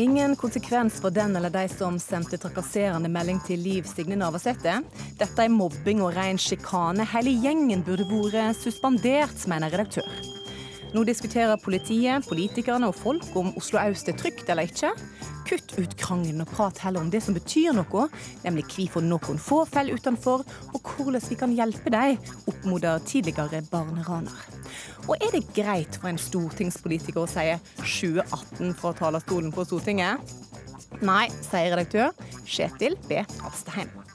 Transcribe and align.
Ingen 0.00 0.36
konsekvens 0.36 0.94
for 1.00 1.10
den 1.10 1.36
eller 1.36 1.50
de 1.52 1.66
som 1.68 1.98
sendte 2.00 2.38
trakasserende 2.40 3.08
melding 3.12 3.36
til 3.44 3.60
Liv 3.60 3.84
Signe 3.84 4.16
Navarsete. 4.16 4.78
Dette 5.20 5.44
er 5.44 5.52
mobbing 5.52 6.00
og 6.00 6.14
ren 6.16 6.40
sjikane. 6.40 7.04
Hele 7.12 7.36
gjengen 7.42 7.84
burde 7.84 8.08
vært 8.08 8.56
suspendert, 8.56 9.44
mener 9.52 9.68
redaktør. 9.68 10.39
Nå 10.90 11.04
diskuterer 11.06 11.60
politiet, 11.62 12.26
politikerne 12.26 12.88
og 12.90 12.96
folk 12.98 13.36
om 13.38 13.52
Oslo 13.58 13.78
øst 13.84 14.08
er 14.10 14.16
trygt 14.18 14.48
eller 14.50 14.66
ikke. 14.66 14.90
Kutt 15.46 15.74
ut 15.78 15.94
krangelen 15.98 16.42
og 16.42 16.50
prat 16.50 16.80
heller 16.82 17.02
om 17.04 17.10
det 17.10 17.22
som 17.22 17.34
betyr 17.34 17.74
noe, 17.76 18.08
nemlig 18.42 18.66
hvorfor 18.70 19.06
noen 19.06 19.38
få 19.38 19.62
faller 19.70 19.98
utenfor, 19.98 20.42
og 20.74 20.92
hvordan 20.96 21.22
vi 21.28 21.38
kan 21.38 21.54
hjelpe 21.54 21.94
dem, 21.94 22.18
oppmoder 22.50 23.02
tidligere 23.06 23.62
barneraner. 23.70 24.44
Og 25.06 25.16
er 25.18 25.34
det 25.34 25.46
greit 25.54 25.98
for 25.98 26.10
en 26.10 26.20
stortingspolitiker 26.20 27.22
å 27.22 27.30
si 27.30 27.46
2018 27.80 28.74
fra 28.78 28.94
talerstolen 28.98 29.54
på 29.54 29.66
Stortinget? 29.66 30.38
Nei, 31.06 31.28
sier 31.46 31.70
redaktør 31.70 32.14
Kjetil 32.44 32.98
B. 33.06 33.22
Alstein. 33.46 34.09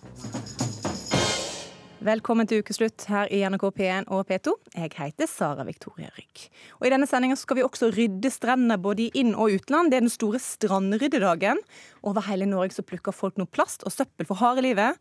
Velkommen 2.06 2.46
til 2.46 2.60
ukeslutt 2.62 3.02
her 3.10 3.32
i 3.34 3.40
NRK 3.50 3.64
P1 3.74 4.10
og 4.14 4.28
P2. 4.30 4.52
Jeg 4.76 4.92
heter 4.94 5.26
Sara 5.26 5.64
Victoria 5.66 6.12
Rygg. 6.14 6.44
Og 6.78 6.86
I 6.86 6.90
denne 6.94 7.08
sendinga 7.10 7.34
skal 7.40 7.58
vi 7.58 7.64
også 7.66 7.88
rydde 7.96 8.30
strendene 8.30 8.76
både 8.78 9.08
i 9.08 9.22
inn- 9.24 9.34
og 9.34 9.56
utland. 9.56 9.90
Det 9.90 9.98
er 9.98 10.04
den 10.04 10.14
store 10.14 10.38
strandryddedagen. 10.44 11.58
Over 12.06 12.28
hele 12.28 12.46
Norge 12.46 12.76
så 12.76 12.86
plukker 12.86 13.16
folk 13.16 13.40
nå 13.42 13.48
plast 13.50 13.88
og 13.90 13.96
søppel 13.96 14.28
for 14.30 14.38
harde 14.38 14.62
livet. 14.68 15.00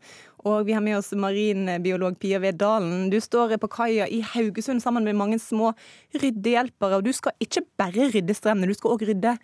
Og 0.49 0.65
vi 0.65 0.73
har 0.73 0.81
med 0.81 0.97
oss 0.97 1.11
marinbiolog 1.13 2.17
Pia 2.17 2.39
Ved 2.41 2.57
Dalen. 2.63 3.11
Du 3.13 3.19
står 3.21 3.53
på 3.61 3.69
kaia 3.75 4.07
i 4.09 4.23
Haugesund 4.25 4.81
sammen 4.81 5.05
med 5.05 5.19
mange 5.19 5.37
små 5.37 5.75
ryddehjelpere. 6.15 6.97
Og 6.97 7.05
du 7.05 7.13
skal 7.13 7.37
ikke 7.37 7.67
bare 7.77 8.09
rydde 8.15 8.33
strendene, 8.33 8.73
du 8.73 8.79
skal 8.79 8.97
òg 8.97 9.05
rydde 9.11 9.35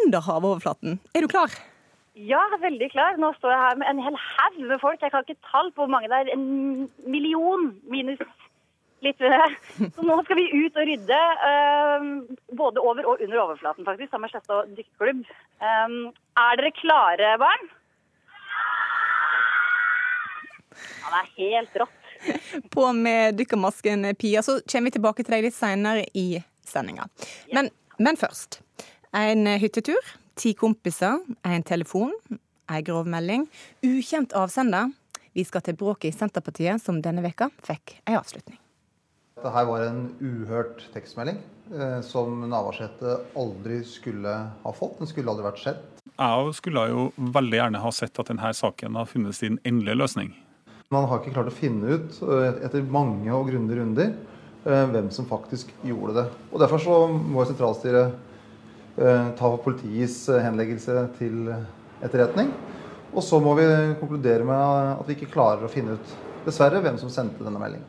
under 0.00 0.24
havoverflaten. 0.24 1.02
Er 1.12 1.20
du 1.20 1.28
klar? 1.28 1.52
Ja, 2.12 2.42
veldig 2.60 2.90
klar. 2.92 3.16
Nå 3.16 3.32
står 3.38 3.54
jeg 3.54 3.64
her 3.64 3.76
med 3.80 3.88
en 3.88 4.00
hel 4.04 4.16
haug 4.20 4.56
med 4.68 4.80
folk. 4.82 5.00
Jeg 5.00 5.12
kan 5.14 5.24
ikke 5.24 5.48
tall 5.48 5.70
på 5.72 5.86
hvor 5.86 5.92
mange 5.92 6.10
det 6.12 6.18
er. 6.18 6.32
En 6.34 6.90
million 7.08 7.70
minus 7.88 8.20
litt. 9.02 9.22
Så 9.96 10.04
nå 10.04 10.18
skal 10.26 10.38
vi 10.38 10.48
ut 10.52 10.76
og 10.76 10.88
rydde. 10.88 11.20
Um, 11.42 12.10
både 12.58 12.84
over 12.84 13.08
og 13.08 13.22
under 13.24 13.40
overflaten, 13.46 13.86
faktisk. 13.88 14.12
Sammen 14.12 14.28
med 14.28 14.34
Sletta 14.34 14.60
dykkerklubb. 14.76 15.24
Um, 15.62 15.98
er 16.44 16.60
dere 16.60 16.74
klare, 16.76 17.32
barn? 17.42 17.68
Ja, 21.02 21.08
det 21.08 21.20
er 21.22 21.34
helt 21.40 21.82
rått. 21.82 21.98
På 22.70 22.90
med 22.94 23.38
dykkermasken, 23.40 24.06
Pia. 24.20 24.44
Så 24.44 24.60
kommer 24.68 24.90
vi 24.90 24.98
tilbake 24.98 25.24
til 25.24 25.34
deg 25.34 25.48
litt 25.48 25.56
seinere 25.56 26.04
i 26.12 26.42
sendinga. 26.68 27.08
Men, 27.56 27.72
men 27.98 28.20
først. 28.20 28.60
En 29.16 29.48
hyttetur, 29.60 30.12
ti 30.42 30.54
kompiser, 30.58 31.20
en 31.46 31.62
telefon, 31.62 32.10
ei 32.72 32.82
grov 32.86 33.06
melding. 33.10 33.46
Ukjent 33.86 34.34
avsender. 34.38 34.90
Vi 35.32 35.44
skal 35.48 35.62
til 35.64 35.76
bråket 35.78 36.10
i 36.10 36.16
Senterpartiet, 36.16 36.82
som 36.82 36.98
denne 37.04 37.22
veka 37.24 37.48
fikk 37.64 37.96
ei 38.04 38.18
avslutning. 38.18 38.58
Dette 39.38 39.62
var 39.66 39.84
en 39.86 40.02
uhørt 40.20 40.84
tekstmelding 40.92 41.38
eh, 41.72 42.00
som 42.04 42.42
Navarsete 42.50 43.16
aldri 43.38 43.80
skulle 43.88 44.34
ha 44.62 44.72
fått. 44.76 44.98
Den 45.00 45.10
skulle 45.10 45.32
aldri 45.32 45.46
vært 45.46 45.62
sett. 45.62 46.02
Jeg 46.12 46.56
skulle 46.58 46.84
jo 46.90 47.06
veldig 47.16 47.58
gjerne 47.58 47.80
ha 47.82 47.92
sett 47.94 48.20
at 48.20 48.28
denne 48.28 48.52
saken 48.54 48.98
har 48.98 49.08
funnet 49.08 49.38
sin 49.38 49.56
endelige 49.64 49.98
løsning. 50.02 50.34
Man 50.92 51.08
har 51.08 51.22
ikke 51.22 51.32
klart 51.38 51.48
å 51.48 51.56
finne 51.56 51.96
ut, 51.96 52.18
eh, 52.26 52.60
etter 52.66 52.84
mange 52.84 53.32
og 53.32 53.48
grundige 53.48 53.80
runder, 53.80 54.12
eh, 54.66 54.84
hvem 54.92 55.08
som 55.10 55.26
faktisk 55.30 55.72
gjorde 55.82 56.18
det. 56.20 56.26
Og 56.52 56.60
Derfor 56.60 56.84
så 56.84 56.98
må 57.08 57.46
sentralstyret 57.48 58.12
ta 58.96 59.48
politiets 59.64 60.26
henleggelse 60.28 61.06
til 61.18 61.48
etterretning. 62.02 62.52
Og 63.12 63.24
så 63.24 63.40
må 63.40 63.54
vi 63.58 63.64
konkludere 64.00 64.44
med 64.48 64.92
at 64.98 65.08
vi 65.08 65.16
ikke 65.16 65.32
klarer 65.34 65.66
å 65.66 65.72
finne 65.72 65.98
ut, 65.98 66.14
dessverre, 66.46 66.80
hvem 66.84 66.98
som 67.00 67.12
sendte 67.12 67.44
denne 67.44 67.60
meldingen. 67.60 67.88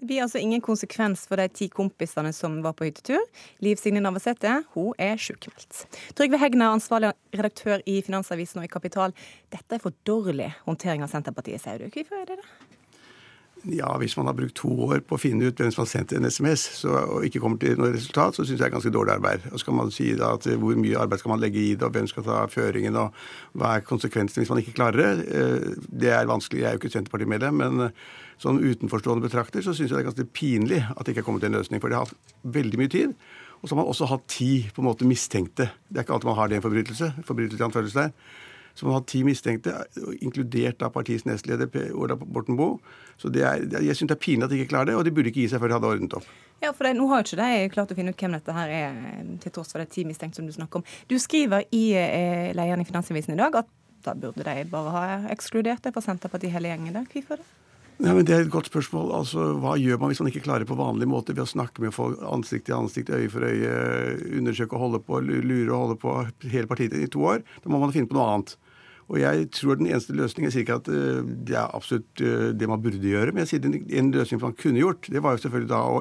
Det 0.00 0.06
blir 0.08 0.22
altså 0.24 0.40
ingen 0.40 0.62
konsekvens 0.64 1.26
for 1.28 1.36
de 1.36 1.44
ti 1.52 1.66
kompisene 1.68 2.32
som 2.32 2.54
var 2.64 2.72
på 2.72 2.86
hyttetur. 2.88 3.20
Liv 3.60 3.76
Signe 3.76 4.00
Navarsete 4.00 4.62
hun 4.72 4.94
er 4.96 5.20
sjukmeldt. 5.20 5.82
Trygve 6.16 6.40
Hegna, 6.40 6.70
ansvarlig 6.72 7.12
redaktør 7.36 7.84
i 7.84 7.98
Finansavisen 8.06 8.62
og 8.62 8.66
i 8.66 8.72
Kapital. 8.72 9.12
Dette 9.52 9.76
er 9.76 9.82
for 9.84 9.92
dårlig 10.08 10.48
håndtering 10.64 11.04
av 11.04 11.12
Senterpartiet, 11.12 11.60
sier 11.60 11.84
du. 11.84 11.90
Hvorfor 11.92 12.22
er 12.22 12.30
det 12.30 12.40
det? 12.40 12.48
Ja, 13.68 13.98
Hvis 13.98 14.16
man 14.16 14.26
har 14.26 14.32
brukt 14.32 14.54
to 14.56 14.70
år 14.86 15.02
på 15.04 15.16
å 15.16 15.20
finne 15.20 15.50
ut 15.50 15.58
hvem 15.60 15.68
som 15.72 15.82
har 15.82 15.90
sendt 15.90 16.14
en 16.16 16.24
SMS 16.24 16.62
så, 16.78 16.94
og 17.12 17.26
ikke 17.26 17.42
kommer 17.42 17.60
til 17.60 17.76
noe 17.76 17.92
resultat, 17.92 18.38
så 18.38 18.44
syns 18.44 18.56
jeg 18.56 18.62
det 18.62 18.68
er 18.70 18.72
ganske 18.72 18.92
dårlig 18.94 19.12
arbeid. 19.18 19.44
Og 19.52 19.60
så 19.60 19.68
kan 19.68 19.76
man 19.76 19.92
si 19.92 20.14
da 20.16 20.32
at 20.38 20.48
Hvor 20.48 20.78
mye 20.80 20.96
arbeid 20.96 21.20
skal 21.20 21.34
man 21.34 21.42
legge 21.42 21.60
i 21.60 21.74
det, 21.74 21.84
og 21.84 21.92
hvem 21.92 22.08
skal 22.08 22.24
ta 22.24 22.46
føringen, 22.48 22.96
og 22.96 23.12
hva 23.52 23.76
er 23.76 23.84
konsekvensen 23.84 24.40
hvis 24.40 24.52
man 24.52 24.62
ikke 24.62 24.76
klarer 24.78 24.96
det? 24.96 25.28
Eh, 25.28 25.76
det 25.92 26.12
er 26.16 26.30
vanskelig. 26.30 26.62
Jeg 26.62 26.70
er 26.70 26.78
jo 26.78 26.80
ikke 26.80 26.94
Senterparti-medlem, 26.96 27.60
men 27.60 27.86
eh, 27.88 27.94
sånn 28.40 28.62
utenforstående 28.64 29.28
betrakter 29.28 29.60
så 29.60 29.74
syns 29.76 29.90
jeg 29.90 29.98
det 29.98 30.04
er 30.06 30.08
ganske 30.08 30.30
pinlig 30.32 30.80
at 30.88 31.04
det 31.04 31.12
ikke 31.12 31.26
er 31.26 31.28
kommet 31.28 31.44
til 31.44 31.52
en 31.52 31.60
løsning. 31.60 31.84
For 31.84 31.92
det 31.92 32.00
har 32.00 32.08
hatt 32.08 32.36
veldig 32.56 32.80
mye 32.80 32.92
tid. 32.96 33.12
Og 33.60 33.68
så 33.68 33.74
har 33.74 33.82
man 33.82 33.92
også 33.92 34.08
hatt 34.08 34.24
ti 34.32 34.70
på 34.72 34.80
en 34.80 34.88
måte 34.88 35.04
mistenkte. 35.04 35.68
Det 35.84 36.00
er 36.00 36.06
ikke 36.06 36.16
alltid 36.16 36.32
man 36.32 36.40
har 36.40 36.48
det 36.48 36.56
i 36.56 36.62
en 36.62 36.64
forbrytelse. 36.64 37.12
forbrytelse 37.28 37.60
i 37.60 37.66
anførselstegn. 37.68 38.16
Som 38.78 38.92
har 38.94 39.02
ti 39.08 39.22
mistenkte, 39.26 39.74
inkludert 40.20 40.82
av 40.82 40.92
partiets 40.94 41.26
nestleder 41.28 41.70
Ola 41.94 42.16
Borten 42.20 42.58
Boe. 42.58 42.78
Så 43.20 43.32
er, 43.34 43.66
jeg 43.68 43.96
syns 43.96 44.12
det 44.12 44.16
er 44.16 44.22
pinlig 44.22 44.46
at 44.46 44.52
de 44.52 44.60
ikke 44.60 44.72
klarer 44.72 44.92
det, 44.92 44.96
og 44.98 45.04
de 45.04 45.12
burde 45.14 45.32
ikke 45.32 45.42
gi 45.42 45.50
seg 45.52 45.60
før 45.60 45.72
de 45.72 45.76
hadde 45.78 45.90
ordnet 45.90 46.16
opp. 46.20 46.28
Ja, 46.60 46.72
for 46.76 46.84
det, 46.84 46.94
Nå 46.96 47.08
har 47.08 47.20
jo 47.22 47.28
ikke 47.28 47.40
de 47.40 47.72
klart 47.72 47.92
å 47.92 47.96
finne 47.96 48.12
ut 48.12 48.22
hvem 48.22 48.36
dette 48.36 48.54
her 48.56 48.72
er, 48.76 48.96
til 49.40 49.54
tross 49.56 49.72
for 49.72 49.82
det 49.82 49.90
ti 49.94 50.04
mistenkte 50.08 50.40
som 50.40 50.48
du 50.48 50.54
snakker 50.56 50.80
om. 50.80 50.88
Du 51.08 51.16
skriver 51.20 51.64
i 51.76 51.84
eh, 51.96 52.50
lederen 52.56 52.84
i 52.84 52.88
Finansavisen 52.88 53.36
i 53.36 53.40
dag 53.40 53.62
at 53.62 53.70
da 54.04 54.14
burde 54.16 54.44
de 54.44 54.64
bare 54.68 54.92
ha 54.94 55.06
ekskludert 55.32 55.84
det 55.84 55.92
fra 55.96 56.04
Senterpartiet 56.04 56.54
hele 56.54 56.72
gjengen. 56.72 56.96
der. 56.96 57.08
Hvorfor 57.12 57.40
det? 57.40 57.48
Nei, 58.00 58.14
men 58.16 58.24
Det 58.24 58.32
er 58.32 58.46
et 58.46 58.52
godt 58.52 58.70
spørsmål. 58.70 59.10
Altså, 59.12 59.50
Hva 59.60 59.74
gjør 59.76 59.98
man 60.00 60.08
hvis 60.08 60.22
man 60.22 60.30
ikke 60.30 60.44
klarer 60.46 60.64
på 60.64 60.78
vanlig 60.78 61.08
måte 61.10 61.34
ved 61.34 61.44
å 61.44 61.50
snakke 61.50 61.82
med 61.84 61.92
folk 61.92 62.20
ansikt 62.24 62.64
til 62.70 62.78
ansikt, 62.78 63.12
øye 63.12 63.28
for 63.28 63.44
øye, 63.44 63.74
undersøke 64.38 64.72
og 64.72 64.84
holde 64.86 65.00
på, 65.04 65.20
lure 65.20 65.68
og 65.68 65.82
holde 65.82 65.96
på 66.00 66.14
hele 66.48 66.70
partiet 66.70 66.96
i 66.96 67.10
to 67.12 67.20
år? 67.28 67.44
Da 67.60 67.68
må 67.68 67.80
man 67.82 67.92
finne 67.92 68.08
på 68.08 68.16
noe 68.16 68.28
annet. 68.32 68.56
Og 69.10 69.18
jeg 69.18 69.50
tror 69.52 69.76
den 69.76 69.90
eneste 69.90 70.14
løsningen 70.14 70.48
Jeg 70.48 70.54
sier 70.54 70.64
ikke 70.64 70.78
at 70.80 70.88
eh, 70.88 71.20
det 71.48 71.56
er 71.58 71.76
absolutt 71.76 72.22
eh, 72.22 72.50
det 72.54 72.68
man 72.70 72.80
burde 72.80 73.02
gjøre, 73.02 73.34
men 73.34 73.44
jeg 73.44 73.52
sier 73.52 73.98
en 73.98 74.12
løsning 74.14 74.40
man 74.40 74.56
kunne 74.56 74.80
gjort, 74.80 75.10
det 75.10 75.20
var 75.20 75.34
jo 75.34 75.44
selvfølgelig 75.44 75.72
da 75.72 75.82
å 75.90 76.00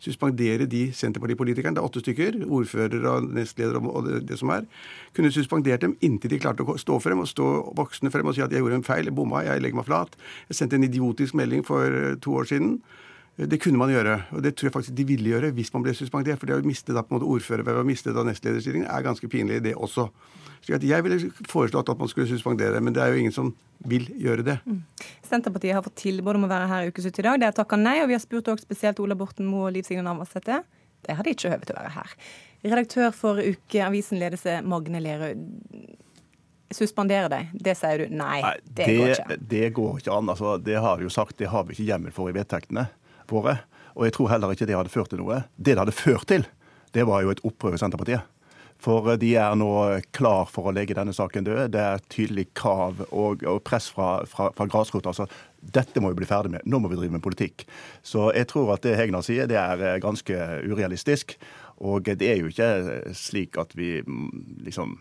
suspendere 0.00 0.66
de 0.70 0.86
Senterpartipolitikerne, 0.96 1.76
det 1.76 1.82
er 1.82 1.88
åtte 1.88 2.02
stykker, 2.02 2.40
ordførere 2.48 3.12
og 3.12 3.28
nestleder 3.36 3.80
og 3.80 4.08
det, 4.26 4.38
som 4.40 4.52
er, 4.54 4.64
kunne 5.16 5.32
suspendert 5.34 5.84
dem 5.84 5.96
inntil 6.04 6.34
de 6.34 6.40
klarte 6.42 6.64
å 6.64 6.78
stå 6.80 6.98
frem 7.04 7.22
og 7.22 7.28
stå 7.30 7.50
voksne 7.78 8.12
frem 8.12 8.30
og 8.30 8.36
si 8.36 8.44
at 8.44 8.52
jeg 8.52 8.64
gjorde 8.64 8.80
en 8.80 8.86
feil, 8.86 9.10
jeg 9.10 9.16
bomma, 9.16 9.44
jeg 9.46 9.62
legger 9.62 9.80
meg 9.80 9.88
flat. 9.88 10.16
Jeg 10.48 10.60
sendte 10.60 10.80
en 10.80 10.88
idiotisk 10.88 11.36
melding 11.38 11.64
for 11.66 12.16
to 12.24 12.40
år 12.40 12.50
siden. 12.50 12.78
Det 13.36 13.56
kunne 13.62 13.80
man 13.80 13.88
gjøre, 13.88 14.18
og 14.36 14.42
det 14.44 14.52
tror 14.58 14.68
jeg 14.68 14.74
faktisk 14.74 14.96
de 14.98 15.04
ville 15.08 15.30
gjøre 15.32 15.52
hvis 15.56 15.70
man 15.72 15.84
ble 15.84 15.94
suspendert. 15.96 16.40
For 16.40 16.50
det 16.50 16.58
å 16.58 16.66
miste 16.66 16.92
da 16.92 17.04
på 17.04 17.14
en 17.14 17.18
måte 17.18 17.28
ordførervervet 17.30 17.84
og 17.84 17.88
miste 17.88 18.12
da 18.12 18.24
nestlederstillingen 18.26 18.90
er 18.90 19.06
ganske 19.06 19.30
pinlig, 19.32 19.62
det 19.64 19.72
også. 19.78 20.10
Så 20.60 20.76
jeg 20.76 21.04
ville 21.06 21.30
foreslått 21.48 21.88
at 21.88 22.00
man 22.00 22.10
skulle 22.10 22.28
suspendere, 22.28 22.82
men 22.84 22.92
det 22.96 23.00
er 23.00 23.14
jo 23.14 23.22
ingen 23.22 23.32
som 23.32 23.54
vil 23.88 24.04
gjøre 24.20 24.44
det. 24.44 24.58
Mm. 24.68 24.82
Senterpartiet 25.24 25.78
har 25.78 25.86
fått 25.86 25.96
tilbud 26.02 26.36
om 26.36 26.44
å 26.44 26.50
være 26.50 26.68
her 26.68 26.84
i 26.84 26.92
Ukeslutt 26.92 27.22
i 27.22 27.24
dag. 27.24 27.40
De 27.40 27.48
har 27.48 27.56
takka 27.56 27.80
nei, 27.80 27.96
og 28.02 28.10
vi 28.10 28.18
har 28.18 28.22
spurt 28.22 28.52
også 28.52 28.68
spesielt 28.68 29.00
Ola 29.00 29.16
Borten 29.16 29.48
Moe 29.48 29.70
og 29.70 29.74
Liv 29.78 29.88
Signe 29.88 30.04
Navarsete. 30.04 30.60
De 31.08 31.16
hadde 31.16 31.32
ikke 31.32 31.54
høve 31.54 31.64
til 31.64 31.78
å 31.78 31.80
være 31.80 31.96
her. 31.96 32.14
Redaktør 32.60 33.16
for 33.16 33.40
Ukeavisen 33.40 34.20
Ledelse, 34.20 34.60
Magne 34.68 35.00
Lerøe. 35.00 35.32
Suspendere 36.76 37.26
deg. 37.32 37.48
det 37.56 37.72
sier 37.74 38.04
du 38.04 38.12
nei, 38.14 38.44
det, 38.62 38.84
det, 38.84 38.92
går 38.94 39.14
ikke. 39.16 39.38
Det 39.50 39.68
går 39.74 39.96
ikke 39.98 40.18
an. 40.20 40.28
Altså, 40.30 40.52
det 40.62 40.76
har 40.78 41.00
vi 41.00 41.08
jo 41.08 41.10
sagt, 41.10 41.38
det 41.40 41.48
har 41.50 41.64
vi 41.66 41.74
ikke 41.74 41.88
hjemmel 41.88 42.12
for 42.14 42.30
i 42.30 42.36
vedtektene 42.36 42.84
våre. 43.32 43.60
Og 43.96 44.06
jeg 44.06 44.16
tror 44.16 44.30
heller 44.32 44.52
ikke 44.54 44.68
det 44.68 44.76
hadde 44.78 44.92
ført 44.92 45.12
til 45.12 45.22
noe. 45.22 45.44
Det 45.56 45.74
det 45.74 45.82
hadde 45.82 45.96
ført 45.96 46.28
til, 46.30 46.46
det 46.94 47.06
var 47.06 47.24
jo 47.24 47.32
et 47.32 47.42
opprør 47.46 47.76
i 47.76 47.80
Senterpartiet. 47.80 48.26
For 48.80 49.12
de 49.20 49.34
er 49.36 49.56
nå 49.60 49.68
klar 50.16 50.46
for 50.48 50.70
å 50.70 50.72
legge 50.72 50.96
denne 50.96 51.12
saken 51.12 51.44
død. 51.44 51.74
Det 51.74 51.80
er 51.84 52.04
tydelig 52.08 52.46
krav 52.56 53.02
og, 53.10 53.44
og 53.44 53.60
press 53.66 53.90
fra, 53.92 54.22
fra, 54.28 54.48
fra 54.56 54.66
grasrota. 54.72 55.12
Altså, 55.12 55.26
dette 55.60 56.00
må 56.00 56.14
vi 56.14 56.22
bli 56.22 56.28
ferdig 56.30 56.54
med. 56.54 56.64
Nå 56.64 56.80
må 56.80 56.88
vi 56.88 56.96
drive 56.96 57.18
med 57.18 57.24
politikk. 57.24 57.66
Så 58.00 58.30
jeg 58.32 58.48
tror 58.48 58.72
at 58.74 58.86
det 58.86 58.96
Hegnar 58.96 59.26
sier, 59.26 59.50
det 59.50 59.58
er 59.60 60.00
ganske 60.00 60.38
urealistisk. 60.64 61.36
Og 61.84 62.08
det 62.08 62.24
er 62.24 62.40
jo 62.40 62.48
ikke 62.48 63.12
slik 63.16 63.60
at 63.60 63.76
vi 63.76 63.98
mm, 64.00 64.64
liksom 64.64 64.96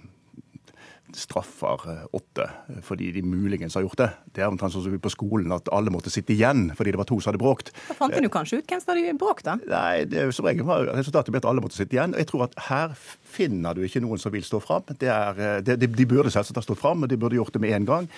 straffer 1.18 1.86
eh, 1.90 2.04
åtte 2.16 2.48
fordi 2.86 3.12
de 3.16 3.24
muligens 3.26 3.76
har 3.78 3.86
gjort 3.86 4.02
det. 4.02 4.10
Det 4.36 4.44
er 4.44 4.52
omtrent 4.52 4.74
sånn 4.76 4.86
som 4.86 4.98
på 5.02 5.12
skolen 5.14 5.54
at 5.56 5.70
alle 5.76 5.94
måtte 5.94 6.12
sitte 6.14 6.36
igjen 6.36 6.70
fordi 6.78 6.94
det 6.94 7.02
var 7.02 7.10
to 7.10 7.20
som 7.20 7.32
hadde 7.32 7.42
bråkt. 7.42 7.72
Da 7.88 7.98
fant 7.98 8.16
en 8.16 8.28
jo 8.28 8.34
kanskje 8.34 8.62
ut 8.62 8.70
hvem 8.70 8.84
som 8.84 8.94
hadde 8.94 9.16
bråkt, 9.22 9.48
da? 9.48 9.58
Nei, 9.70 10.06
det 10.10 10.22
er 10.22 10.36
som 10.36 10.48
regel 10.48 10.68
var 10.68 10.90
resultatet 10.94 11.34
ble 11.34 11.42
at 11.42 11.50
alle 11.50 11.64
måtte 11.64 11.80
sitte 11.80 11.98
igjen. 11.98 12.16
Og 12.16 12.24
jeg 12.24 12.30
tror 12.32 12.46
at 12.50 12.58
her 12.70 12.96
finner 13.30 13.78
du 13.78 13.84
ikke 13.86 14.02
noen 14.04 14.22
som 14.22 14.34
vil 14.34 14.46
stå 14.46 14.62
fram. 14.64 14.86
Det 14.90 15.10
er, 15.12 15.40
eh, 15.40 15.60
det, 15.66 15.80
de, 15.82 16.08
burde 16.10 16.34
selvsagt 16.34 16.60
ha 16.60 16.66
stått 16.66 16.82
fram, 16.82 17.04
og 17.04 17.12
de 17.12 17.20
burde 17.20 17.38
gjort 17.38 17.54
det 17.56 17.64
med 17.64 17.76
en 17.78 17.90
gang. 17.90 18.10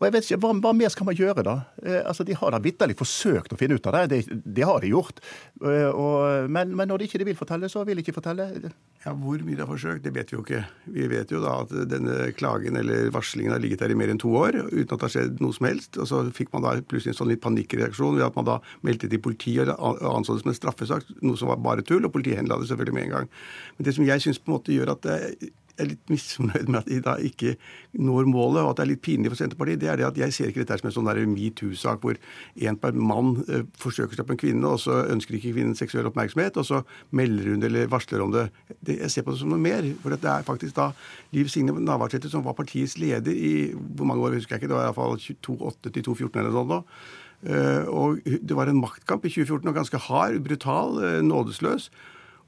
Og 0.00 0.06
jeg 0.06 0.14
vet 0.14 0.28
ikke, 0.28 0.40
Hva, 0.40 0.52
hva 0.64 0.72
mer 0.76 0.92
skal 0.92 1.06
man 1.10 1.16
gjøre, 1.18 1.44
da? 1.44 1.56
Eh, 1.84 2.00
altså, 2.00 2.24
De 2.24 2.36
har 2.36 2.54
da 2.54 2.60
vitterlig 2.64 2.96
forsøkt 2.96 3.52
å 3.52 3.58
finne 3.60 3.76
ut 3.76 3.88
av 3.90 3.98
det. 3.98 4.04
Det, 4.10 4.38
det 4.56 4.64
har 4.64 4.80
de 4.80 4.94
gjort. 4.94 5.20
Og, 5.60 6.48
men, 6.48 6.72
men, 6.72 6.88
når 6.88 7.02
de 7.02 7.08
ikke 7.10 7.26
vil 7.28 7.36
fortelle, 7.36 7.68
så 7.68 7.84
vil 7.84 8.00
de 8.00 8.04
ikke 8.06 8.16
fortelle. 8.16 8.46
Ja, 9.04 9.12
Hvor 9.12 9.44
mye 9.44 9.58
de 9.58 9.60
har 9.60 9.68
forsøkt, 9.68 10.02
det 10.04 10.14
vet 10.16 10.32
vi 10.32 10.38
jo 10.38 10.44
ikke. 10.44 10.62
Vi 10.96 11.08
vet 11.12 11.32
jo 11.32 11.42
da 11.44 11.58
at 11.66 11.74
denne 11.90 12.30
klagen 12.36 12.80
eller 12.80 13.12
varslingen 13.12 13.52
har 13.52 13.60
ligget 13.62 13.84
der 13.84 13.92
i 13.92 13.98
mer 13.98 14.12
enn 14.12 14.20
to 14.20 14.32
år 14.40 14.56
uten 14.70 14.88
at 14.88 14.96
det 14.96 15.06
har 15.06 15.14
skjedd 15.14 15.44
noe 15.44 15.56
som 15.56 15.68
helst. 15.68 16.00
Og 16.00 16.08
så 16.08 16.24
fikk 16.36 16.54
man 16.56 16.64
da 16.64 16.74
plutselig 16.80 17.14
en 17.14 17.20
sånn 17.20 17.32
litt 17.34 17.44
panikkreaksjon 17.44 18.16
ved 18.16 18.26
at 18.30 18.40
man 18.40 18.48
da 18.48 18.58
meldte 18.86 19.10
til 19.12 19.20
politiet 19.20 19.68
og 19.76 20.00
anså 20.00 20.36
det 20.36 20.46
som 20.46 20.54
en 20.54 20.60
straffesak, 20.60 21.08
noe 21.20 21.40
som 21.40 21.52
var 21.52 21.60
bare 21.60 21.84
tull, 21.84 22.04
og 22.08 22.14
politiet 22.16 22.40
henla 22.40 22.60
det 22.60 22.70
selvfølgelig 22.72 22.96
med 22.96 23.08
en 23.08 23.16
gang. 23.18 23.32
Men 23.76 23.88
det 23.88 23.96
som 23.96 24.08
jeg 24.08 24.24
syns 24.24 24.40
på 24.40 24.50
en 24.50 24.56
måte 24.56 24.76
gjør 24.76 24.94
at 24.96 25.04
det 25.04 25.52
er 25.78 25.90
litt 25.92 26.10
misfornøyd 26.10 26.68
med 26.68 26.80
at 26.80 26.88
de 26.90 27.00
da 27.04 27.14
ikke 27.22 27.54
når 27.92 28.28
målet, 28.30 28.62
og 28.62 28.72
at 28.72 28.80
det 28.80 28.84
er 28.84 28.90
litt 28.92 29.02
pinlig 29.04 29.32
for 29.32 29.40
Senterpartiet, 29.40 29.80
det 29.82 29.90
er 29.92 30.00
det 30.00 30.08
at 30.08 30.20
jeg 30.20 30.34
ser 30.36 30.50
ikke 30.50 30.64
dette 30.64 30.78
som 30.80 30.90
en 30.90 30.96
sånn 30.96 31.32
metoo-sak 31.34 32.02
hvor 32.04 32.18
en 32.70 32.78
per 32.80 32.96
mann 32.96 33.36
uh, 33.48 33.62
forsøker 33.80 34.18
seg 34.18 34.28
på 34.28 34.36
en 34.36 34.42
kvinne, 34.42 34.74
og 34.74 34.82
så 34.82 35.02
ønsker 35.12 35.38
ikke 35.38 35.54
kvinnen 35.54 35.78
seksuell 35.78 36.10
oppmerksomhet, 36.10 36.58
og 36.60 36.68
så 36.68 36.82
melder 37.16 37.52
hun 37.52 37.66
eller 37.70 37.90
varsler 37.92 38.24
om 38.24 38.34
det. 38.34 38.48
det. 38.80 39.00
Jeg 39.04 39.14
ser 39.14 39.26
på 39.26 39.34
det 39.34 39.42
som 39.42 39.52
noe 39.52 39.62
mer. 39.62 39.86
For 40.02 40.14
det 40.14 40.30
er 40.30 40.46
faktisk 40.46 40.76
da 40.76 40.90
Liv 41.36 41.50
Signe 41.52 41.74
Navarsete 41.76 42.30
som 42.30 42.44
var 42.46 42.58
partiets 42.58 42.96
leder 43.00 43.34
i 43.34 43.72
hvor 43.72 44.08
mange 44.08 44.26
år, 44.26 44.38
husker 44.38 44.56
jeg 44.56 44.62
ikke, 44.62 44.72
det 44.72 44.78
var 44.78 44.88
iallfall 44.88 45.18
2008 45.20 45.90
til 45.90 46.06
2014 46.10 46.40
eller 46.40 46.54
noe 46.54 46.70
sånt. 46.70 46.94
Uh, 47.40 47.84
og 47.88 48.18
det 48.26 48.56
var 48.56 48.68
en 48.68 48.80
maktkamp 48.82 49.24
i 49.24 49.32
2014, 49.32 49.68
og 49.70 49.76
ganske 49.78 50.00
hard, 50.10 50.40
brutal, 50.44 50.98
uh, 51.00 51.20
nådesløs. 51.24 51.88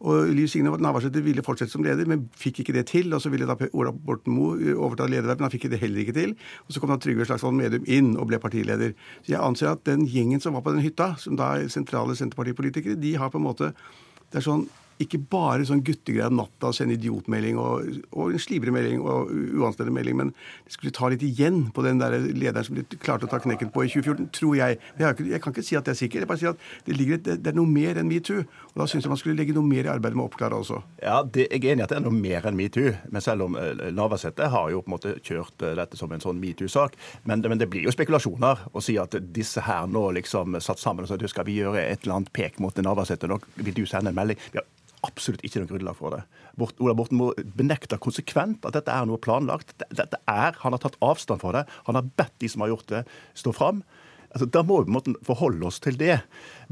Og 0.03 0.33
Liv 0.35 0.49
Signe 0.51 0.73
Navarsete 0.83 1.23
ville 1.23 1.45
fortsette 1.47 1.71
som 1.71 1.85
leder, 1.87 2.09
men 2.11 2.25
fikk 2.39 2.63
ikke 2.63 2.75
det 2.75 2.89
til. 2.91 3.13
Og 3.15 3.23
så 3.23 3.31
ville 3.31 3.47
da 3.47 3.57
Ola 3.71 3.93
Borten 3.95 4.35
Moe 4.35 4.75
overta 4.75 5.07
ledervervet, 5.07 5.41
men 5.41 5.49
han 5.49 5.55
fikk 5.55 5.69
det 5.71 5.83
heller 5.83 6.03
ikke 6.03 6.17
til. 6.17 6.35
Og 6.67 6.75
så 6.75 6.83
kom 6.83 6.91
da 6.91 6.99
Trygve 7.03 7.27
Slagsvold 7.29 7.59
Medum 7.59 7.87
inn 7.87 8.15
og 8.17 8.27
ble 8.31 8.41
partileder. 8.43 8.97
Så 9.23 9.37
jeg 9.37 9.43
anser 9.43 9.73
at 9.73 9.85
den 9.87 10.07
gjengen 10.11 10.43
som 10.43 10.59
var 10.59 10.67
på 10.67 10.75
den 10.75 10.83
hytta, 10.83 11.13
som 11.23 11.39
da 11.39 11.55
er 11.61 11.71
sentrale 11.73 12.19
Senterpartipolitikere, 12.19 12.99
de 12.99 13.15
har 13.21 13.31
på 13.31 13.41
en 13.41 13.47
måte 13.47 13.75
Det 14.33 14.41
er 14.41 14.45
sånn 14.47 14.63
ikke 15.03 15.21
bare 15.33 15.67
sånn 15.69 15.83
guttegreier 15.87 16.31
om 16.33 16.41
natta 16.43 16.73
sende 16.77 16.97
idiotmelding 16.99 17.59
og, 17.61 17.89
og 18.13 18.35
en 18.35 18.43
slibrig 18.43 18.75
melding 18.75 19.01
og 19.01 19.31
uanstendig 19.33 19.95
melding, 19.95 20.19
men 20.19 20.33
de 20.35 20.75
skulle 20.75 20.95
ta 20.95 21.09
litt 21.13 21.25
igjen 21.27 21.65
på 21.75 21.85
den 21.87 22.01
der 22.03 22.19
lederen 22.21 22.67
som 22.67 22.79
de 22.79 22.85
klarte 23.01 23.29
å 23.29 23.33
ta 23.33 23.41
knekken 23.43 23.73
på 23.73 23.87
i 23.87 23.91
2014, 23.93 24.29
tror 24.37 24.57
jeg. 24.59 24.79
Jeg, 24.99 25.17
ikke, 25.17 25.29
jeg 25.33 25.43
kan 25.45 25.55
ikke 25.55 25.67
si 25.67 25.79
at 25.79 25.89
det 25.89 25.95
er 25.95 26.01
sikkert. 26.01 26.25
Jeg 26.25 26.31
bare 26.31 26.43
sier 26.43 26.55
at 26.55 26.87
det, 26.87 26.97
ligger, 26.99 27.23
det, 27.25 27.39
det 27.43 27.53
er 27.53 27.59
noe 27.59 27.71
mer 27.71 28.01
enn 28.01 28.11
metoo. 28.11 28.45
Og 28.73 28.83
da 28.83 28.89
syns 28.89 29.07
jeg 29.07 29.13
man 29.13 29.21
skulle 29.21 29.39
legge 29.39 29.57
noe 29.57 29.67
mer 29.67 29.89
i 29.89 29.93
arbeidet 29.93 30.19
med 30.19 30.27
å 30.27 30.31
oppklare 30.31 30.59
også. 30.59 30.83
Ja, 31.03 31.21
det, 31.23 31.49
Jeg 31.51 31.65
er 31.65 31.75
enig 31.75 31.85
i 31.85 31.87
at 31.87 31.95
det 31.95 31.99
er 32.01 32.07
noe 32.07 32.17
mer 32.17 32.49
enn 32.49 32.59
metoo. 32.59 32.95
Men 33.13 33.25
selv 33.25 33.47
om 33.49 33.59
uh, 33.59 33.87
Navarsete 33.95 34.51
har 34.53 34.71
jo 34.73 34.83
på 34.83 34.93
en 34.93 34.97
måte 34.97 35.17
kjørt 35.21 35.67
uh, 35.67 35.75
dette 35.79 36.01
som 36.01 36.13
en 36.13 36.23
sånn 36.23 36.41
metoo-sak, 36.43 36.97
men, 37.29 37.45
men, 37.45 37.61
det 37.61 37.69
blir 37.73 37.87
jo 37.87 37.95
spekulasjoner 37.95 38.67
å 38.73 38.83
si 38.83 38.97
at 39.01 39.17
disse 39.35 39.63
her 39.63 39.89
nå 39.91 40.09
liksom 40.19 40.59
satt 40.63 40.81
sammen 40.83 41.05
og 41.05 41.11
sa 41.11 41.19
du 41.21 41.29
skal 41.31 41.47
vi 41.49 41.61
gjøre 41.61 41.83
et 41.85 42.05
eller 42.05 42.21
annet 42.21 42.33
pek 42.35 42.59
mot 42.63 42.77
Navarsete, 42.83 43.29
nå 43.31 43.39
vil 43.61 43.77
du 43.77 43.85
sende 43.87 44.11
en 44.11 44.19
melding. 44.19 44.41
Vi 44.53 44.63
absolutt 45.07 45.43
ikke 45.47 45.63
noe 45.63 45.71
grunnlag 45.71 45.99
for 45.99 46.15
det. 46.15 46.23
Bort, 46.59 46.79
Ola 46.83 46.95
Borten 46.97 47.19
Moe 47.19 47.47
benekter 47.59 48.01
konsekvent 48.03 48.67
at 48.69 48.77
dette 48.77 48.95
er 48.95 49.09
noe 49.09 49.21
planlagt. 49.23 49.75
Dette 49.91 50.21
er, 50.31 50.57
Han 50.63 50.77
har 50.77 50.83
tatt 50.83 50.99
avstand 51.03 51.43
fra 51.43 51.53
det. 51.59 51.67
Han 51.89 51.99
har 51.99 52.09
bedt 52.17 52.39
de 52.39 52.49
som 52.49 52.65
har 52.65 52.73
gjort 52.73 52.89
det, 52.93 53.05
stå 53.35 53.55
fram. 53.57 53.83
Altså, 54.33 54.49
da 54.49 54.63
må 54.65 54.81
vi 54.81 54.89
på 54.89 54.93
en 54.93 54.97
måte 54.97 55.27
forholde 55.27 55.67
oss 55.69 55.81
til 55.85 55.99
det. 56.01 56.23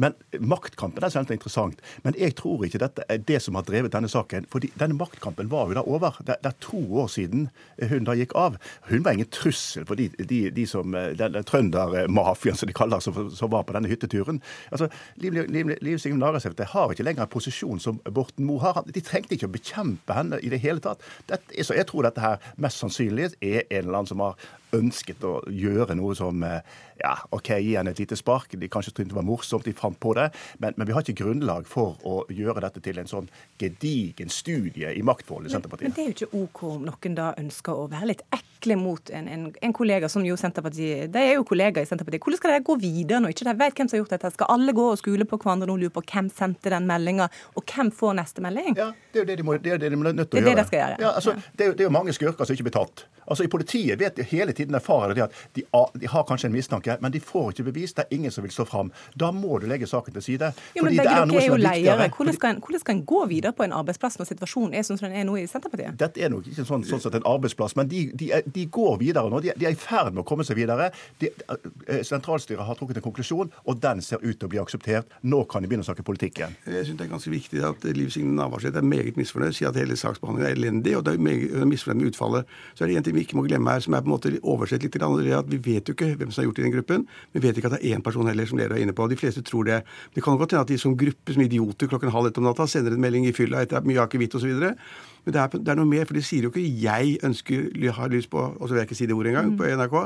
Men 0.01 0.17
maktkampen 0.41 1.05
er 1.05 1.13
selvsagt 1.13 1.35
interessant. 1.37 1.81
Men 2.05 2.17
jeg 2.19 2.35
tror 2.39 2.65
ikke 2.65 2.81
dette 2.81 3.05
er 3.11 3.21
det 3.29 3.41
som 3.45 3.59
har 3.59 3.67
drevet 3.69 3.93
denne 3.93 4.09
saken. 4.11 4.47
For 4.51 4.65
denne 4.65 4.97
maktkampen 4.97 5.51
var 5.53 5.69
jo 5.69 5.77
da 5.77 5.85
over. 5.85 6.17
Det, 6.25 6.39
det, 6.43 6.53
er 6.53 6.65
to 6.65 6.81
år 7.03 7.11
siden 7.13 7.49
hun 7.91 8.09
da 8.09 8.17
gikk 8.17 8.35
av. 8.39 8.57
Hun 8.89 9.05
var 9.05 9.19
ingen 9.19 9.31
trussel 9.33 9.87
for 9.89 10.01
de, 10.01 10.09
de, 10.19 10.43
de 10.57 10.67
som, 10.69 10.95
den, 10.95 11.37
den 11.37 11.47
trøndermafiaen 11.47 12.59
som 12.59 12.71
de 12.71 12.77
kaller 12.77 13.05
som, 13.05 13.17
som 13.35 13.53
var 13.53 13.67
på 13.69 13.77
denne 13.77 13.91
hytteturen. 13.91 14.41
Altså, 14.71 14.89
Liv, 15.21 15.37
Liv, 15.49 15.75
Liv 15.81 15.99
Signe 16.01 16.21
Navarsete 16.21 16.69
har 16.73 16.93
ikke 16.95 17.07
lenger 17.07 17.27
en 17.27 17.33
posisjon 17.33 17.83
som 17.83 18.01
Borten 18.09 18.49
Moe 18.49 18.63
har. 18.65 18.81
De 18.89 19.05
trengte 19.05 19.37
ikke 19.37 19.51
å 19.51 19.57
bekjempe 19.57 20.17
henne 20.17 20.41
i 20.41 20.53
det 20.53 20.63
hele 20.65 20.83
tatt. 20.85 21.05
Dette, 21.29 21.65
så 21.67 21.77
jeg 21.77 21.89
tror 21.91 22.09
dette 22.09 22.25
her 22.25 22.41
mest 22.61 22.81
sannsynlig 22.81 23.33
er 23.41 23.63
en 23.67 23.85
eller 23.85 24.01
annen 24.01 24.11
som 24.11 24.25
har 24.25 24.41
ønsket 24.77 25.25
å 25.27 25.41
gjøre 25.51 25.97
noe 25.99 26.15
som 26.15 26.45
ja, 26.45 27.15
OK, 27.35 27.51
gi 27.59 27.75
henne 27.75 27.95
et 27.95 28.03
lite 28.03 28.19
spark. 28.19 28.55
De 28.61 28.69
kanskje 28.71 28.93
syntes 28.93 29.11
det 29.13 29.19
var 29.19 29.27
morsomt, 29.27 29.67
de 29.67 29.75
fant 29.77 29.90
på 29.95 30.15
det. 30.19 30.29
Men, 30.59 30.77
men, 30.77 30.89
vi 30.89 30.95
har 30.97 31.05
ikke 31.05 31.23
grunnlag 31.23 31.69
for 31.71 31.99
å 32.07 32.23
gjøre 32.33 32.65
dette 32.67 32.83
til 32.85 33.01
en 33.01 33.11
sånn 33.11 33.29
gedigen 33.61 34.33
studie 34.33 34.93
i 34.95 35.03
maktforholdet 35.07 35.51
i 35.51 35.57
Senterpartiet. 35.57 35.91
Men, 35.91 35.95
men 35.95 35.99
det 35.99 36.05
er 36.05 36.11
jo 36.11 36.17
ikke 36.17 36.45
OK 36.45 36.63
om 36.71 36.87
noen 36.89 37.19
da 37.19 37.33
ønsker 37.41 37.83
å 37.83 37.89
være 37.91 38.11
litt 38.13 38.25
ekle 38.35 38.77
mot 38.81 39.13
en, 39.17 39.29
en, 39.29 39.47
en 39.61 39.77
kollega 39.77 40.09
som 40.13 40.25
jo 40.27 40.37
Senterpartiet 40.37 41.11
De 41.13 41.23
er 41.23 41.39
jo 41.39 41.47
kollegaer 41.49 41.87
i 41.87 41.89
Senterpartiet. 41.89 42.23
Hvordan 42.25 42.41
skal 42.43 42.55
de 42.57 42.65
gå 42.67 42.77
videre 42.81 43.23
når 43.25 43.35
ikke 43.35 43.49
de 43.49 43.57
vet 43.63 43.79
hvem 43.79 43.91
som 43.91 43.97
har 43.97 44.05
gjort 44.05 44.17
dette? 44.17 44.33
Skal 44.37 44.53
alle 44.57 44.75
gå 44.77 44.87
og 44.93 45.01
skule 45.01 45.27
på 45.29 45.41
hverandre 45.41 45.71
og 45.73 45.81
lure 45.83 45.95
på 45.95 46.05
hvem 46.13 46.31
sendte 46.35 46.73
den 46.73 46.89
meldinga, 46.89 47.31
og 47.57 47.65
hvem 47.75 47.93
får 47.95 48.19
neste 48.21 48.45
melding? 48.45 48.77
Ja, 48.79 48.91
det 49.13 49.23
er 49.23 49.25
jo 49.25 49.31
det 49.31 49.39
de 49.41 49.47
må, 49.47 49.57
det 49.61 49.75
er 49.77 49.83
det 49.83 49.93
de 49.93 50.01
må 50.01 50.11
nødt 50.11 50.31
til 50.31 50.41
å 50.41 50.43
gjøre. 50.43 50.51
Det 50.51 50.53
er 50.53 50.63
det 50.63 50.71
de 50.71 50.81
gjøre. 50.81 51.01
Ja, 51.01 51.15
altså, 51.17 51.37
det, 51.53 51.65
er, 51.65 51.75
det 51.79 51.85
er 51.85 51.89
jo 51.89 51.95
mange 51.95 52.15
skurker 52.17 52.49
som 52.49 52.57
ikke 52.57 52.69
blir 52.69 52.77
tatt. 52.77 53.05
Altså, 53.31 53.47
I 53.47 53.51
politiet 53.53 54.01
vet 54.01 54.17
de 54.19 54.27
hele 54.27 54.53
tiden 54.57 54.75
erfarer 54.75 55.15
de 55.15 55.25
at 55.27 55.37
de, 55.55 55.65
de, 55.95 56.11
har 56.11 56.27
kanskje 56.29 56.51
en 56.51 56.55
mistanke, 56.55 56.97
men 57.01 57.15
de 57.15 57.21
får 57.23 57.53
ikke 57.55 57.69
bevis. 57.71 57.95
Det 57.95 58.07
er 58.07 58.17
ingen 58.17 58.35
som 58.35 58.45
vil 58.47 58.55
stå 58.55 58.67
fram. 58.67 58.91
Da 59.15 59.31
må 59.35 59.61
du 59.63 59.69
legge 59.71 59.80
saken 59.89 60.17
til 60.17 60.23
side. 60.23 60.53
Jo, 60.77 60.85
men 60.85 60.97
begge 60.97 61.07
dere 61.09 61.41
er, 61.41 61.47
jo 61.47 61.59
ledere. 61.61 62.09
Hvordan 62.17 62.37
skal, 62.37 62.55
en, 62.55 62.63
hvordan 62.65 62.83
skal 62.83 62.97
en 62.97 63.05
gå 63.13 63.21
videre 63.31 63.53
på 63.57 63.65
en 63.67 63.75
arbeidsplass 63.77 64.19
når 64.21 64.31
situasjonen 64.33 64.77
er 64.77 64.87
sånn 64.87 65.01
som 65.01 65.09
den 65.09 65.21
er 65.21 65.29
nå 65.29 65.37
i 65.41 65.47
Senterpartiet? 65.51 65.97
Dette 66.01 66.25
er 66.25 66.33
nok 66.33 66.49
ikke 66.51 66.67
sånn, 66.69 66.85
sånn 66.89 67.03
sett 67.03 67.19
en 67.21 67.29
arbeidsplass, 67.29 67.77
men 67.79 67.91
de, 67.91 68.07
de, 68.19 68.31
de 68.45 68.67
går 68.73 68.99
videre 69.03 69.31
nå. 69.31 69.43
De, 69.45 69.53
er 69.55 69.75
i 69.75 69.79
ferd 69.79 70.13
med 70.15 70.25
å 70.25 70.29
komme 70.29 70.47
seg 70.47 70.59
videre. 70.61 70.91
Eh, 71.21 72.03
sentralstyret 72.07 72.67
har 72.67 72.79
trukket 72.79 73.01
en 73.01 73.07
konklusjon, 73.07 73.53
og 73.65 73.81
den 73.83 74.03
ser 74.05 74.23
ut 74.25 74.37
til 74.37 74.49
å 74.49 74.53
bli 74.53 74.63
akseptert. 74.63 75.11
Nå 75.23 75.43
kan 75.51 75.65
de 75.65 75.71
begynne 75.71 75.87
å 75.87 75.91
snakke 75.91 76.07
politikk 76.07 76.43
igjen. 76.43 76.57
Jeg 76.67 76.89
synes 76.89 77.01
det 77.01 77.07
er 77.09 77.13
ganske 77.15 77.33
viktig 77.33 77.65
at 77.71 77.89
Liv 77.97 78.13
Signe 78.15 78.35
Navarsete 78.37 78.81
er 78.81 78.87
meget 78.87 79.19
misfornøyd, 79.21 79.57
sier 79.57 79.71
at 79.71 79.79
hele 79.81 79.99
saksbehandlingen 79.99 80.51
er 80.51 80.59
elendig, 80.59 80.97
og 80.99 81.07
det 81.07 81.17
er 81.17 81.25
meget 81.25 81.69
misfornøyd 81.71 82.01
med 82.01 82.13
utfallet. 82.13 82.55
Så 82.75 82.85
er 82.85 82.91
det 82.91 82.99
en 83.01 83.09
ting 83.09 83.17
vi 83.17 83.25
ikke 83.27 83.39
må 83.39 83.47
glemme 83.47 83.75
her, 83.75 83.85
som 83.85 83.97
er 83.97 84.05
på 84.05 84.11
en 84.11 84.15
måte 84.17 84.33
oversett 84.41 84.85
litt. 84.85 84.99
Det 85.01 85.37
at 85.37 85.51
Vi 85.51 85.59
vet 85.65 85.89
jo 85.89 85.95
ikke 85.95 86.15
hvem 86.19 86.31
som 86.31 86.43
har 86.43 86.49
gjort 86.49 86.59
det 86.59 86.63
i 86.63 86.67
den 86.67 86.75
gruppen. 86.75 87.07
Vi 87.33 87.43
vet 87.43 87.59
ikke 87.59 87.71
at 87.71 87.77
det 87.79 87.83
er 87.85 87.97
én 87.97 88.05
person 88.05 88.27
heller, 88.29 88.47
som 88.47 88.59
dere 88.61 88.77
er 88.77 88.85
inne 88.85 88.95
på. 88.97 89.07
De 89.09 89.19
fleste 89.19 89.43
tror 89.47 89.69
det. 89.69 89.70
Det 90.15 90.25
kan 90.25 90.39
godt 90.41 90.55
hende 90.55 90.65
at 90.67 90.73
de 90.73 90.79
som 90.81 90.97
gruppe, 90.99 91.35
som 91.35 91.43
idioter 91.45 91.91
klokken 91.91 92.13
halv 92.15 92.31
ett 92.31 92.39
om 92.41 92.47
natta, 92.49 92.67
sender 92.71 92.97
en 92.97 93.03
melding 93.03 93.29
i 93.29 93.35
fylla 93.37 93.65
etter 93.65 93.87
mye 93.87 94.03
akevitt 94.03 94.35
osv. 94.39 94.53
Men 94.61 95.35
det 95.35 95.41
er, 95.41 95.57
det 95.57 95.73
er, 95.73 95.81
noe 95.81 95.89
mer, 95.89 96.07
for 96.09 96.19
de 96.19 96.25
sier 96.25 96.47
jo 96.47 96.53
ikke 96.53 96.67
'jeg 96.83 97.19
ønsker, 97.27 97.91
har 97.93 98.09
lyst 98.09 98.31
på' 98.31 98.47
Og 98.61 98.69
så 98.69 98.75
vil 98.75 98.81
jeg 98.81 98.89
ikke 98.91 99.01
si 99.01 99.07
det 99.07 99.15
ordet 99.15 99.35
engang, 99.35 99.53
mm. 99.53 99.59
på 99.59 99.65
NRK. 99.65 99.97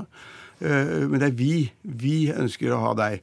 Uh, 0.65 1.11
men 1.11 1.21
det 1.21 1.29
er 1.29 1.39
vi. 1.39 1.73
Vi 1.83 2.33
ønsker 2.33 2.73
å 2.73 2.81
ha 2.81 2.95
deg. 2.95 3.21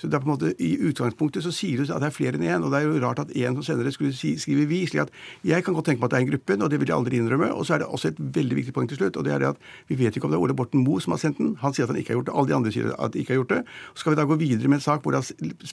Så 0.00 0.08
det 0.08 0.16
er 0.16 0.22
på 0.24 0.30
en 0.30 0.32
måte, 0.32 0.54
I 0.56 0.70
utgangspunktet 0.88 1.44
så 1.44 1.52
sier 1.52 1.80
du 1.80 1.92
at 1.92 2.00
det 2.00 2.08
er 2.08 2.16
flere 2.16 2.38
enn 2.38 2.46
én. 2.46 2.64
Og 2.64 2.72
det 2.72 2.80
er 2.80 2.88
jo 2.88 3.00
rart 3.04 3.20
at 3.20 3.34
én 3.36 3.56
som 3.58 3.66
senere 3.66 3.92
skulle 3.92 4.16
si, 4.16 4.36
skrive 4.40 4.66
'vi'. 4.66 4.88
slik 4.88 5.02
at 5.02 5.10
Jeg 5.44 5.64
kan 5.64 5.74
godt 5.74 5.86
tenke 5.86 6.00
meg 6.00 6.08
at 6.08 6.10
det 6.10 6.18
er 6.18 6.24
en 6.24 6.32
gruppe, 6.32 6.64
og 6.64 6.70
det 6.70 6.80
vil 6.80 6.88
jeg 6.88 6.96
aldri 6.96 7.16
innrømme. 7.20 7.52
Og 7.52 7.66
så 7.66 7.74
er 7.74 7.78
det 7.78 7.86
også 7.86 8.08
et 8.08 8.18
veldig 8.18 8.56
viktig 8.56 8.72
poeng 8.72 8.88
til 8.88 8.96
slutt, 8.96 9.16
og 9.16 9.24
det 9.24 9.32
er 9.32 9.38
det 9.38 9.48
at 9.48 9.56
vi 9.88 9.94
vet 9.94 10.16
ikke 10.16 10.24
om 10.24 10.30
det 10.30 10.38
er 10.38 10.42
Ole 10.42 10.54
Borten 10.54 10.84
Moe 10.84 11.00
som 11.00 11.12
har 11.12 11.18
sendt 11.18 11.38
den. 11.38 11.56
Han 11.60 11.74
sier 11.74 11.84
at 11.84 11.90
han 11.90 11.98
ikke 12.00 12.14
har 12.14 12.18
gjort 12.20 12.26
det. 12.26 12.34
Alle 12.36 12.48
de 12.48 12.54
andre 12.54 12.72
sier 12.72 12.94
at 12.98 13.12
de 13.12 13.18
ikke 13.18 13.34
har 13.34 13.40
gjort 13.42 13.52
det. 13.54 13.62
Så 13.94 14.00
skal 14.00 14.12
vi 14.12 14.16
da 14.16 14.24
gå 14.24 14.36
videre 14.40 14.68
med 14.68 14.80
en 14.80 14.86
sak 14.88 15.02
hvor 15.02 15.12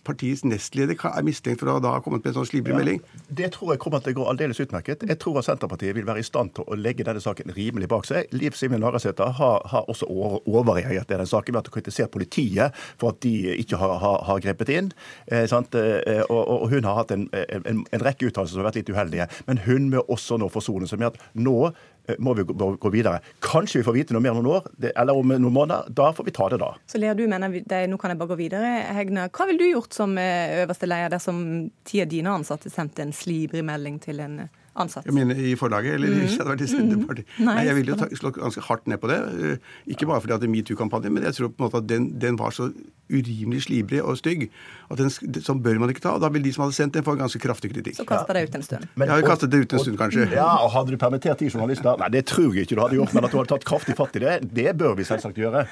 partiets 0.03 0.43
nestleder 0.43 0.95
er 0.99 1.23
mistenkt 1.23 1.59
for 1.59 1.71
å 1.71 1.79
da 1.79 1.93
ha 1.95 2.01
kommet 2.03 2.23
med 2.23 2.33
en 2.33 2.39
sånn 2.41 2.49
slibrig 2.51 2.73
ja, 2.75 2.79
melding? 2.81 3.01
Det 3.29 3.51
tror 3.55 3.73
jeg 3.73 3.79
kommer 3.83 4.03
til 4.03 4.15
å 4.15 4.19
gå 4.19 4.27
aldeles 4.31 4.59
utmerket. 4.59 5.05
Jeg 5.07 5.19
tror 5.21 5.39
at 5.39 5.47
Senterpartiet 5.47 5.95
vil 5.95 6.07
være 6.07 6.19
i 6.19 6.27
stand 6.27 6.53
til 6.57 6.67
å 6.67 6.75
legge 6.75 7.05
denne 7.07 7.23
saken 7.23 7.53
rimelig 7.55 7.87
bak 7.87 8.07
seg. 8.09 8.27
Liv 8.35 8.57
Simen 8.57 8.83
Navarsete 8.83 9.29
har, 9.39 9.61
har, 9.71 9.85
også 9.87 10.07
overreagert 10.09 11.11
i 11.11 11.19
den 11.21 11.29
saken 11.29 11.55
ved 11.55 11.63
at 11.63 11.69
hun 11.69 11.77
kritisert 11.77 12.11
politiet 12.11 12.75
for 12.99 13.13
at 13.13 13.21
de 13.23 13.55
ikke 13.55 13.79
har, 13.79 13.97
har, 14.03 14.16
har 14.27 14.41
grepet 14.43 14.71
inn. 14.73 14.89
Eh, 15.27 15.45
eh, 15.45 16.23
og, 16.29 16.41
og, 16.41 16.65
hun 16.71 16.87
har 16.87 17.01
hatt 17.01 17.13
en, 17.15 17.27
en, 17.33 17.83
en 17.83 18.05
rekke 18.05 18.29
uttalelser 18.29 18.55
som 18.55 18.63
har 18.63 18.71
vært 18.71 18.81
litt 18.81 18.91
uheldige. 18.93 19.29
Men 19.49 19.61
hun 19.67 19.91
må 19.93 20.03
også 20.07 20.39
nå 20.41 20.49
forsone 20.53 20.89
seg 20.89 21.01
med 21.01 21.13
at 21.13 21.21
nå 21.37 21.55
eh, 21.69 22.17
må 22.23 22.35
vi 22.37 22.45
gå 22.47 22.93
videre. 22.93 23.21
Kanskje 23.45 23.81
vi 23.81 23.87
får 23.87 23.97
vite 23.97 24.17
noe 24.17 24.23
mer 24.25 24.35
om 24.35 24.41
noen 24.41 24.59
år, 24.59 24.69
eller 24.93 25.17
om 25.17 25.33
noen 25.35 25.53
måneder. 25.53 25.89
Da 25.93 26.11
får 26.15 26.29
vi 26.29 26.35
ta 26.37 26.49
det 26.53 26.61
da. 26.63 26.73
Så 26.89 27.01
Lea, 27.01 27.15
du 27.17 27.25
mener 27.29 27.59
det, 27.59 27.83
nå 27.91 27.99
kan 28.01 28.13
jeg 28.13 28.21
bare 28.21 28.33
gå 28.33 28.39
videre. 28.43 28.75
Hegna, 28.97 29.27
hva 29.31 29.49
ville 29.49 29.63
du 29.63 29.71
gjort 29.71 29.97
som 29.97 30.15
øverste 30.17 30.89
leder 30.89 31.13
dersom 31.17 31.43
ti 31.87 32.01
av 32.03 32.11
dine 32.11 32.33
ansatte 32.39 32.71
sendte 32.73 33.05
en 33.05 33.15
slibrig 33.15 33.65
melding 33.65 34.01
til 34.03 34.23
en 34.23 34.41
ansatt. 34.83 35.05
Jeg 35.05 35.15
mener 35.15 35.39
i 35.39 35.55
forlaget, 35.59 35.97
eller 35.97 36.13
mm. 36.13 36.21
ikke 36.25 36.37
hadde 36.41 36.51
vært 36.53 36.63
i 36.65 36.69
Senterpartiet. 36.71 37.31
Mm. 37.37 37.45
Nei, 37.45 37.55
Nei, 37.57 37.65
jeg 37.67 37.77
ville 37.79 37.95
jo 37.95 38.19
slå 38.21 38.31
ganske 38.35 38.63
hardt 38.67 38.87
ned 38.91 39.01
på 39.01 39.09
det. 39.11 39.17
Eh, 39.47 39.73
ikke 39.95 40.09
bare 40.09 40.23
fordi 40.23 40.35
at 40.35 40.43
det 40.43 40.49
er 40.49 40.53
metoo-kampanjen, 40.53 41.15
men 41.15 41.27
jeg 41.27 41.37
tror 41.37 41.51
på 41.51 41.57
en 41.59 41.67
måte 41.67 41.81
at 41.81 41.89
den, 41.89 42.07
den 42.21 42.39
var 42.39 42.55
så 42.55 42.69
urimelig 43.07 43.61
slibrig 43.67 44.01
og 44.03 44.17
stygg 44.19 44.49
at 44.91 44.99
den, 44.99 45.11
sånn 45.43 45.61
bør 45.63 45.79
man 45.83 45.93
ikke 45.93 46.03
ta. 46.03 46.15
og 46.17 46.23
Da 46.23 46.31
vil 46.33 46.43
de 46.43 46.53
som 46.55 46.65
hadde 46.65 46.77
sendt 46.77 46.97
den, 46.97 47.05
få 47.07 47.15
ganske 47.19 47.41
kraftig 47.41 47.71
kritikk. 47.73 47.97
Så 47.99 48.07
kasta 48.07 48.35
det 48.35 48.47
ut 48.47 48.57
en 48.59 48.65
stund? 48.65 48.89
Men, 48.95 49.11
ja, 49.11 49.19
kastet 49.25 49.53
det 49.53 49.63
ut 49.63 49.77
en 49.77 49.83
stund, 49.83 49.99
kanskje. 50.01 50.27
Ja, 50.35 50.49
og 50.63 50.73
Hadde 50.77 50.93
du 50.93 50.99
permittert 51.01 51.39
de 51.41 51.49
journalistene? 51.49 51.95
Nei, 52.03 52.11
det 52.13 52.25
tror 52.29 52.51
jeg 52.53 52.67
ikke 52.67 52.77
du 52.77 52.83
hadde 52.83 52.99
gjort, 52.99 53.15
men 53.17 53.25
at 53.25 53.33
du 53.33 53.39
hadde 53.39 53.53
tatt 53.55 53.65
kraftig 53.67 53.97
fatt 53.97 54.19
i 54.19 54.23
det, 54.23 54.35
det 54.53 54.75
bør 54.77 54.97
vi 54.99 55.07
selvsagt 55.07 55.39
gjøre. 55.41 55.65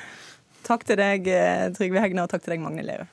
Takk 0.66 0.88
til 0.88 0.98
deg, 0.98 1.28
eh, 1.30 1.68
Trygve 1.76 2.02
Hegnar, 2.02 2.26
og 2.26 2.34
takk 2.34 2.48
til 2.48 2.56
deg, 2.56 2.66
Magne 2.66 2.88
Lerøe. 2.88 3.06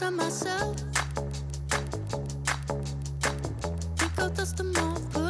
inside 0.00 0.10
myself. 0.14 0.76
Think 3.96 4.18
of 4.18 4.36
dust 4.36 4.60
and. 4.60 5.27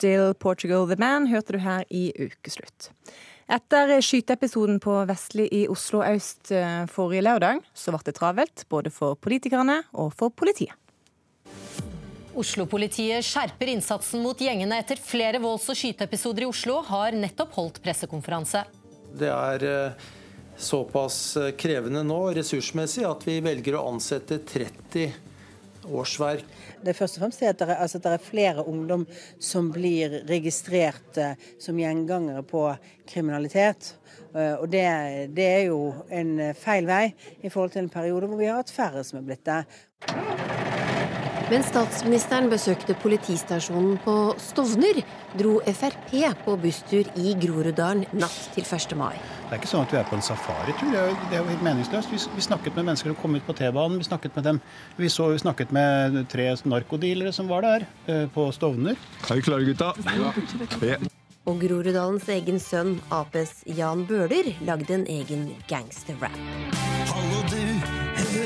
Still, 0.00 0.32
Portugal 0.32 0.86
The 0.88 0.96
Man, 0.96 1.26
hørte 1.28 1.52
du 1.52 1.58
her 1.60 1.82
i 1.92 2.06
Ukeslutt. 2.16 2.86
Etter 3.52 3.90
skyteepisoden 4.00 4.78
på 4.80 4.94
Vestli 5.04 5.44
i 5.52 5.66
Oslo 5.68 6.00
øst 6.06 6.48
eh, 6.56 6.86
forrige 6.88 7.26
lørdag, 7.26 7.60
så 7.76 7.92
ble 7.92 8.00
det 8.06 8.14
travelt 8.16 8.64
både 8.72 8.88
for 8.94 9.18
politikerne 9.20 9.82
og 9.92 10.14
for 10.16 10.32
politiet. 10.32 10.72
Oslo-politiet 12.32 13.26
skjerper 13.26 13.74
innsatsen 13.74 14.24
mot 14.24 14.40
gjengene 14.40 14.80
etter 14.80 14.96
flere 15.04 15.42
volds- 15.42 15.68
og 15.68 15.76
skyteepisoder 15.76 16.46
i 16.46 16.48
Oslo, 16.48 16.80
har 16.88 17.12
nettopp 17.12 17.52
holdt 17.58 17.82
pressekonferanse. 17.84 18.64
Det 19.20 19.28
er 19.28 19.66
eh, 19.68 20.12
såpass 20.56 21.18
eh, 21.36 21.52
krevende 21.60 22.06
nå 22.08 22.22
ressursmessig 22.40 23.04
at 23.04 23.28
vi 23.28 23.42
velger 23.44 23.76
å 23.76 23.90
ansette 23.92 24.40
30 24.48 25.28
årsverk. 25.84 26.44
Det 26.82 26.92
er 26.92 26.98
først 26.98 27.18
og 27.18 27.24
fremst 27.24 27.42
at 27.42 27.58
det 27.60 27.68
er, 27.68 27.80
altså 27.82 28.00
det 28.02 28.12
er 28.12 28.24
flere 28.24 28.66
ungdom 28.66 29.06
som 29.38 29.70
blir 29.72 30.20
registrert 30.28 31.20
eh, 31.20 31.36
som 31.60 31.78
gjengangere 31.78 32.42
på 32.46 32.66
kriminalitet. 33.10 33.94
Eh, 34.34 34.54
Og 34.60 34.68
det, 34.70 34.86
det 35.36 35.46
er 35.46 35.62
jo 35.70 35.92
en 36.10 36.38
eh, 36.40 36.56
feil 36.56 36.88
vei 36.88 37.04
i 37.42 37.48
forhold 37.48 37.76
til 37.76 37.84
en 37.84 37.92
periode 37.92 38.30
hvor 38.30 38.40
vi 38.40 38.50
har 38.50 38.60
hatt 38.60 38.74
færre 38.74 39.04
som 39.04 39.20
er 39.20 39.28
blitt 39.30 39.46
det. 39.48 40.59
Mens 41.50 41.66
statsministeren 41.66 42.46
besøkte 42.46 42.94
politistasjonen 43.02 43.96
på 44.04 44.12
Stovner, 44.38 45.00
dro 45.34 45.56
Frp 45.66 46.12
på 46.44 46.52
busstur 46.62 47.08
i 47.18 47.32
Groruddalen 47.42 48.04
natt 48.14 48.52
til 48.54 48.62
1. 48.62 48.94
mai. 48.94 49.16
Det 49.48 49.56
er 49.56 49.58
ikke 49.58 49.70
sånn 49.72 49.82
at 49.82 49.90
vi 49.90 49.98
er 49.98 50.06
på 50.06 50.14
en 50.14 50.22
safaritur. 50.22 50.92
Det 50.92 51.00
er 51.00 51.08
jo, 51.10 51.16
det 51.24 51.34
er 51.34 51.42
jo 51.42 51.48
helt 51.48 51.64
meningsløst. 51.66 52.12
Vi, 52.14 52.20
vi 52.36 52.44
snakket 52.46 52.78
med 52.78 52.86
mennesker 52.92 53.10
som 53.10 53.18
kom 53.18 53.34
ut 53.34 53.48
på 53.48 53.56
T-banen. 53.58 53.98
Vi 53.98 54.06
snakket 54.06 54.38
med 54.38 54.46
dem. 54.46 54.60
Vi, 54.94 55.10
så, 55.10 55.26
vi 55.34 55.42
snakket 55.42 55.74
med 55.74 56.20
tre 56.30 56.46
narkodealere 56.70 57.34
som 57.34 57.50
var 57.50 57.66
der 57.66 57.88
eh, 58.06 58.28
på 58.30 58.46
Stovner. 58.54 58.94
Er 59.26 59.40
vi 59.40 59.46
klare, 59.48 59.66
gutta? 59.66 59.90
Ja. 60.86 61.00
Og 61.50 61.58
Groruddalens 61.64 62.30
egen 62.30 62.62
sønn, 62.62 63.00
Aps 63.10 63.64
Jan 63.66 64.06
Bøhler, 64.06 64.54
lagde 64.62 65.00
en 65.00 65.08
egen 65.10 65.48
gangsterrap. 65.66 66.38
Hallo 67.10 67.42
du, 67.50 67.69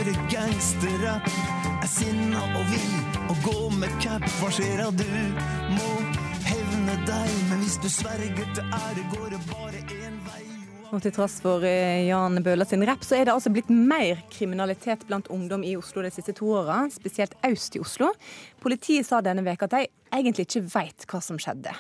hører 0.05 0.29
gangsterrapp 0.29 1.29
Er 1.83 1.89
sinna 1.89 2.43
og 2.59 2.65
vill 2.69 2.97
og 3.33 3.39
gå 3.45 3.61
med 3.79 3.93
cap 4.03 4.25
Hva 4.41 4.51
skjer 4.53 4.83
av 4.85 4.97
du 4.99 5.07
må 5.75 5.91
hevne 6.45 6.97
deg 7.09 7.31
Men 7.51 7.63
hvis 7.63 7.79
du 7.83 7.89
sverger 7.93 8.51
til 8.57 8.77
ære 8.81 9.07
går 9.15 9.33
det 9.35 9.41
bare 9.49 9.81
én 9.97 10.19
vei 10.27 10.43
Og 10.93 11.01
til 11.03 11.15
tross 11.17 11.39
for 11.43 11.65
eh, 11.67 12.05
Jan 12.09 12.43
Bøhler 12.45 12.69
sin 12.69 12.85
rapp, 12.87 13.03
så 13.03 13.17
er 13.19 13.27
det 13.27 13.35
altså 13.35 13.51
blitt 13.51 13.71
mer 13.73 14.21
kriminalitet 14.31 15.07
blant 15.09 15.31
ungdom 15.33 15.65
i 15.67 15.75
Oslo 15.75 16.05
de 16.05 16.13
siste 16.15 16.37
to 16.39 16.53
åra, 16.55 16.85
spesielt 16.93 17.35
øst 17.49 17.75
i 17.75 17.81
Oslo. 17.83 18.13
Politiet 18.63 19.09
sa 19.09 19.19
denne 19.25 19.43
veka 19.43 19.67
at 19.67 19.75
de 19.75 19.89
egentlig 20.15 20.47
ikke 20.47 20.63
veit 20.77 21.09
hva 21.11 21.19
som 21.25 21.41
skjedde. 21.43 21.73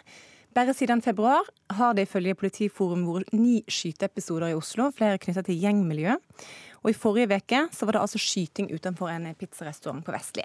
Bare 0.54 0.74
siden 0.74 1.04
februar 1.04 1.46
har 1.78 1.94
det 1.94 2.08
ifølge 2.08 2.34
Politiforum 2.38 3.06
vært 3.06 3.30
ni 3.36 3.60
skyteepisoder 3.70 4.50
i 4.50 4.58
Oslo, 4.58 4.90
flere 4.94 5.22
knytta 5.22 5.46
til 5.46 5.62
gjengmiljø. 5.62 6.18
Og 6.84 6.92
I 6.92 6.96
forrige 6.96 7.38
uke 7.40 7.62
så 7.72 7.86
var 7.88 7.96
det 7.96 8.02
altså 8.04 8.20
skyting 8.20 8.68
utenfor 8.68 9.08
en 9.08 9.30
pizzarestaurant 9.40 10.04
på 10.04 10.12
Vestli. 10.12 10.44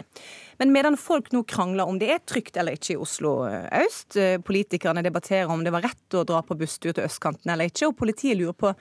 Men 0.62 0.72
medan 0.72 0.98
folk 0.98 1.34
nå 1.36 1.44
krangler 1.44 1.90
om 1.90 2.00
det 2.00 2.14
er 2.14 2.24
trygt 2.24 2.58
eller 2.58 2.80
ikke 2.80 2.96
i 2.96 3.00
Oslo 3.04 3.34
øst, 3.46 4.16
eh, 4.16 4.40
politikerne 4.40 5.04
debatterer 5.04 5.52
om 5.52 5.66
det 5.66 5.76
var 5.76 5.84
rett 5.90 6.16
å 6.16 6.24
dra 6.24 6.42
på 6.42 6.58
busstur 6.60 6.94
til 6.94 7.04
østkanten 7.04 7.52
eller 7.52 7.68
ikke, 7.68 7.92
og 7.92 7.98
politiet 8.00 8.40
lurer 8.40 8.56
på 8.56 8.74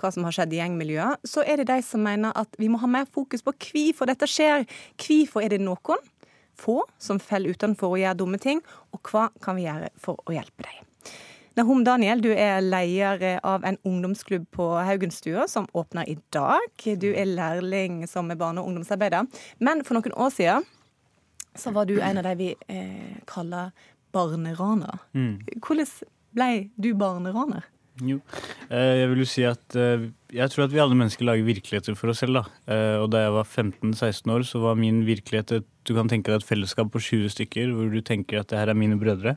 hva 0.00 0.12
som 0.12 0.24
har 0.24 0.36
skjedd 0.36 0.54
i 0.54 0.60
gjengmiljøet, 0.60 1.24
så 1.28 1.44
er 1.44 1.60
det 1.60 1.68
de 1.72 1.80
som 1.84 2.04
mener 2.04 2.36
at 2.36 2.54
vi 2.60 2.70
må 2.72 2.80
ha 2.80 2.88
mer 2.88 3.08
fokus 3.08 3.44
på 3.44 3.52
hvorfor 3.52 4.08
dette 4.08 4.28
skjer. 4.28 4.64
Hvorfor 5.00 5.44
er 5.44 5.52
det 5.52 5.60
noen 5.64 6.04
få 6.60 6.82
som 7.00 7.20
faller 7.20 7.56
utenfor 7.56 7.96
og 7.96 8.02
gjør 8.02 8.20
dumme 8.20 8.40
ting, 8.40 8.60
og 8.92 9.12
hva 9.12 9.28
kan 9.44 9.56
vi 9.56 9.68
gjøre 9.68 9.92
for 10.00 10.20
å 10.24 10.36
hjelpe 10.36 10.68
dem? 10.68 10.89
Nahom 11.58 11.82
Daniel, 11.84 12.20
du 12.22 12.30
er 12.30 12.60
leder 12.62 13.40
av 13.42 13.64
en 13.66 13.76
ungdomsklubb 13.82 14.44
på 14.54 14.66
Haugenstua 14.86 15.48
som 15.50 15.66
åpner 15.74 16.06
i 16.08 16.14
dag. 16.30 16.68
Du 16.78 17.08
er 17.10 17.26
lærling 17.26 18.04
som 18.08 18.30
er 18.30 18.38
barne- 18.38 18.62
og 18.62 18.70
ungdomsarbeider. 18.70 19.26
Men 19.58 19.82
for 19.84 19.98
noen 19.98 20.14
år 20.14 20.30
siden 20.30 20.68
så 21.58 21.72
var 21.74 21.90
du 21.90 21.98
en 21.98 22.18
av 22.18 22.24
de 22.24 22.36
vi 22.38 22.54
eh, 22.68 23.18
kaller 23.26 23.72
barneranere. 24.14 25.00
Mm. 25.12 25.40
Hvordan 25.58 25.90
ble 26.38 26.70
du 26.78 26.92
barneraner? 26.94 27.66
Jo, 28.00 28.20
eh, 28.70 29.02
jeg 29.02 29.10
vil 29.10 29.24
jo 29.24 29.28
si 29.28 29.44
at 29.44 29.76
eh, 29.76 30.06
jeg 30.34 30.50
tror 30.52 30.64
at 30.66 30.72
vi 30.74 30.80
alle 30.82 30.96
mennesker 30.98 31.26
lager 31.26 31.46
virkeligheter 31.46 31.96
for 31.98 32.12
oss 32.12 32.20
selv. 32.22 32.40
da. 32.40 32.44
Eh, 32.70 32.96
Og 33.02 33.10
da 33.10 33.24
jeg 33.24 33.32
var 33.34 33.44
15-16 33.44 34.30
år, 34.30 34.44
så 34.46 34.60
var 34.62 34.78
min 34.78 35.04
virkelighet 35.06 35.52
et, 35.58 35.66
du 35.84 35.94
kan 35.96 36.08
tenke 36.08 36.30
deg 36.30 36.40
et 36.42 36.46
fellesskap 36.46 36.90
på 36.92 37.00
20 37.00 37.30
stykker, 37.32 37.72
hvor 37.74 37.90
du 37.90 38.00
tenker 38.04 38.40
at 38.40 38.48
det 38.48 38.58
her 38.58 38.68
er 38.70 38.78
mine 38.78 38.98
brødre. 39.00 39.36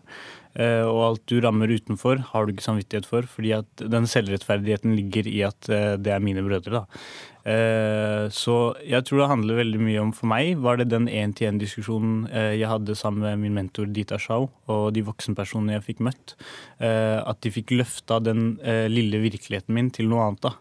Eh, 0.55 0.83
Og 0.85 1.01
alt 1.07 1.25
du 1.25 1.39
rammer 1.41 1.67
utenfor, 1.67 2.19
har 2.31 2.45
du 2.45 2.53
ikke 2.53 2.67
samvittighet 2.67 3.05
for, 3.05 3.21
fordi 3.23 3.53
at 3.57 3.65
den 3.77 4.05
selvrettferdigheten 4.05 4.95
ligger 4.95 5.27
i 5.27 5.41
at 5.47 5.69
eh, 5.69 5.95
det 5.97 6.13
er 6.13 6.19
mine 6.19 6.43
brødre. 6.45 6.83
da. 6.83 6.85
Så 7.43 8.53
jeg 8.87 9.03
tror 9.03 9.19
det 9.19 9.27
handler 9.27 9.57
veldig 9.57 9.79
mye 9.83 9.99
om 9.99 10.13
For 10.15 10.29
meg 10.31 10.61
var 10.63 10.77
det 10.79 10.85
den 10.93 11.09
én-til-én-diskusjonen 11.11 12.29
jeg 12.31 12.69
hadde 12.71 12.95
sammen 12.95 13.19
med 13.19 13.41
min 13.41 13.57
mentor 13.57 13.89
Dita 13.91 14.15
Shao 14.15 14.45
og 14.71 14.93
de 14.95 15.03
voksenpersonene 15.03 15.75
jeg 15.75 15.83
fikk 15.89 15.99
møtt. 16.07 16.37
At 16.79 17.41
de 17.43 17.51
fikk 17.51 17.75
løfta 17.75 18.21
den 18.23 18.55
lille 18.87 19.19
virkeligheten 19.19 19.75
min 19.75 19.91
til 19.91 20.07
noe 20.07 20.23
annet. 20.29 20.39
da. 20.47 20.53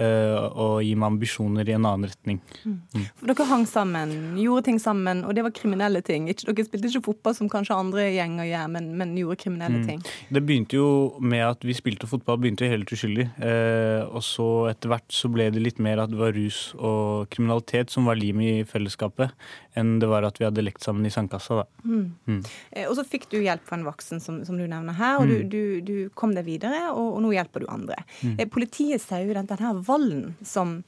Eh, 0.00 0.36
og 0.50 0.80
gi 0.84 0.94
meg 0.98 1.10
ambisjoner 1.12 1.68
i 1.68 1.74
en 1.76 1.84
annen 1.86 2.08
retning. 2.10 2.40
Mm. 2.64 3.04
For 3.20 3.30
dere 3.30 3.46
hang 3.50 3.66
sammen, 3.68 4.14
gjorde 4.40 4.64
ting 4.70 4.80
sammen, 4.82 5.22
og 5.28 5.34
det 5.36 5.44
var 5.46 5.52
kriminelle 5.56 6.00
ting. 6.06 6.28
Ikke, 6.32 6.48
dere 6.54 6.66
spilte 6.66 6.88
ikke 6.90 7.04
fotball 7.10 7.36
som 7.36 7.50
kanskje 7.52 7.76
andre 7.76 8.06
gjenger 8.14 8.48
gjør, 8.50 8.70
men, 8.76 8.90
men 9.00 9.14
gjorde 9.20 9.38
kriminelle 9.44 9.80
Mm. 9.80 9.86
ting. 9.86 10.00
Det 10.34 10.40
begynte 10.46 10.74
jo 10.80 10.88
med 11.22 11.44
at 11.46 11.62
vi 11.64 11.74
spilte 11.76 12.08
fotball, 12.10 12.38
begynte 12.42 12.64
jo 12.66 12.72
helt 12.72 12.90
uskyldig. 12.92 13.28
Eh, 13.44 14.02
og 14.08 14.22
så 14.26 14.46
etter 14.72 14.90
hvert 14.90 15.08
så 15.14 15.28
ble 15.32 15.50
det 15.54 15.62
litt 15.62 15.78
mer 15.78 16.00
at 16.02 16.10
det 16.10 16.18
var 16.18 16.32
rus 16.34 16.72
og 16.78 17.28
kriminalitet 17.30 17.90
som 17.92 18.08
var 18.08 18.16
limet 18.18 18.62
i 18.62 18.64
fellesskapet, 18.68 19.30
enn 19.78 19.98
det 20.02 20.08
var 20.10 20.24
at 20.26 20.40
vi 20.40 20.46
hadde 20.48 20.64
lekt 20.64 20.82
sammen 20.82 21.06
i 21.06 21.12
sandkassa. 21.14 21.60
Da. 21.60 21.66
Mm. 21.84 22.06
Mm. 22.26 22.40
Eh, 22.72 22.86
Og 22.90 22.96
så 22.98 23.04
fikk 23.06 23.28
du 23.30 23.38
hjelp 23.40 23.62
fra 23.68 23.76
en 23.78 23.84
voksen, 23.86 24.20
som, 24.20 24.40
som 24.44 24.56
du 24.58 24.64
nevner 24.66 24.96
her, 24.98 25.20
og 25.20 25.28
du, 25.28 25.36
Mm. 25.40 25.48
du, 25.50 25.80
du 25.86 25.94
kom 26.18 26.34
deg 26.34 26.44
videre, 26.44 26.90
og, 26.92 27.14
og 27.16 27.22
nå 27.24 27.30
hjelper 27.36 27.60
du 27.64 27.66
andre. 27.70 27.96
Mm. 28.24 28.36
Politiet 28.50 29.00
sier 29.04 29.24
jo 29.28 29.36
at 29.38 29.46
denne 29.50 29.70
volden 29.90 30.36
som 30.46 30.78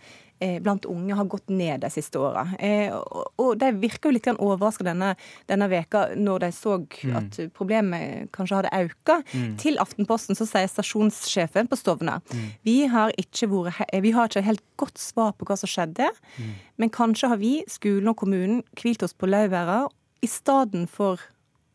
eh, 0.43 0.57
blant 0.59 0.83
unge 0.91 1.15
har 1.15 1.29
gått 1.31 1.53
ned 1.55 1.85
de 1.85 1.91
siste 1.95 2.19
åra. 2.19 2.43
Eh, 2.59 2.91
og, 3.39 3.53
de 3.61 3.69
virker 3.79 4.11
jo 4.11 4.15
litt 4.17 4.27
overraska 4.33 4.83
denne, 4.89 5.13
denne 5.47 5.69
veka 5.71 6.09
når 6.19 6.41
de 6.47 6.49
så 6.57 6.73
Mm. 6.83 7.13
at 7.21 7.39
problemet 7.55 8.31
kanskje 8.35 8.59
hadde 8.59 8.73
økt. 8.89 9.13
Mm. 9.35 9.53
Til 9.63 9.79
Aftenposten 9.79 10.35
så 10.35 10.47
sier 10.51 10.67
stasjonssjefen 10.67 11.69
på 11.71 11.79
Stovner 11.79 12.19
Mm. 12.33 12.49
vi 12.65 12.87
har 12.91 13.13
ikke 13.19 13.47
vært 13.53 14.03
vi 14.03 14.11
har 14.11 14.27
ikke 14.29 14.43
helt 14.43 14.63
godt 14.77 14.99
svar 14.99 15.33
på 15.39 15.47
hva 15.47 15.57
som 15.59 15.69
skjedde, 15.71 16.09
Mm. 16.39 16.55
men 16.79 16.91
kanskje 16.91 17.29
har 17.29 17.37
vi, 17.39 17.63
skolen 17.69 18.09
og 18.09 18.17
kommunen, 18.17 18.65
hvilt 18.77 19.03
oss 19.05 19.15
på 19.15 19.29
laurbæra 19.31 19.87
i 20.23 20.27
stedet 20.27 20.89
for 20.89 21.19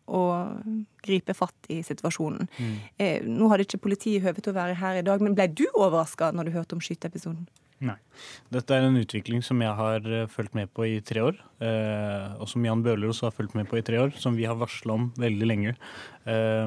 å 0.07 0.23
gripe 1.05 1.35
fatt 1.37 1.69
i 1.73 1.81
situasjonen. 1.85 2.49
Mm. 2.57 2.73
Eh, 2.97 3.27
nå 3.27 3.51
hadde 3.51 3.67
ikke 3.67 3.83
politiet 3.85 4.25
høve 4.25 4.43
til 4.43 4.53
å 4.53 4.57
være 4.57 4.77
her 4.79 4.99
i 4.99 5.05
dag, 5.05 5.23
men 5.23 5.35
ble 5.37 5.49
du 5.51 5.65
overraska 5.73 6.31
når 6.35 6.49
du 6.49 6.57
hørte 6.57 6.77
om 6.77 6.83
skyteepisoden? 6.83 7.47
Nei. 7.77 7.97
Dette 8.49 8.73
er 8.73 8.87
en 8.87 8.97
utvikling 8.97 9.43
som 9.45 9.59
jeg 9.61 9.73
har 9.77 10.05
eh, 10.09 10.29
fulgt 10.33 10.55
med 10.57 10.71
på 10.73 10.87
i 10.89 10.95
tre 11.05 11.21
år, 11.27 11.35
eh, 11.61 12.37
og 12.41 12.49
som 12.49 12.65
Jan 12.65 12.81
Bøhler 12.85 13.11
også 13.11 13.29
har 13.29 13.35
fulgt 13.35 13.57
med 13.57 13.69
på 13.69 13.77
i 13.77 13.85
tre 13.85 13.99
år, 14.01 14.15
som 14.17 14.37
vi 14.37 14.47
har 14.49 14.57
varsla 14.57 14.95
om 14.95 15.11
veldig 15.21 15.49
lenge. 15.49 15.75
Eh, 16.25 16.65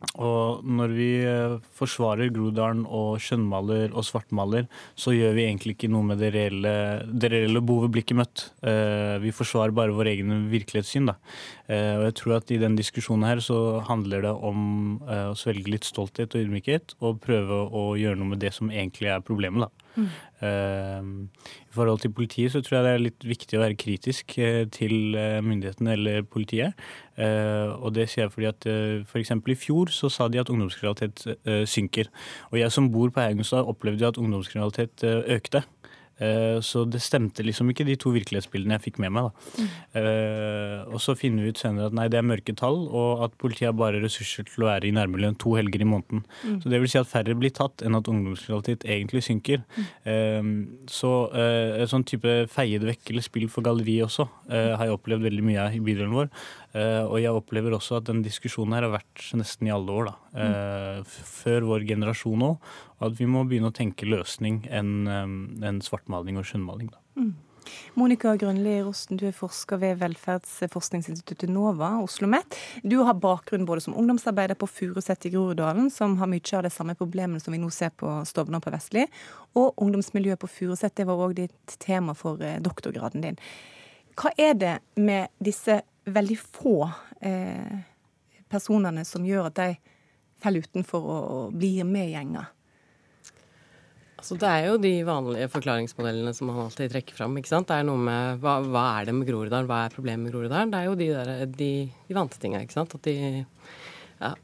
og 0.00 0.64
når 0.64 0.92
vi 0.96 1.08
eh, 1.28 1.56
forsvarer 1.76 2.30
Groruddalen 2.32 2.86
og 2.88 3.20
skjønnmaler 3.20 3.92
og 3.92 4.06
svartmaler, 4.08 4.64
så 4.96 5.12
gjør 5.12 5.34
vi 5.36 5.44
egentlig 5.44 5.74
ikke 5.76 5.90
noe 5.92 6.08
med 6.08 6.22
det 6.22 6.32
reelle, 6.34 6.72
det 7.04 7.30
reelle 7.34 7.60
behovet 7.60 7.92
blir 7.92 8.06
ikke 8.06 8.16
møtt. 8.22 8.46
Eh, 8.64 9.18
vi 9.20 9.34
forsvarer 9.36 9.76
bare 9.76 9.94
vår 9.96 10.12
egen 10.14 10.46
virkelighetssyn. 10.52 11.10
Da. 11.12 11.18
Eh, 11.68 11.92
og 11.98 12.06
jeg 12.08 12.16
tror 12.22 12.36
at 12.38 12.54
i 12.54 12.60
den 12.62 12.78
diskusjonen 12.80 13.28
her 13.28 13.44
så 13.44 13.60
handler 13.90 14.24
det 14.24 14.32
om 14.32 14.62
å 15.04 15.36
svelge 15.38 15.70
litt 15.74 15.88
stolthet 15.88 16.32
og 16.32 16.46
ydmykhet, 16.46 16.96
og 17.04 17.20
prøve 17.22 17.66
å 17.68 17.90
gjøre 18.00 18.18
noe 18.20 18.32
med 18.32 18.42
det 18.42 18.54
som 18.56 18.72
egentlig 18.72 19.12
er 19.12 19.24
problemet. 19.24 19.68
da. 19.68 19.89
Mm. 19.96 20.06
Uh, 20.42 21.46
I 21.70 21.74
forhold 21.74 22.00
til 22.00 22.12
politiet 22.12 22.52
så 22.52 22.62
tror 22.62 22.78
jeg 22.78 22.86
det 22.86 22.92
er 22.92 23.02
litt 23.04 23.26
viktig 23.26 23.58
å 23.58 23.62
være 23.64 23.78
kritisk 23.78 24.36
uh, 24.40 24.62
til 24.72 25.16
eh, 25.18 25.40
myndighetene 25.44 25.94
eller 25.96 26.22
politiet. 26.22 26.78
Uh, 27.18 27.76
og 27.76 27.94
det 27.96 28.08
sier 28.08 28.24
jeg 28.24 28.34
fordi 28.34 28.48
at 28.48 28.68
f.eks. 29.10 29.34
i 29.36 29.58
fjor 29.58 29.92
så 29.94 30.08
sa 30.12 30.28
de 30.28 30.40
at 30.40 30.50
ungdomskriminalitet 30.52 31.26
synker. 31.68 32.08
Og 32.50 32.60
jeg 32.62 32.72
som 32.72 32.88
bor 32.92 33.12
på 33.12 33.22
Haugensstad 33.22 33.68
opplevde 33.68 34.06
jo 34.06 34.12
at 34.14 34.22
ungdomskriminalitet 34.22 35.04
økte. 35.36 35.64
Eh, 36.20 36.60
Så 36.60 36.84
det 36.84 37.00
stemte 37.02 37.44
liksom 37.44 37.70
ikke, 37.72 37.86
de 37.88 37.96
to 37.96 38.12
virkelighetsbildene 38.14 38.76
jeg 38.76 38.84
fikk 38.88 39.00
med 39.00 39.14
meg. 39.16 39.30
da. 39.30 39.66
Eh, 40.00 40.92
og 40.92 41.00
så 41.00 41.16
finner 41.16 41.42
vi 41.44 41.52
ut 41.54 41.60
senere 41.60 41.88
at 41.88 41.96
nei, 41.96 42.08
det 42.08 42.20
er 42.20 42.26
mørke 42.26 42.54
tall, 42.56 42.86
og 42.88 43.24
at 43.24 43.36
politiet 43.40 43.70
har 43.70 43.78
bare 43.78 44.02
ressurser 44.02 44.44
til 44.48 44.64
å 44.64 44.70
være 44.70 44.88
i 44.88 44.94
nærmiljøet 44.94 45.38
to 45.40 45.54
helger 45.56 45.80
i 45.80 45.88
måneden. 45.88 46.24
Mm. 46.44 46.60
Så 46.62 46.70
det 46.70 46.80
vil 46.80 46.92
si 46.92 47.00
at 47.00 47.10
færre 47.10 47.36
blir 47.38 47.54
tatt 47.56 47.82
enn 47.82 47.96
at 47.96 48.10
ungdomskriminalitet 48.10 48.84
egentlig 48.84 49.24
synker. 49.24 49.64
Eh, 50.04 50.42
så 50.90 51.12
uh, 51.32 51.80
et 51.80 51.90
sånn 51.90 52.04
type 52.06 52.46
feie 52.52 52.78
vekk 52.80 53.10
eller 53.12 53.24
spill 53.24 53.48
for 53.52 53.64
galleriet 53.64 54.06
også 54.06 54.26
har 54.50 54.86
jeg 54.86 54.94
opplevd 54.94 55.22
veldig 55.22 55.44
mye 55.44 55.62
av 55.62 55.74
i 55.74 55.80
bydelen 55.84 56.12
vår. 56.14 56.28
Eh, 56.70 57.02
og 57.02 57.18
jeg 57.18 57.34
opplever 57.34 57.74
også 57.74 57.98
at 57.98 58.06
den 58.06 58.22
diskusjonen 58.22 58.76
her 58.76 58.86
har 58.86 58.94
vært 58.94 59.26
nesten 59.38 59.66
i 59.66 59.74
alle 59.74 59.90
år. 59.90 60.10
da. 60.12 60.16
Eh, 60.44 61.02
før 61.04 61.66
vår 61.72 61.86
generasjon 61.88 62.46
òg. 62.46 62.72
At 63.00 63.16
vi 63.18 63.26
må 63.26 63.44
begynne 63.48 63.72
å 63.72 63.74
tenke 63.76 64.06
løsning 64.06 64.66
enn 64.70 65.06
eh, 65.08 65.68
enn 65.68 65.80
svartmaling 65.82 66.38
og 66.38 66.46
skjønnmaling. 66.46 66.92
da. 66.92 67.00
Mm. 67.16 67.34
Monica 67.94 68.32
Grønli 68.40 68.80
Rosten, 68.82 69.18
du 69.20 69.26
er 69.28 69.34
forsker 69.36 69.78
ved 69.78 69.98
velferdsforskningsinstituttet 70.00 71.50
NOVA, 71.52 72.00
Oslo 72.00 72.24
OsloMet. 72.26 72.56
Du 72.82 72.96
har 73.04 73.14
bakgrunn 73.14 73.66
både 73.68 73.84
som 73.84 73.94
ungdomsarbeider 73.94 74.56
på 74.58 74.66
Furuset 74.66 75.26
i 75.26 75.30
Groruddalen, 75.34 75.90
som 75.90 76.16
har 76.18 76.30
mye 76.30 76.56
av 76.56 76.64
de 76.64 76.70
samme 76.70 76.96
problemene 76.98 77.40
som 77.42 77.52
vi 77.52 77.60
nå 77.60 77.70
ser 77.70 77.90
på 77.90 78.24
Stovner 78.26 78.62
på 78.64 78.72
Vestli, 78.72 79.04
og 79.54 79.74
ungdomsmiljøet 79.76 80.40
på 80.40 80.50
Furuset. 80.50 80.96
Det 80.96 81.06
var 81.06 81.20
òg 81.20 81.36
ditt 81.36 81.76
tema 81.78 82.16
for 82.16 82.40
doktorgraden 82.40 83.28
din. 83.28 83.38
Hva 84.18 84.32
er 84.36 84.56
det 84.58 84.74
med 84.96 85.30
disse 85.38 85.82
veldig 86.04 86.38
få 86.40 86.76
eh, 87.20 87.76
personene 88.50 89.04
som 89.08 89.26
gjør 89.26 89.50
at 89.50 89.60
de 89.60 89.68
faller 90.40 90.64
utenfor 90.64 91.04
og, 91.04 91.52
blir 91.56 91.84
med 91.88 92.08
i 92.08 92.14
gjenger? 92.14 92.48
Altså, 94.20 94.36
det 94.36 94.48
er 94.52 94.66
jo 94.68 94.76
de 94.76 94.92
vanlige 95.08 95.48
forklaringsmodellene 95.48 96.32
som 96.36 96.50
man 96.50 96.66
alltid 96.66 96.92
trekker 96.92 97.16
fram. 97.16 97.38
ikke 97.40 97.48
sant? 97.48 97.70
Det 97.70 97.78
er 97.80 97.86
noe 97.88 98.00
med 98.04 98.42
hva, 98.42 98.58
hva 98.66 98.84
er 98.98 99.08
det 99.08 99.14
med 99.16 99.28
Groruddalen, 99.30 99.68
hva 99.70 99.86
er 99.86 99.94
problemet 99.94 100.26
med 100.26 100.34
Groruddalen? 100.34 100.72
Det 100.72 100.80
er 100.80 100.88
jo 100.90 100.98
de, 101.00 101.08
der, 101.16 101.30
de, 101.48 101.70
de 102.08 102.16
vante 102.18 102.40
tinga. 102.42 102.60
At, 102.60 103.08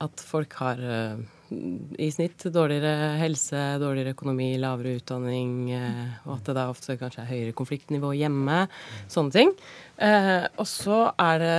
at 0.07 0.25
folk 0.25 0.57
har 0.63 0.81
uh, 0.81 1.21
i 2.01 2.09
snitt 2.09 2.47
dårligere 2.55 3.19
helse, 3.21 3.61
dårligere 3.83 4.17
økonomi, 4.17 4.49
lavere 4.63 4.97
utdanning, 4.97 5.53
uh, 5.77 6.25
og 6.25 6.39
at 6.39 6.49
det 6.49 6.57
da 6.57 6.65
ofte 6.73 6.97
kanskje 6.97 7.27
er 7.27 7.33
høyere 7.35 7.57
konfliktnivå 7.61 8.15
hjemme. 8.17 8.63
Sånne 9.13 9.37
ting. 9.37 9.53
Eh, 9.97 10.45
og 10.61 10.67
så 10.69 10.97
er 11.17 11.39
det 11.41 11.53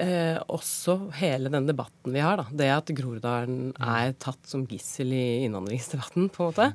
eh, 0.00 0.38
også 0.48 0.94
hele 1.18 1.50
den 1.52 1.66
debatten 1.68 2.14
vi 2.14 2.22
har, 2.24 2.40
da. 2.40 2.46
Det 2.48 2.68
at 2.72 2.92
Groruddalen 2.96 3.74
er 3.76 4.14
tatt 4.22 4.40
som 4.48 4.62
gissel 4.70 5.12
i 5.12 5.24
innvandringsdebatten, 5.44 6.30
på 6.32 6.46
en 6.46 6.48
måte. 6.52 6.68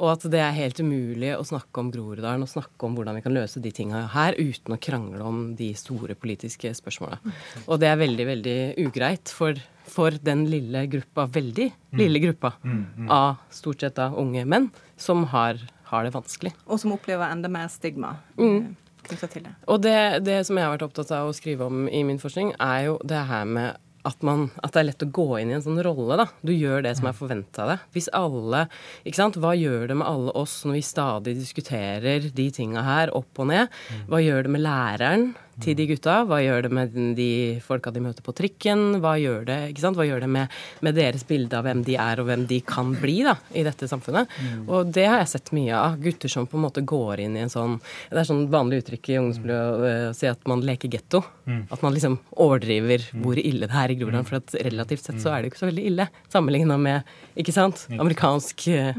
Og 0.00 0.10
at 0.16 0.26
det 0.32 0.40
er 0.42 0.56
helt 0.56 0.80
umulig 0.82 1.30
å 1.36 1.44
snakke 1.46 1.82
om 1.84 1.92
Groruddalen 1.94 2.42
og 2.46 2.50
snakke 2.50 2.88
om 2.88 2.96
hvordan 2.98 3.18
vi 3.18 3.24
kan 3.28 3.36
løse 3.36 3.62
de 3.62 3.70
tinga 3.74 4.06
her 4.16 4.34
uten 4.40 4.74
å 4.74 4.80
krangle 4.82 5.22
om 5.26 5.44
de 5.58 5.70
store 5.78 6.16
politiske 6.18 6.72
spørsmåla. 6.80 7.20
Og 7.66 7.78
det 7.82 7.92
er 7.92 8.00
veldig, 8.02 8.26
veldig 8.32 8.56
ugreit 8.86 9.30
for, 9.34 9.58
for 9.86 10.18
den 10.18 10.46
lille 10.50 10.82
gruppa, 10.90 11.28
veldig 11.30 11.68
lille 11.96 12.22
gruppa, 12.26 12.56
Mm, 12.66 12.82
mm. 12.96 13.06
av 13.12 13.36
stort 13.54 13.80
sett 13.84 13.94
da 13.98 14.08
unge 14.18 14.42
menn 14.48 14.66
som 15.00 15.22
har, 15.30 15.60
har 15.90 16.04
det 16.04 16.12
vanskelig. 16.14 16.52
Og 16.66 16.80
som 16.82 16.92
opplever 16.96 17.30
enda 17.30 17.48
mer 17.52 17.70
stigma 17.72 18.16
Mm. 18.36 18.74
Knyttet 19.10 19.34
til 19.36 19.46
det. 19.46 19.56
Og 19.70 19.82
det, 19.84 19.98
det 20.26 20.40
som 20.48 20.58
jeg 20.58 20.66
har 20.66 20.76
vært 20.76 20.86
opptatt 20.88 21.12
av 21.16 21.30
å 21.30 21.34
skrive 21.36 21.68
om 21.70 21.86
i 21.88 22.04
min 22.06 22.20
forskning, 22.22 22.54
er 22.62 22.86
jo 22.90 23.00
det 23.06 23.24
her 23.30 23.48
med 23.48 23.82
at, 24.06 24.22
man, 24.26 24.46
at 24.62 24.74
det 24.74 24.82
er 24.82 24.88
lett 24.90 25.02
å 25.02 25.10
gå 25.18 25.26
inn 25.40 25.50
i 25.50 25.56
en 25.56 25.64
sånn 25.64 25.80
rolle. 25.82 26.18
da. 26.20 26.28
Du 26.46 26.52
gjør 26.54 26.84
det 26.86 26.94
som 26.98 27.08
er 27.10 27.16
forventa 27.18 27.64
av 27.64 27.72
deg. 27.72 27.88
Hvis 27.96 28.10
alle, 28.14 28.66
ikke 29.02 29.18
sant, 29.18 29.40
Hva 29.42 29.54
gjør 29.58 29.88
det 29.90 29.96
med 29.98 30.06
alle 30.06 30.34
oss 30.38 30.60
når 30.66 30.78
vi 30.78 30.84
stadig 30.86 31.34
diskuterer 31.40 32.28
de 32.36 32.46
tinga 32.54 32.84
her, 32.86 33.14
opp 33.16 33.42
og 33.42 33.50
ned? 33.50 33.74
Hva 34.10 34.22
gjør 34.22 34.46
det 34.46 34.54
med 34.54 34.64
læreren 34.66 35.26
til 35.62 35.76
de 35.78 35.86
gutta? 35.90 36.18
Hva 36.28 36.40
gjør 36.42 36.66
det 36.66 36.70
med 36.76 36.96
de 37.16 37.30
folka 37.64 37.92
de 37.94 38.02
møter 38.04 38.24
på 38.26 38.34
trikken? 38.36 38.98
Hva 39.02 39.16
gjør 39.20 39.46
det? 39.48 39.58
Hva 39.80 40.06
gjør 40.06 40.24
det 40.24 40.30
med, 40.32 40.56
med 40.84 40.98
deres 40.98 41.24
bilde 41.28 41.56
av 41.58 41.66
hvem 41.66 41.82
de 41.86 41.96
er, 42.00 42.20
og 42.20 42.28
hvem 42.30 42.46
de 42.50 42.60
kan 42.66 42.92
bli 43.00 43.18
da, 43.26 43.36
i 43.56 43.64
dette 43.66 43.88
samfunnet? 43.90 44.32
Og 44.66 44.92
det 44.92 45.06
har 45.08 45.22
jeg 45.22 45.32
sett 45.36 45.52
mye 45.56 45.76
av. 45.76 45.98
Gutter 46.02 46.32
som 46.32 46.48
på 46.48 46.58
en 46.58 46.66
måte 46.66 46.84
går 46.86 47.24
inn 47.24 47.36
i 47.38 47.44
en 47.44 47.52
sånn 47.52 47.78
Det 48.10 48.20
er 48.20 48.28
sånn 48.28 48.46
vanlig 48.52 48.82
uttrykk 48.82 49.10
i 49.12 49.18
ungdomsmiljøet 49.20 50.10
å 50.10 50.14
si 50.16 50.28
at 50.30 50.42
man 50.50 50.64
leker 50.66 50.92
getto. 50.92 51.22
Mm. 51.46 51.62
At 51.72 51.82
man 51.84 51.94
liksom 51.94 52.18
overdriver 52.42 53.06
hvor 53.22 53.38
ille 53.40 53.68
det 53.70 53.80
er 53.82 53.92
i 53.92 53.98
Groruddalen. 53.98 54.26
For 54.28 54.40
at 54.40 54.56
relativt 54.66 55.06
sett 55.06 55.22
så 55.22 55.32
er 55.32 55.40
det 55.40 55.48
jo 55.48 55.54
ikke 55.54 55.62
så 55.62 55.70
veldig 55.70 55.86
ille 55.92 56.08
sammenligna 56.32 56.78
med 56.80 57.14
ikke 57.36 57.54
sant, 57.54 57.84
amerikansk 57.92 58.66
eh, 58.72 58.96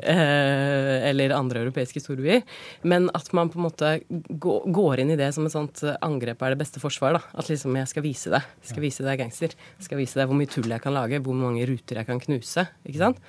eh, 0.00 1.08
eller 1.08 1.34
andre 1.36 1.64
europeiske 1.66 2.02
storbyer. 2.02 2.44
Men 2.88 3.08
at 3.16 3.30
man 3.36 3.50
på 3.52 3.60
en 3.60 3.66
måte 3.66 3.94
går 4.38 5.02
inn 5.02 5.14
i 5.14 5.18
det 5.18 5.30
som 5.36 5.48
et 5.48 5.54
sånt 5.54 5.82
eh, 5.86 5.97
angrep 6.04 6.42
er 6.42 6.54
det 6.54 6.60
beste 6.60 6.82
forsvar. 6.82 7.18
da. 7.18 7.22
At 7.38 7.50
liksom 7.50 7.76
jeg 7.78 7.90
skal 7.90 8.04
vise 8.04 8.32
deg. 8.32 8.52
Skal 8.66 8.84
vise 8.84 9.06
deg 9.06 9.20
gangster. 9.22 9.56
Jeg 9.78 9.88
skal 9.88 10.00
vise 10.00 10.18
deg 10.18 10.28
hvor 10.28 10.38
mye 10.38 10.50
tull 10.50 10.70
jeg 10.70 10.84
kan 10.84 10.96
lage, 10.96 11.22
hvor 11.24 11.36
mange 11.36 11.66
ruter 11.68 12.00
jeg 12.00 12.08
kan 12.08 12.22
knuse. 12.22 12.68
ikke 12.86 13.02
sant? 13.02 13.20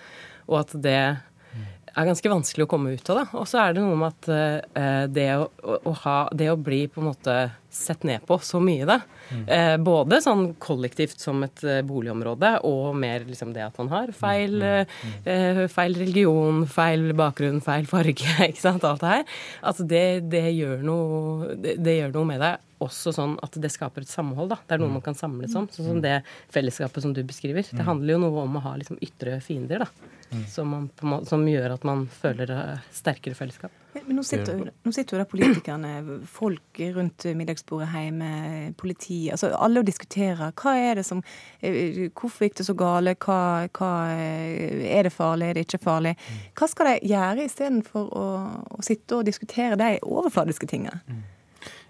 Og 0.50 0.62
at 0.64 0.74
det 0.82 1.00
er 1.00 2.08
ganske 2.08 2.32
vanskelig 2.32 2.66
å 2.66 2.70
komme 2.70 2.94
ut 2.96 3.10
av. 3.12 3.22
da. 3.22 3.26
Og 3.40 3.48
så 3.50 3.62
er 3.64 3.76
det 3.76 3.84
noe 3.84 3.98
med 4.00 4.14
at 4.14 4.30
uh, 4.78 5.06
det, 5.10 5.30
å, 5.38 5.50
å, 5.64 5.80
å 5.90 5.96
ha, 6.04 6.20
det 6.36 6.52
å 6.52 6.60
bli 6.60 6.86
på 6.92 7.02
en 7.02 7.10
måte 7.12 7.36
sett 7.70 8.04
ned 8.08 8.26
på 8.26 8.40
så 8.44 8.60
mye, 8.64 8.86
da. 8.90 9.00
Eh, 9.46 9.76
både 9.78 10.22
sånn 10.26 10.56
kollektivt 10.62 11.22
som 11.22 11.44
et 11.46 11.64
eh, 11.64 11.82
boligområde, 11.86 12.56
og 12.66 12.96
mer 12.98 13.26
liksom 13.28 13.54
det 13.54 13.68
at 13.68 13.78
man 13.82 13.92
har 13.94 14.14
feil, 14.18 14.58
eh, 14.66 15.66
feil 15.70 16.00
religion, 16.00 16.64
feil 16.70 17.12
bakgrunn, 17.18 17.62
feil 17.66 17.86
farge, 17.90 18.26
ikke 18.50 18.64
sant, 18.64 18.88
alt 18.88 19.06
det 19.06 19.14
her. 19.14 19.38
Altså 19.62 19.86
det, 19.90 20.06
det, 20.34 20.48
gjør 20.58 20.82
noe, 20.86 21.54
det, 21.62 21.78
det 21.86 22.00
gjør 22.00 22.18
noe 22.18 22.32
med 22.34 22.44
deg. 22.46 22.66
Også 22.84 23.12
sånn 23.16 23.36
at 23.44 23.58
det 23.60 23.72
skaper 23.74 24.06
et 24.06 24.12
samhold. 24.12 24.54
da. 24.54 24.60
Det 24.66 24.78
er 24.78 24.84
noe 24.84 24.94
man 24.94 25.04
kan 25.04 25.18
samles 25.18 25.56
om. 25.60 25.68
Sånn 25.74 25.90
som 25.90 26.04
det 26.04 26.22
fellesskapet 26.54 27.04
som 27.04 27.16
du 27.16 27.24
beskriver. 27.28 27.68
Det 27.68 27.86
handler 27.86 28.16
jo 28.16 28.24
noe 28.24 28.46
om 28.46 28.56
å 28.56 28.64
ha 28.64 28.78
liksom 28.80 29.02
ytre 29.04 29.40
fiender. 29.44 29.84
da. 29.84 30.10
som, 30.48 30.70
man, 30.70 30.90
på 30.90 31.06
måte, 31.06 31.30
som 31.30 31.44
gjør 31.48 31.74
at 31.74 31.86
man 31.88 32.04
føler 32.14 32.52
eh, 32.54 32.82
sterkere 32.94 33.38
fellesskap. 33.38 33.74
Men, 33.96 34.20
nå 34.20 34.24
sitter, 34.26 34.60
nå 34.86 34.92
sitter 34.94 35.16
jo 35.16 35.22
da 35.24 35.26
politikerne, 35.30 36.20
folk 36.30 36.82
rundt 36.94 37.26
middagsbordet 37.38 37.88
hjemme, 37.90 38.30
politi 38.78 39.18
altså 39.34 39.50
Alle 39.58 39.82
og 39.82 39.88
diskuterer. 39.90 40.54
Hva 40.54 40.76
er 40.78 41.02
det 41.02 41.08
som 41.08 41.24
eh, 41.66 42.06
Hvorfor 42.14 42.46
gikk 42.46 42.60
det 42.60 42.68
så 42.70 42.78
gale? 42.78 43.16
Hva, 43.18 43.40
hva 43.74 43.92
eh, 44.14 44.86
Er 44.94 45.10
det 45.10 45.16
farlig? 45.16 45.50
Er 45.50 45.58
det 45.58 45.66
ikke 45.66 45.82
farlig? 45.82 46.14
Hva 46.58 46.70
skal 46.70 46.92
de 46.92 47.10
gjøre 47.10 47.50
istedenfor 47.50 48.14
å, 48.14 48.30
å 48.78 48.86
sitte 48.86 49.18
og 49.20 49.28
diskutere 49.28 49.80
de 49.80 49.98
overfladiske 50.06 50.70
tingene? 50.70 51.02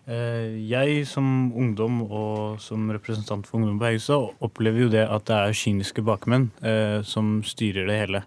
Eh, 0.10 0.58
Jeg 0.66 1.04
som 1.06 1.52
ungdom 1.54 2.02
og 2.10 2.58
som 2.64 2.88
representant 2.90 3.46
for 3.46 3.60
Ungdom 3.60 3.78
på 3.78 3.92
Haugstad 3.92 4.32
opplever 4.42 4.88
jo 4.88 4.90
det 4.90 5.04
at 5.06 5.28
det 5.30 5.36
er 5.38 5.58
kyniske 5.60 6.02
bakmenn 6.02 6.48
eh, 6.66 7.06
som 7.06 7.44
styrer 7.46 7.86
det 7.86 8.00
hele. 8.00 8.24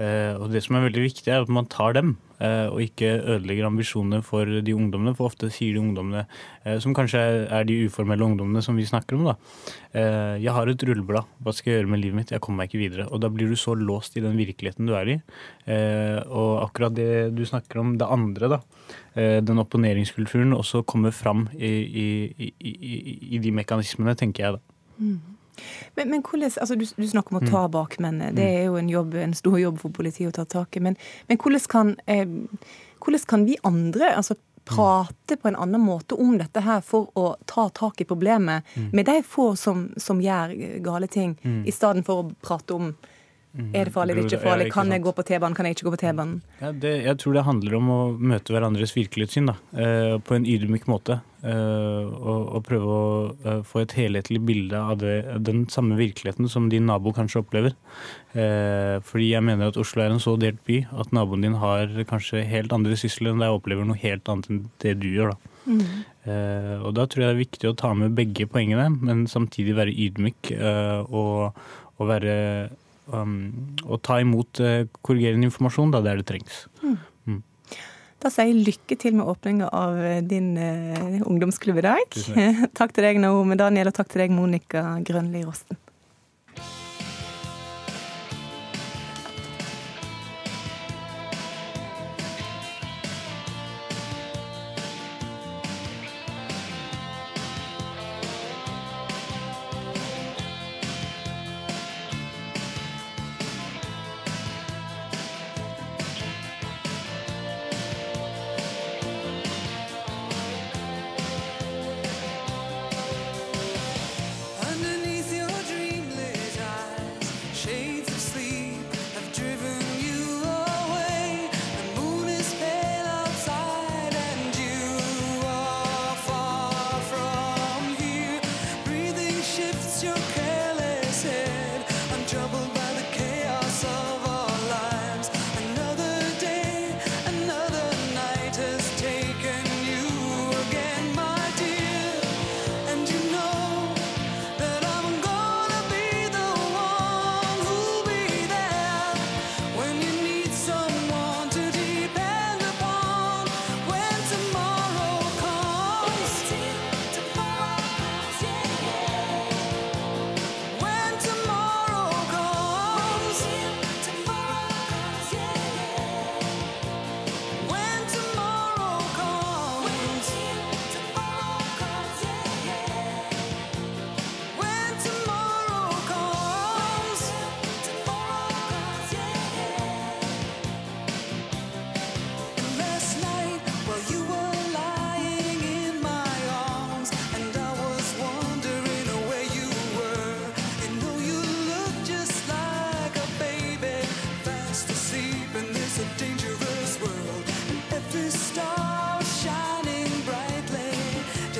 Eh, 0.00 0.34
og 0.40 0.48
det 0.52 0.62
som 0.64 0.78
er 0.78 0.86
veldig 0.86 1.02
viktig, 1.04 1.28
er 1.28 1.44
at 1.44 1.50
man 1.52 1.66
tar 1.68 1.92
dem, 1.96 2.14
eh, 2.40 2.66
og 2.70 2.80
ikke 2.80 3.10
ødelegger 3.34 3.66
ambisjonene 3.68 4.22
for 4.24 4.48
de 4.48 4.74
ungdommene. 4.74 5.12
For 5.16 5.28
ofte 5.28 5.50
sier 5.52 5.76
de 5.76 5.82
ungdommene, 5.82 6.24
eh, 6.64 6.78
som 6.80 6.94
kanskje 6.96 7.20
er, 7.50 7.66
de 7.68 7.76
uformelle 7.84 8.24
ungdommene 8.24 8.62
som 8.64 8.78
vi 8.78 8.86
snakker 8.88 9.18
om, 9.18 9.28
da. 9.28 9.36
Jeg 9.92 10.54
har 10.54 10.68
et 10.70 10.82
rulleblad, 10.86 11.26
hva 11.42 11.52
skal 11.52 11.72
jeg 11.72 11.80
gjøre 11.80 11.90
med 11.90 12.00
livet 12.00 12.16
mitt? 12.16 12.30
Jeg 12.30 12.40
kommer 12.40 12.62
meg 12.62 12.70
ikke 12.70 12.80
videre. 12.80 13.08
Og 13.10 13.20
da 13.20 13.28
blir 13.28 13.50
du 13.50 13.56
så 13.58 13.74
låst 13.74 14.16
i 14.16 14.22
den 14.22 14.38
virkeligheten 14.38 14.86
du 14.86 14.94
er 14.94 15.08
i. 15.10 15.16
Og 16.30 16.62
akkurat 16.62 16.94
det 16.94 17.34
du 17.34 17.42
snakker 17.44 17.82
om, 17.82 17.96
det 17.98 18.06
andre, 18.06 18.54
da. 18.54 18.60
Den 19.42 19.58
opponeringskulturen 19.58 20.54
også 20.54 20.84
kommer 20.86 21.10
fram 21.10 21.48
i, 21.58 21.66
i, 21.66 22.54
i, 22.54 22.72
i, 23.34 23.42
de 23.42 23.50
mekanismene, 23.50 24.14
tenker 24.14 24.46
jeg 24.46 24.60
da. 24.60 24.62
Men, 25.96 26.10
men 26.10 26.22
hvordan, 26.22 26.50
altså 26.60 26.76
du, 26.78 26.84
du 26.96 27.06
snakker 27.08 27.36
om 27.36 27.40
å 27.42 27.50
ta 27.50 27.64
bakmennene. 27.68 28.34
Det 28.36 28.46
er 28.60 28.68
jo 28.68 28.76
en, 28.80 28.88
jobb, 28.88 29.14
en 29.14 29.34
stor 29.34 29.58
jobb 29.60 29.80
for 29.82 29.94
politiet 29.96 30.30
å 30.32 30.36
ta 30.40 30.44
tak 30.44 30.76
i. 30.76 30.84
Men, 30.84 30.96
men 31.28 31.40
hvordan, 31.40 31.66
kan, 31.70 31.96
eh, 32.06 32.26
hvordan 33.00 33.26
kan 33.30 33.44
vi 33.48 33.58
andre 33.68 34.14
altså, 34.16 34.36
prate 34.70 35.36
på 35.40 35.48
en 35.48 35.56
annen 35.56 35.80
måte 35.82 36.14
om 36.20 36.36
dette 36.38 36.60
her 36.62 36.82
for 36.84 37.08
å 37.18 37.32
ta 37.48 37.68
tak 37.74 38.00
i 38.00 38.06
problemet 38.06 38.62
med 38.92 39.08
de 39.08 39.16
få 39.26 39.54
som, 39.58 39.88
som 39.96 40.20
gjør 40.22 40.52
gale 40.84 41.08
ting, 41.10 41.36
Mm. 41.42 41.64
i 41.66 41.72
stedet 41.72 42.04
for 42.06 42.22
å 42.22 42.30
prate 42.44 42.74
om 42.76 42.92
er 43.50 43.88
det 43.88 43.92
farlig, 43.92 44.14
er 44.14 44.20
det 44.20 44.26
ikke 44.28 44.42
farlig, 44.44 44.66
Ja, 44.66 44.70
ikke 44.70 44.76
kan 44.76 44.92
jeg 44.94 45.02
gå 45.02 45.12
på 45.16 45.24
T-banen, 45.26 45.56
kan 45.56 45.66
jeg 45.66 45.74
ikke 45.76 45.86
gå 45.88 45.92
på 45.96 46.00
T-banen? 46.04 46.36
Ja, 46.60 46.70
jeg 46.70 47.16
tror 47.18 47.34
det 47.34 47.42
handler 47.48 47.74
om 47.80 47.88
å 47.90 47.98
møte 48.18 48.54
hverandres 48.54 48.94
virkelighetssyn 48.94 49.50
da, 49.50 49.56
eh, 49.74 50.18
på 50.22 50.36
en 50.36 50.46
ydmyk 50.46 50.86
måte. 50.86 51.20
eh, 51.42 52.04
og, 52.04 52.40
og 52.54 52.64
prøve 52.68 52.84
å 52.84 53.34
eh, 53.48 53.62
få 53.64 53.80
et 53.80 53.94
helhetlig 53.96 54.42
bilde 54.44 54.76
av 54.76 54.98
det, 55.00 55.14
den 55.42 55.62
samme 55.72 55.96
virkeligheten 55.96 56.46
som 56.52 56.68
din 56.68 56.84
nabo 56.86 57.14
kanskje 57.16 57.40
opplever. 57.40 57.72
Eh, 58.36 59.00
fordi 59.00 59.30
jeg 59.32 59.42
mener 59.42 59.72
at 59.72 59.78
Oslo 59.80 60.02
er 60.04 60.12
en 60.12 60.20
så 60.20 60.36
delt 60.38 60.60
by 60.68 60.82
at 61.00 61.14
naboen 61.16 61.40
din 61.42 61.56
har 61.58 61.88
kanskje 62.10 62.44
helt 62.44 62.74
andre 62.76 62.92
sysler 63.00 63.32
enn 63.32 63.40
deg 63.40 63.50
og 63.54 63.62
opplever 63.62 63.88
noe 63.88 63.96
helt 64.02 64.28
annet 64.28 64.50
enn 64.50 64.60
det 64.84 64.98
du 65.00 65.08
gjør. 65.08 65.32
da. 65.32 65.80
Eh, 66.28 66.76
og 66.84 66.92
da 66.94 67.06
tror 67.08 67.24
jeg 67.24 67.30
det 67.30 67.34
er 67.38 67.44
viktig 67.46 67.70
å 67.72 67.76
ta 67.76 67.94
med 67.96 68.14
begge 68.18 68.44
poengene, 68.50 68.90
men 69.00 69.24
samtidig 69.30 69.78
være 69.80 69.96
ydmyk 69.96 70.52
eh, 70.52 71.00
og, 71.08 71.56
og 71.96 72.10
være 72.12 72.36
um, 73.12 73.36
å 73.86 73.98
ta 74.02 74.20
imot 74.22 74.60
eh, 74.64 74.84
korrigerende 75.06 75.48
informasjon 75.50 75.94
da 75.94 76.02
der 76.04 76.20
det 76.20 76.28
trengs. 76.30 76.64
Da 78.20 78.28
sier 78.28 78.50
jeg 78.50 78.66
lykke 78.66 78.96
til 79.00 79.14
med 79.16 79.28
åpninga 79.32 79.70
av 79.72 79.96
eh, 79.96 80.18
din 80.20 80.52
uh, 80.60 81.20
ungdomsklubb 81.24 81.80
i 81.80 81.86
dag. 81.86 82.02
Takk. 82.12 82.66
takk 82.82 82.92
til 82.96 83.06
deg, 83.06 83.20
Naomi 83.22 83.56
Daniel, 83.56 83.88
og 83.88 83.96
takk 83.96 84.10
til 84.12 84.26
deg, 84.26 84.34
Monica 84.36 84.82
Grønli 85.06 85.40
Rosten. 85.46 85.78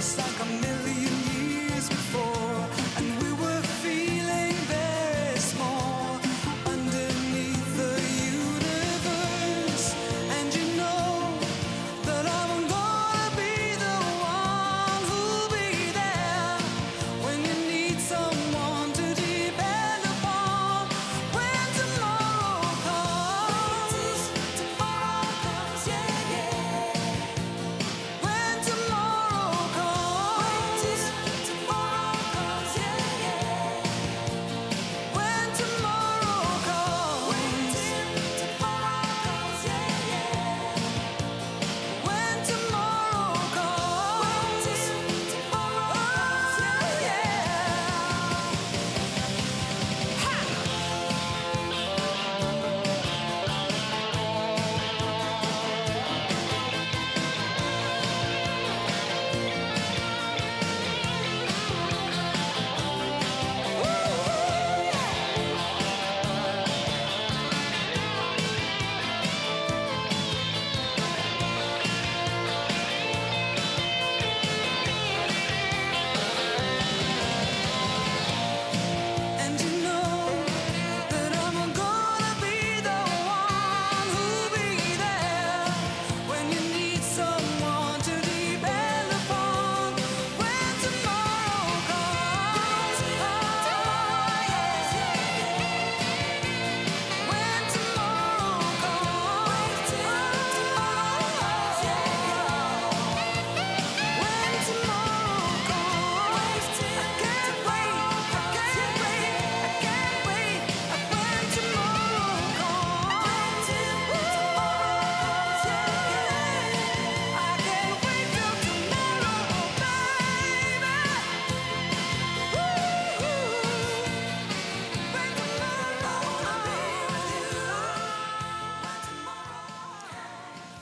just 0.01 0.17
like 0.17 0.41
a 0.41 0.70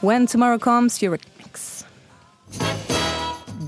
When 0.08 0.26
Tomorrow 0.26 0.58
Comes, 0.58 1.02
Eurythmics. 1.02 1.84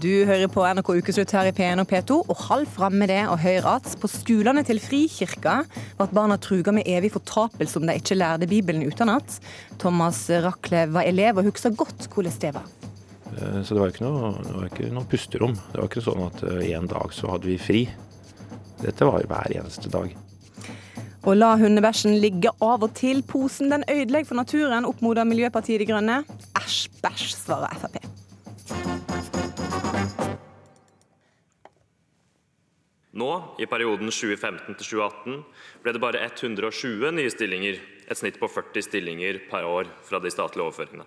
Du 0.01 0.25
hører 0.25 0.49
på 0.49 0.63
NRK 0.65 0.89
Ukeslutt 1.03 1.35
her 1.37 1.51
i 1.51 1.53
P1 1.53 1.83
og 1.83 1.91
P2, 1.91 2.17
og 2.33 2.39
hold 2.47 2.65
fram 2.73 2.97
med 2.97 3.11
det 3.13 3.19
og 3.29 3.43
hør 3.43 3.67
at 3.75 3.91
på 4.01 4.09
skolene 4.09 4.63
til 4.65 4.81
Frikirka 4.81 5.59
ble 5.99 6.07
barna 6.17 6.39
truga 6.41 6.73
med 6.73 6.89
evig 6.89 7.11
fortapelse 7.19 7.77
om 7.77 7.85
de 7.91 7.99
ikke 8.01 8.17
lærte 8.17 8.49
Bibelen 8.49 8.87
utenat. 8.89 9.37
Thomas 9.83 10.23
Rachlew 10.47 10.97
var 10.97 11.11
elev 11.11 11.43
og 11.43 11.51
husker 11.51 11.77
godt 11.77 12.09
hvordan 12.09 12.41
det 12.47 12.55
var. 12.57 12.73
Eh, 13.37 13.61
Så 13.61 13.77
det 13.77 13.83
var 13.83 13.93
ikke 13.93 14.09
noe, 14.09 14.33
var 14.49 14.71
ikke 14.71 14.89
noe 14.97 15.11
pusterom. 15.13 15.59
Det 15.75 15.83
var 15.83 15.93
ikke 15.93 16.07
sånn 16.09 16.25
at 16.31 16.43
eh, 16.55 16.73
en 16.73 16.89
dag 16.89 17.13
så 17.13 17.35
hadde 17.35 17.53
vi 17.53 17.61
fri. 17.61 17.85
Dette 18.81 19.13
var 19.13 19.29
hver 19.29 19.59
eneste 19.61 19.93
dag. 19.93 20.17
Og 21.21 21.37
la 21.37 21.51
hundebæsjen 21.61 22.17
ligge 22.23 22.49
av 22.65 22.85
og 22.87 22.95
til. 22.97 23.21
Posen 23.29 23.69
den 23.73 23.85
ødelegger 23.85 24.31
for 24.31 24.41
naturen, 24.41 24.89
oppmoder 24.89 25.29
Miljøpartiet 25.29 25.83
De 25.83 25.89
Grønne. 25.91 26.23
Æsj, 26.57 26.89
bæsj, 27.03 27.27
svarer 27.37 27.77
Frp. 27.83 28.01
Nå, 33.21 33.31
i 33.61 33.67
perioden 33.69 34.09
2015 34.09 34.75
til 34.79 34.87
2018, 34.97 35.41
ble 35.83 35.93
det 35.93 36.01
bare 36.01 36.25
120 36.25 37.11
nye 37.13 37.33
stillinger, 37.33 37.81
et 38.09 38.19
snitt 38.19 38.41
på 38.41 38.49
40 38.49 38.87
stillinger 38.87 39.43
per 39.51 39.67
år 39.69 39.91
fra 40.07 40.23
de 40.23 40.33
statlige 40.33 40.65
overføringene. 40.65 41.05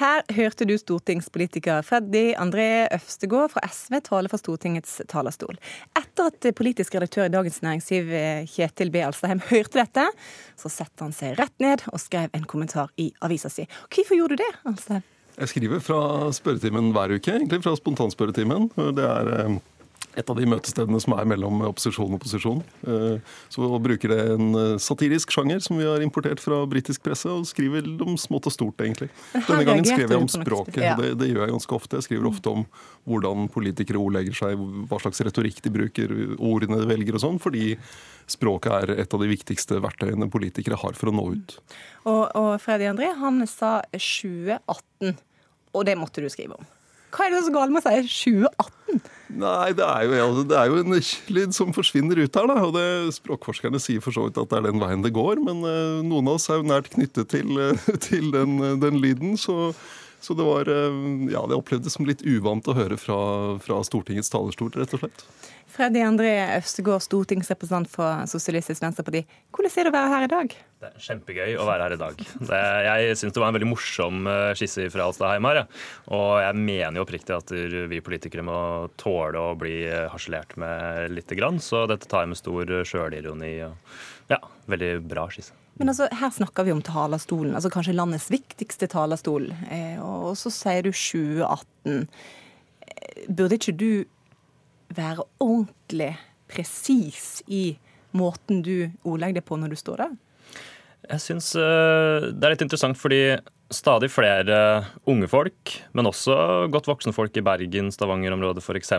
Her 0.00 0.24
hørte 0.34 0.66
du 0.66 0.74
stortingspolitiker 0.80 1.84
Freddy 1.86 2.32
André 2.40 2.88
Øvstegård 2.96 3.52
fra 3.52 3.62
SV 3.70 4.00
tale 4.08 4.30
fra 4.32 4.40
Stortingets 4.40 4.96
talerstol. 5.10 5.54
Etter 5.94 6.32
at 6.32 6.48
politisk 6.58 6.96
redaktør 6.96 7.28
i 7.28 7.34
Dagens 7.34 7.60
Næringsliv 7.62 8.10
Kjetil 8.50 8.90
B. 8.90 9.04
Alstaheim 9.06 9.42
hørte 9.52 9.78
dette, 9.78 10.08
så 10.58 10.72
satte 10.72 11.06
han 11.06 11.14
seg 11.14 11.38
rett 11.38 11.54
ned 11.62 11.86
og 11.92 12.02
skrev 12.02 12.34
en 12.34 12.48
kommentar 12.50 12.90
i 12.98 13.12
avisa 13.22 13.52
si. 13.52 13.68
Hvorfor 13.86 14.18
gjorde 14.18 14.34
du 14.34 14.42
det, 14.42 14.52
Alstaheim? 14.66 15.06
Jeg 15.34 15.50
skriver 15.50 15.80
fra 15.82 16.00
spørretimen 16.34 16.92
hver 16.94 17.16
uke, 17.16 17.32
egentlig 17.32 17.62
fra 17.64 17.74
spontanspørretimen. 17.78 18.68
Det 18.94 19.06
er 19.06 19.30
eh, 19.34 19.56
et 20.16 20.30
av 20.30 20.38
de 20.38 20.46
møtestedene 20.46 21.00
som 21.02 21.14
er 21.18 21.26
mellom 21.28 21.62
opposisjon 21.66 22.14
og 22.14 22.22
posisjon. 22.22 22.60
Eh, 22.86 23.34
Så 23.52 23.68
bruker 23.82 24.12
det 24.12 24.18
en 24.34 24.54
eh, 24.60 24.76
satirisk 24.82 25.32
sjanger 25.34 25.62
som 25.64 25.78
vi 25.80 25.86
har 25.88 26.02
importert 26.04 26.42
fra 26.42 26.60
britisk 26.70 27.02
presse, 27.06 27.28
og 27.30 27.46
skriver 27.48 27.86
om 28.04 28.16
smått 28.20 28.46
og 28.50 28.54
stort, 28.54 28.80
egentlig. 28.84 29.10
Denne 29.34 29.64
gangen 29.66 29.84
skriver 29.84 30.06
skrev 30.06 30.14
jeg 30.14 30.22
om 30.22 30.30
språket. 30.30 30.82
Det, 31.00 31.12
det 31.20 31.30
gjør 31.32 31.44
jeg 31.44 31.54
ganske 31.56 31.78
ofte. 31.78 31.98
Jeg 32.00 32.08
skriver 32.08 32.30
ofte 32.30 32.52
om 32.54 32.66
hvordan 33.10 33.48
politikere 33.52 34.00
ordlegger 34.00 34.38
seg, 34.38 34.62
hva 34.90 35.00
slags 35.02 35.22
retorikk 35.26 35.62
de 35.64 35.74
bruker, 35.74 36.14
ordene 36.38 36.78
de 36.80 36.88
velger 36.90 37.18
og 37.18 37.24
sånn, 37.24 37.40
fordi 37.42 37.74
språket 38.30 38.72
er 38.72 39.02
et 39.02 39.14
av 39.14 39.20
de 39.20 39.28
viktigste 39.28 39.80
verktøyene 39.84 40.30
politikere 40.32 40.78
har 40.80 40.96
for 40.96 41.10
å 41.10 41.16
nå 41.16 41.26
ut. 41.34 41.58
Og, 42.08 42.22
og 42.38 42.52
Freddy 42.62 42.86
André 42.88 43.10
han 43.18 43.42
sa 43.50 43.80
2018, 43.92 45.18
og 45.74 45.84
det 45.88 45.98
måtte 46.00 46.24
du 46.24 46.30
skrive 46.32 46.56
om. 46.56 46.70
Hva 47.14 47.28
er 47.28 47.34
det 47.36 47.44
så 47.46 47.52
galt 47.54 47.70
med 47.70 47.84
å 47.84 47.90
si 47.92 48.32
2018? 48.32 48.83
Nei, 49.34 49.72
det 49.74 49.82
er, 49.82 50.04
jo, 50.06 50.14
ja, 50.14 50.26
det 50.46 50.56
er 50.58 50.70
jo 50.70 50.78
en 50.78 50.94
lyd 51.34 51.54
som 51.56 51.72
forsvinner 51.74 52.20
ut 52.22 52.36
her. 52.38 52.46
Da. 52.50 52.56
og 52.62 52.74
det, 52.76 52.86
Språkforskerne 53.16 53.80
sier 53.82 54.04
for 54.04 54.14
så 54.14 54.28
vidt 54.28 54.38
at 54.38 54.52
det 54.52 54.60
er 54.60 54.68
den 54.68 54.82
veien 54.82 55.02
det 55.02 55.14
går, 55.16 55.42
men 55.42 55.64
uh, 55.66 56.04
noen 56.06 56.30
av 56.30 56.38
oss 56.38 56.46
er 56.52 56.60
jo 56.60 56.68
nært 56.70 56.92
knyttet 56.94 57.32
til, 57.32 57.50
uh, 57.58 57.88
til 58.06 58.30
den, 58.34 58.60
uh, 58.62 58.74
den 58.80 59.00
lyden. 59.02 59.34
Så, 59.40 59.72
så 60.24 60.34
det 60.36 60.44
var 60.46 60.68
eh, 60.72 61.00
Ja, 61.32 61.44
det 61.48 61.58
opplevdes 61.58 61.98
som 61.98 62.06
litt 62.08 62.24
uvant 62.24 62.68
å 62.68 62.76
høre 62.76 62.96
fra, 63.00 63.18
fra 63.62 63.80
Stortingets 63.84 64.32
talerstol, 64.32 64.72
rett 64.78 64.94
og 64.96 65.04
slett. 65.04 65.24
Freddy 65.74 66.04
André 66.06 66.30
Øvstegård, 66.54 67.02
stortingsrepresentant 67.02 67.90
for 67.90 68.28
Sosialistisk 68.30 68.82
Venstreparti. 68.84 69.24
Hvordan 69.52 69.72
er 69.72 69.88
det 69.88 69.90
å 69.90 69.96
være 69.96 70.12
her 70.12 70.26
i 70.26 70.30
dag? 70.30 70.54
Det 70.84 70.90
er 70.90 71.06
kjempegøy 71.06 71.56
å 71.58 71.66
være 71.66 71.88
her 71.88 71.96
i 71.96 71.98
dag. 72.00 72.22
Det, 72.50 72.60
jeg 72.86 73.16
syns 73.18 73.34
det 73.34 73.42
var 73.42 73.50
en 73.50 73.58
veldig 73.58 73.70
morsom 73.72 74.30
eh, 74.30 74.52
skisse 74.60 74.86
fra 74.94 75.08
Alstadheim 75.08 75.48
her. 75.50 75.62
Ja. 75.62 75.66
Og 76.14 76.30
jeg 76.44 76.60
mener 76.60 77.00
jo 77.00 77.08
oppriktig 77.08 77.36
at 77.36 77.52
vi 77.90 78.04
politikere 78.04 78.46
må 78.46 78.60
tåle 79.00 79.42
å 79.42 79.58
bli 79.58 79.80
eh, 79.88 80.06
harselert 80.12 80.54
med 80.60 81.12
lite 81.16 81.36
grann. 81.40 81.60
Så 81.64 81.84
dette 81.90 82.08
tar 82.08 82.24
jeg 82.24 82.32
med 82.32 82.40
stor 82.40 82.74
sjølironi. 82.86 83.52
Ja, 84.30 84.40
veldig 84.70 84.94
bra 85.10 85.28
skisse. 85.32 85.63
Men 85.80 85.90
altså, 85.90 86.08
Her 86.14 86.30
snakker 86.30 86.66
vi 86.66 86.72
om 86.74 86.82
talerstolen, 86.84 87.54
altså 87.54 87.70
kanskje 87.72 87.96
landets 87.96 88.28
viktigste 88.30 88.88
talerstol. 88.90 89.48
Eh, 89.74 89.98
og 90.02 90.36
så 90.38 90.52
sier 90.54 90.86
du 90.86 90.92
2018. 90.92 92.04
Eh, 92.86 93.24
Burde 93.28 93.58
ikke 93.58 93.74
du 93.74 94.04
være 94.94 95.24
ordentlig 95.42 96.12
presis 96.50 97.40
i 97.50 97.76
måten 98.14 98.62
du 98.62 98.90
ordlegger 99.02 99.40
deg 99.40 99.48
på 99.48 99.58
når 99.58 99.74
du 99.74 99.80
står 99.80 100.04
der? 100.04 100.14
Jeg 101.10 101.20
syns 101.20 101.50
eh, 101.58 102.30
det 102.30 102.46
er 102.46 102.54
litt 102.54 102.64
interessant 102.64 102.98
fordi 103.00 103.22
stadig 103.72 104.10
flere 104.12 104.56
unge 105.08 105.28
folk, 105.30 105.72
men 105.96 106.08
også 106.08 106.34
godt 106.72 106.88
voksne 106.88 107.14
folk 107.16 107.36
i 107.38 107.42
Bergen, 107.44 107.90
Stavanger-området 107.92 108.62
f.eks., 108.62 108.92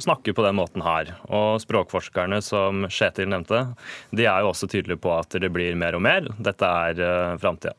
snakker 0.00 0.34
på 0.36 0.44
den 0.44 0.56
måten 0.58 0.84
her. 0.84 1.12
Og 1.28 1.60
språkforskerne 1.62 2.40
som 2.44 2.86
Kjetil 2.90 3.30
nevnte, 3.30 3.62
de 4.16 4.26
er 4.26 4.42
jo 4.42 4.50
også 4.52 4.70
tydelige 4.70 5.00
på 5.02 5.12
at 5.18 5.36
det 5.42 5.52
blir 5.52 5.78
mer 5.78 5.98
og 5.98 6.04
mer. 6.06 6.28
Dette 6.40 6.66
er 6.66 7.02
uh, 7.04 7.38
framtida. 7.40 7.74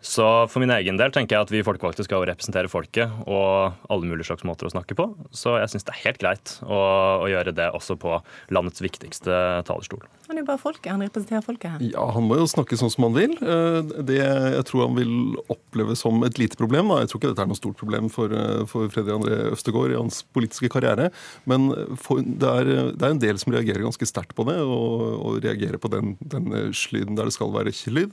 Så 0.00 0.26
for 0.50 0.64
min 0.64 0.74
egen 0.78 0.98
del 1.00 1.14
tenker 1.14 1.36
jeg 1.36 1.48
at 1.48 1.54
vi 1.54 1.64
folkevalgte 1.66 2.06
skal 2.06 2.24
representere 2.28 2.72
folket 2.72 3.12
og 3.26 3.76
alle 3.92 4.08
mulige 4.08 4.30
slags 4.30 4.46
måter 4.48 4.68
å 4.68 4.74
snakke 4.74 4.96
på. 4.98 5.10
Så 5.34 5.58
jeg 5.60 5.74
syns 5.74 5.86
det 5.86 5.96
er 5.96 6.04
helt 6.06 6.22
greit 6.22 6.58
å, 6.64 6.80
å 7.24 7.30
gjøre 7.30 7.54
det 7.56 7.72
også 7.76 7.98
på 8.00 8.20
landets 8.54 8.84
viktigste 8.84 9.62
talerstol. 9.68 10.06
Han 10.26 10.36
er 10.38 10.42
jo 10.42 10.48
bare 10.48 10.58
folket, 10.62 10.90
han 10.90 11.02
representerer 11.04 11.44
folket 11.44 11.70
her. 11.70 11.84
Ja, 11.92 12.04
Han 12.16 12.26
må 12.28 12.38
jo 12.40 12.46
snakke 12.50 12.76
sånn 12.78 12.90
som 12.90 13.04
han 13.06 13.14
vil. 13.14 13.36
Eh, 13.40 13.80
Det 14.08 14.16
jeg 14.18 14.64
tror 14.68 14.86
han 14.88 14.96
vil 14.98 15.36
oppleve 15.52 15.96
som 15.96 16.22
et 16.26 16.38
lite 16.38 16.56
problem. 16.58 16.88
Da. 16.88 17.00
Jeg 17.04 17.10
tror 17.12 17.20
ikke 17.20 17.30
dette 17.34 17.44
er 17.46 17.50
noe 17.52 17.60
stort 17.60 17.76
problem 17.78 18.10
for, 18.10 18.32
eh, 18.32 18.64
for 18.66 18.88
Freddy 18.88 19.14
André 19.14 19.38
Øvstegård 19.52 19.94
i 19.94 20.00
hans 20.00 20.22
politiske 20.34 20.68
karriere. 20.72 21.10
Men 21.46 21.70
for, 21.96 22.20
det, 22.22 22.42
er, 22.48 22.92
det 22.96 23.02
er 23.06 23.14
en 23.14 23.22
del 23.22 23.38
som 23.38 23.52
reagerer 23.54 23.86
ganske 23.86 24.06
sterkt 24.08 24.34
på 24.34 24.44
det, 24.48 24.58
og, 24.60 25.24
og 25.24 25.40
reagerer 25.44 25.78
på 25.78 25.90
den, 25.92 26.16
den 26.20 26.50
lyden 26.92 27.16
der 27.16 27.24
det 27.30 27.36
skal 27.36 27.52
være 27.54 27.74
lyd. 27.92 28.12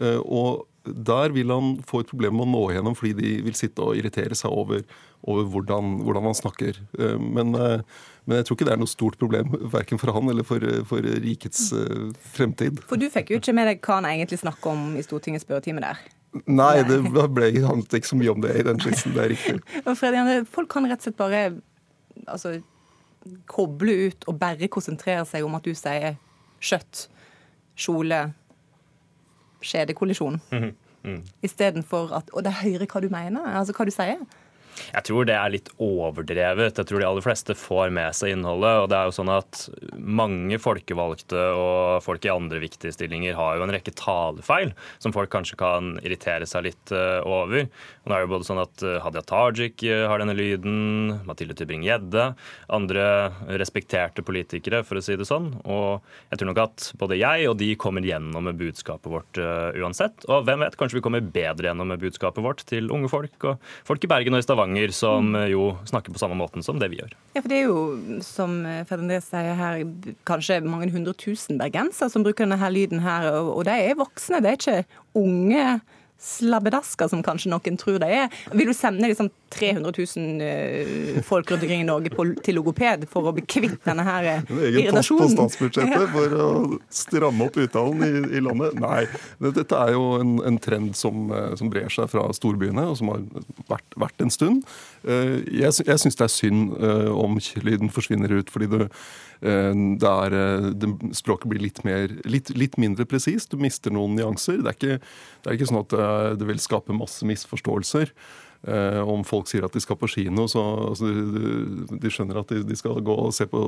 Eh, 0.00 0.18
Og 0.24 0.66
der 0.88 1.28
vil 1.34 1.50
han 1.52 1.82
få 1.84 2.00
et 2.00 2.08
problem 2.08 2.38
med 2.38 2.46
å 2.46 2.52
nå 2.52 2.62
igjennom, 2.72 2.94
fordi 2.96 3.12
de 3.18 3.32
vil 3.44 3.56
sitte 3.58 3.82
og 3.84 3.98
irritere 3.98 4.34
seg 4.38 4.50
over, 4.54 4.84
over 5.28 5.44
hvordan, 5.52 5.98
hvordan 6.06 6.30
han 6.30 6.38
snakker. 6.38 6.78
Eh, 6.98 7.18
Men, 7.18 7.54
eh, 7.54 7.82
men 8.28 8.36
jeg 8.36 8.46
tror 8.46 8.58
ikke 8.58 8.68
det 8.68 8.74
er 8.74 8.80
noe 8.82 8.90
stort 8.90 9.16
problem, 9.16 9.54
verken 9.72 10.00
for 10.00 10.12
han 10.12 10.28
eller 10.28 10.44
for, 10.44 10.64
for 10.90 11.04
rikets 11.24 11.70
uh, 11.72 12.10
fremtid. 12.36 12.82
For 12.90 13.00
du 13.00 13.06
fikk 13.12 13.32
jo 13.32 13.40
ikke 13.40 13.54
med 13.56 13.70
deg 13.70 13.80
hva 13.80 14.02
han 14.02 14.08
egentlig 14.10 14.42
snakker 14.42 14.74
om 14.74 14.98
i 15.00 15.04
Stortingets 15.06 15.46
spørretime 15.48 15.80
der. 15.80 16.02
Nei, 16.44 16.82
det 16.84 16.98
ble 17.32 17.48
handlet 17.64 17.94
ikke 17.96 18.10
så 18.10 18.18
mye 18.20 18.32
om 18.34 18.42
det 18.44 18.52
i 18.60 18.64
den 18.66 18.80
skissen. 18.84 19.14
Det 19.16 19.22
er 19.22 19.32
riktig. 19.32 19.62
Og 19.86 19.94
Freddy 19.96 20.42
folk 20.52 20.68
kan 20.74 20.84
rett 20.90 21.00
og 21.00 21.08
slett 21.08 21.16
bare 21.16 21.40
altså, 22.28 22.58
koble 23.48 23.94
ut 24.08 24.28
og 24.28 24.36
bare 24.40 24.68
konsentrere 24.68 25.24
seg 25.28 25.46
om 25.46 25.56
at 25.56 25.64
du 25.64 25.72
sier 25.76 26.18
skjøtt, 26.60 27.06
kjole, 27.78 28.26
skjedekollisjon. 29.64 30.38
Mhm. 30.52 30.76
Mm. 31.06 31.20
Istedenfor 31.46 32.10
at 32.12 32.30
Og 32.34 32.42
de 32.42 32.50
hører 32.50 32.86
hva 32.90 33.00
du 33.00 33.06
mener, 33.08 33.44
altså 33.56 33.72
hva 33.72 33.84
du 33.86 33.92
sier. 33.94 34.18
Jeg 34.92 35.06
tror 35.08 35.28
det 35.28 35.36
er 35.36 35.52
litt 35.52 35.70
overdrevet. 35.82 36.78
Jeg 36.78 36.88
tror 36.88 37.02
de 37.02 37.08
aller 37.08 37.24
fleste 37.24 37.56
får 37.58 37.92
med 37.94 38.16
seg 38.16 38.34
innholdet. 38.34 38.84
og 38.84 38.88
det 38.90 38.98
er 38.98 39.08
jo 39.08 39.16
sånn 39.18 39.32
at 39.32 39.64
Mange 39.98 40.58
folkevalgte 40.62 41.40
og 41.58 42.02
folk 42.04 42.24
i 42.24 42.32
andre 42.32 42.60
viktige 42.62 42.94
stillinger 42.94 43.36
har 43.38 43.58
jo 43.58 43.64
en 43.66 43.72
rekke 43.74 43.94
talefeil 43.96 44.72
som 45.02 45.14
folk 45.14 45.30
kanskje 45.32 45.58
kan 45.60 45.96
irritere 46.02 46.46
seg 46.48 46.66
litt 46.68 46.92
eh, 46.94 47.20
over. 47.26 47.66
Og 47.68 48.10
nå 48.10 48.14
er 48.14 48.22
det 48.22 48.26
jo 48.26 48.32
både 48.34 48.48
sånn 48.48 48.62
at 48.62 48.84
eh, 48.86 48.98
Hadia 49.04 49.24
Tajik 49.26 49.84
eh, 49.86 50.06
har 50.08 50.22
denne 50.22 50.36
lyden, 50.38 51.18
Mathilde 51.28 51.56
Tybring-Gjedde, 51.58 52.30
andre 52.74 53.06
respekterte 53.60 54.24
politikere, 54.26 54.82
for 54.86 55.00
å 55.00 55.04
si 55.04 55.16
det 55.18 55.28
sånn. 55.28 55.50
Og 55.68 56.04
jeg 56.32 56.40
tror 56.40 56.52
nok 56.52 56.62
at 56.64 56.90
både 57.00 57.18
jeg 57.20 57.48
og 57.50 57.58
de 57.60 57.72
kommer 57.80 58.04
gjennom 58.06 58.48
med 58.48 58.58
budskapet 58.60 59.10
vårt 59.12 59.38
uansett. 59.38 60.24
Og 60.30 60.46
hvem 60.46 60.64
vet, 60.64 60.76
kanskje 60.78 60.98
vi 61.00 61.04
kommer 61.04 61.24
bedre 61.24 61.70
gjennom 61.70 61.92
med 61.92 62.02
budskapet 62.02 62.44
vårt 62.44 62.64
til 62.68 62.90
unge 62.94 63.10
folk 63.12 63.48
og 63.48 63.70
folk 63.88 64.04
i 64.04 64.10
Bergen 64.10 64.36
og 64.36 64.42
i 64.42 64.46
Stavanger 64.46 64.67
som 64.94 65.34
eh, 65.38 65.50
jo 65.52 65.70
snakker 65.88 66.14
på 66.14 66.20
samme 66.20 66.38
måten 66.38 66.64
som 66.64 66.78
det 66.80 66.90
vi 66.92 67.00
gjør. 67.00 67.14
Ja, 67.34 67.42
for 67.42 67.48
Det 67.48 67.58
er 67.58 67.68
jo, 67.68 67.82
som 68.24 68.60
Ferdinand 68.88 69.24
sier 69.24 69.54
her, 69.58 69.84
kanskje 70.28 70.60
mange 70.64 70.90
hundre 70.92 71.14
tusen 71.18 71.58
bergensere 71.60 72.10
som 72.12 72.24
bruker 72.26 72.46
denne 72.46 72.72
lyden 72.72 73.00
her, 73.04 73.30
og 73.40 73.64
de 73.68 73.76
er 73.88 73.98
voksne. 73.98 74.42
de 74.42 74.52
er 74.52 74.58
ikke 74.58 74.84
unge 75.18 75.80
slabbedasker, 76.18 77.08
som 77.08 77.22
kanskje 77.22 77.52
noen 77.52 77.76
tror 77.78 78.00
de 78.02 78.08
er. 78.10 78.40
Vil 78.52 78.70
du 78.70 78.74
sende 78.76 79.06
liksom 79.06 79.30
300 79.54 79.92
000 80.16 80.42
eh, 80.44 81.20
folk 81.24 81.50
rundt 81.50 81.62
omkring 81.62 81.80
i 81.84 81.86
Norge 81.86 82.10
på, 82.12 82.26
til 82.44 82.58
logoped 82.58 83.06
for 83.10 83.30
å 83.30 83.32
bli 83.36 83.44
kvitt 83.48 83.78
denne 83.86 84.04
her 84.04 84.26
irritasjonen? 84.28 84.58
En 84.58 84.80
egen 84.82 84.98
post 84.98 85.14
på 85.14 85.28
statsbudsjettet 85.36 86.10
for 86.16 86.36
å 86.42 86.48
stramme 86.92 87.48
opp 87.48 87.60
uttalen 87.62 88.04
i, 88.04 88.12
i 88.38 88.42
landet. 88.44 88.76
Nei, 88.82 89.04
dette 89.46 89.78
er 89.78 89.94
jo 89.94 90.18
en, 90.18 90.36
en 90.50 90.60
trend 90.62 90.98
som, 90.98 91.28
eh, 91.30 91.54
som 91.60 91.70
brer 91.72 91.88
seg 91.92 92.10
fra 92.12 92.26
storbyene, 92.36 92.88
og 92.90 92.98
som 93.00 93.14
har 93.14 93.24
vært, 93.70 93.98
vært 94.08 94.26
en 94.26 94.34
stund. 94.34 94.78
Eh, 95.04 95.38
Jeg, 95.60 95.72
jeg 95.86 96.00
syns 96.02 96.18
det 96.18 96.26
er 96.26 96.32
synd 96.32 96.74
eh, 96.78 97.10
om 97.12 97.38
lyden 97.62 97.90
forsvinner 97.90 98.32
ut, 98.38 98.50
fordi 98.50 98.66
det, 98.72 98.88
eh, 99.42 99.72
det 100.00 100.10
er, 100.10 100.36
det, 100.74 100.90
språket 101.16 101.50
blir 101.52 101.62
litt, 101.62 101.84
mer, 101.86 102.12
litt, 102.24 102.50
litt 102.56 102.78
mindre 102.78 103.06
presist. 103.08 103.52
Du 103.52 103.62
mister 103.62 103.94
noen 103.94 104.16
nyanser. 104.18 104.62
Det 104.62 104.72
er 104.72 104.78
ikke, 104.78 104.98
det 105.44 105.50
er 105.50 105.58
ikke 105.58 105.70
sånn 105.70 105.84
at 105.84 105.96
det 106.40 106.48
vil 106.48 106.62
skape 106.62 106.96
masse 106.96 107.26
misforståelser. 107.28 108.14
Eh, 108.66 109.00
om 109.06 109.22
folk 109.22 109.46
sier 109.46 109.62
at 109.62 109.74
de 109.74 109.80
skal 109.80 109.96
på 110.00 110.08
kino, 110.10 110.48
så 110.50 110.62
altså, 110.88 111.06
de, 111.06 112.10
skjønner 112.10 112.40
at 112.40 112.50
de, 112.50 112.64
de 112.66 112.78
skal 112.78 112.98
gå 113.06 113.14
og 113.14 113.30
se 113.36 113.46
på 113.46 113.60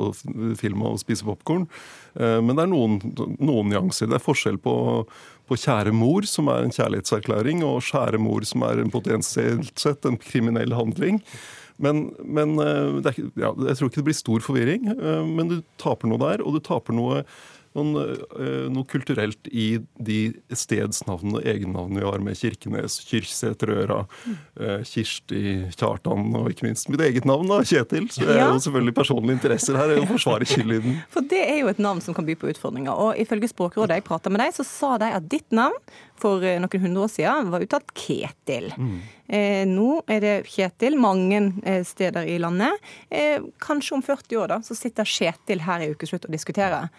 film 0.59 0.83
og 0.89 0.99
spise 1.03 1.27
popkorn. 1.27 1.69
Eh, 2.19 2.41
men 2.43 2.57
det 2.59 2.65
er 2.65 2.73
noen, 2.73 2.99
noen 3.39 3.71
nyanser. 3.71 4.11
Det 4.11 4.19
er 4.19 4.25
forskjell 4.25 4.59
på, 4.63 4.75
på 5.47 5.61
kjære 5.63 5.95
mor, 5.95 6.27
som 6.27 6.51
er 6.51 6.67
en 6.67 6.75
kjærlighetserklæring, 6.75 7.63
og 7.67 7.85
skjære 7.87 8.19
mor, 8.23 8.47
som 8.49 8.67
er 8.67 8.83
en 8.83 8.91
potensielt 8.91 9.71
sett 9.79 10.11
en 10.11 10.19
kriminell 10.19 10.75
handling. 10.75 11.23
Men, 11.81 12.09
men 12.27 12.59
eh, 12.59 12.99
er, 13.13 13.23
ja, 13.39 13.55
jeg 13.71 13.79
tror 13.79 13.93
ikke 13.93 14.03
det 14.03 14.09
blir 14.11 14.21
stor 14.25 14.45
forvirring, 14.45 14.91
men 15.31 15.55
du 15.55 15.61
taper 15.81 16.11
noe 16.11 16.21
der, 16.21 16.43
og 16.43 16.59
du 16.59 16.65
taper 16.67 16.99
noe 16.99 17.23
noen, 17.79 18.17
eh, 18.35 18.67
noe 18.73 18.87
kulturelt 18.91 19.47
i 19.47 19.79
de 20.03 20.19
stedsnavnene 20.51 21.39
og 21.39 21.47
egennavnene 21.47 22.01
vi 22.01 22.07
har 22.09 22.25
med 22.25 22.39
Kirkenes, 22.39 22.99
Kyrksæterøra, 23.07 24.01
eh, 24.59 24.83
Kirsti, 24.89 25.43
Kjartan 25.77 26.35
og 26.35 26.51
ikke 26.51 26.67
minst 26.67 26.91
mitt 26.91 27.03
eget 27.05 27.29
navn, 27.29 27.47
da, 27.51 27.61
Kjetil. 27.63 28.09
Så 28.11 28.27
det 28.27 28.37
er 28.37 28.49
jo 28.49 28.59
selvfølgelig 28.65 28.97
personlige 28.97 29.39
interesser 29.39 29.79
her 29.79 29.95
å 30.01 30.09
forsvare 30.11 30.49
Kildlyden. 30.51 30.99
For 31.15 31.27
det 31.31 31.45
er 31.45 31.61
jo 31.63 31.71
et 31.71 31.83
navn 31.83 32.03
som 32.03 32.17
kan 32.17 32.27
by 32.27 32.35
på 32.41 32.51
utfordringer. 32.51 32.91
Og 32.91 33.21
ifølge 33.23 33.53
Språkrådet 33.53 34.01
jeg 34.01 34.07
prata 34.09 34.33
med 34.33 34.43
deg, 34.43 34.57
så 34.57 34.67
sa 34.67 34.97
de 35.01 35.13
at 35.15 35.31
ditt 35.31 35.49
navn 35.55 35.79
for 36.21 36.45
eh, 36.45 36.59
noen 36.61 36.85
hundre 36.85 37.07
år 37.07 37.15
siden 37.15 37.55
var 37.55 37.65
uttalt 37.65 37.95
Ketil. 37.97 38.69
Eh, 39.31 39.63
nå 39.69 40.03
er 40.11 40.21
det 40.25 40.35
Kjetil 40.51 40.99
mange 41.01 41.41
steder 41.87 42.27
i 42.29 42.37
landet. 42.43 42.91
Eh, 43.09 43.39
kanskje 43.63 43.97
om 43.97 44.05
40 44.05 44.43
år 44.43 44.53
da, 44.57 44.61
så 44.67 44.77
sitter 44.77 45.09
Kjetil 45.09 45.65
her 45.65 45.87
i 45.87 45.91
Ukeslutt 45.95 46.27
og 46.27 46.35
diskuterer. 46.35 46.91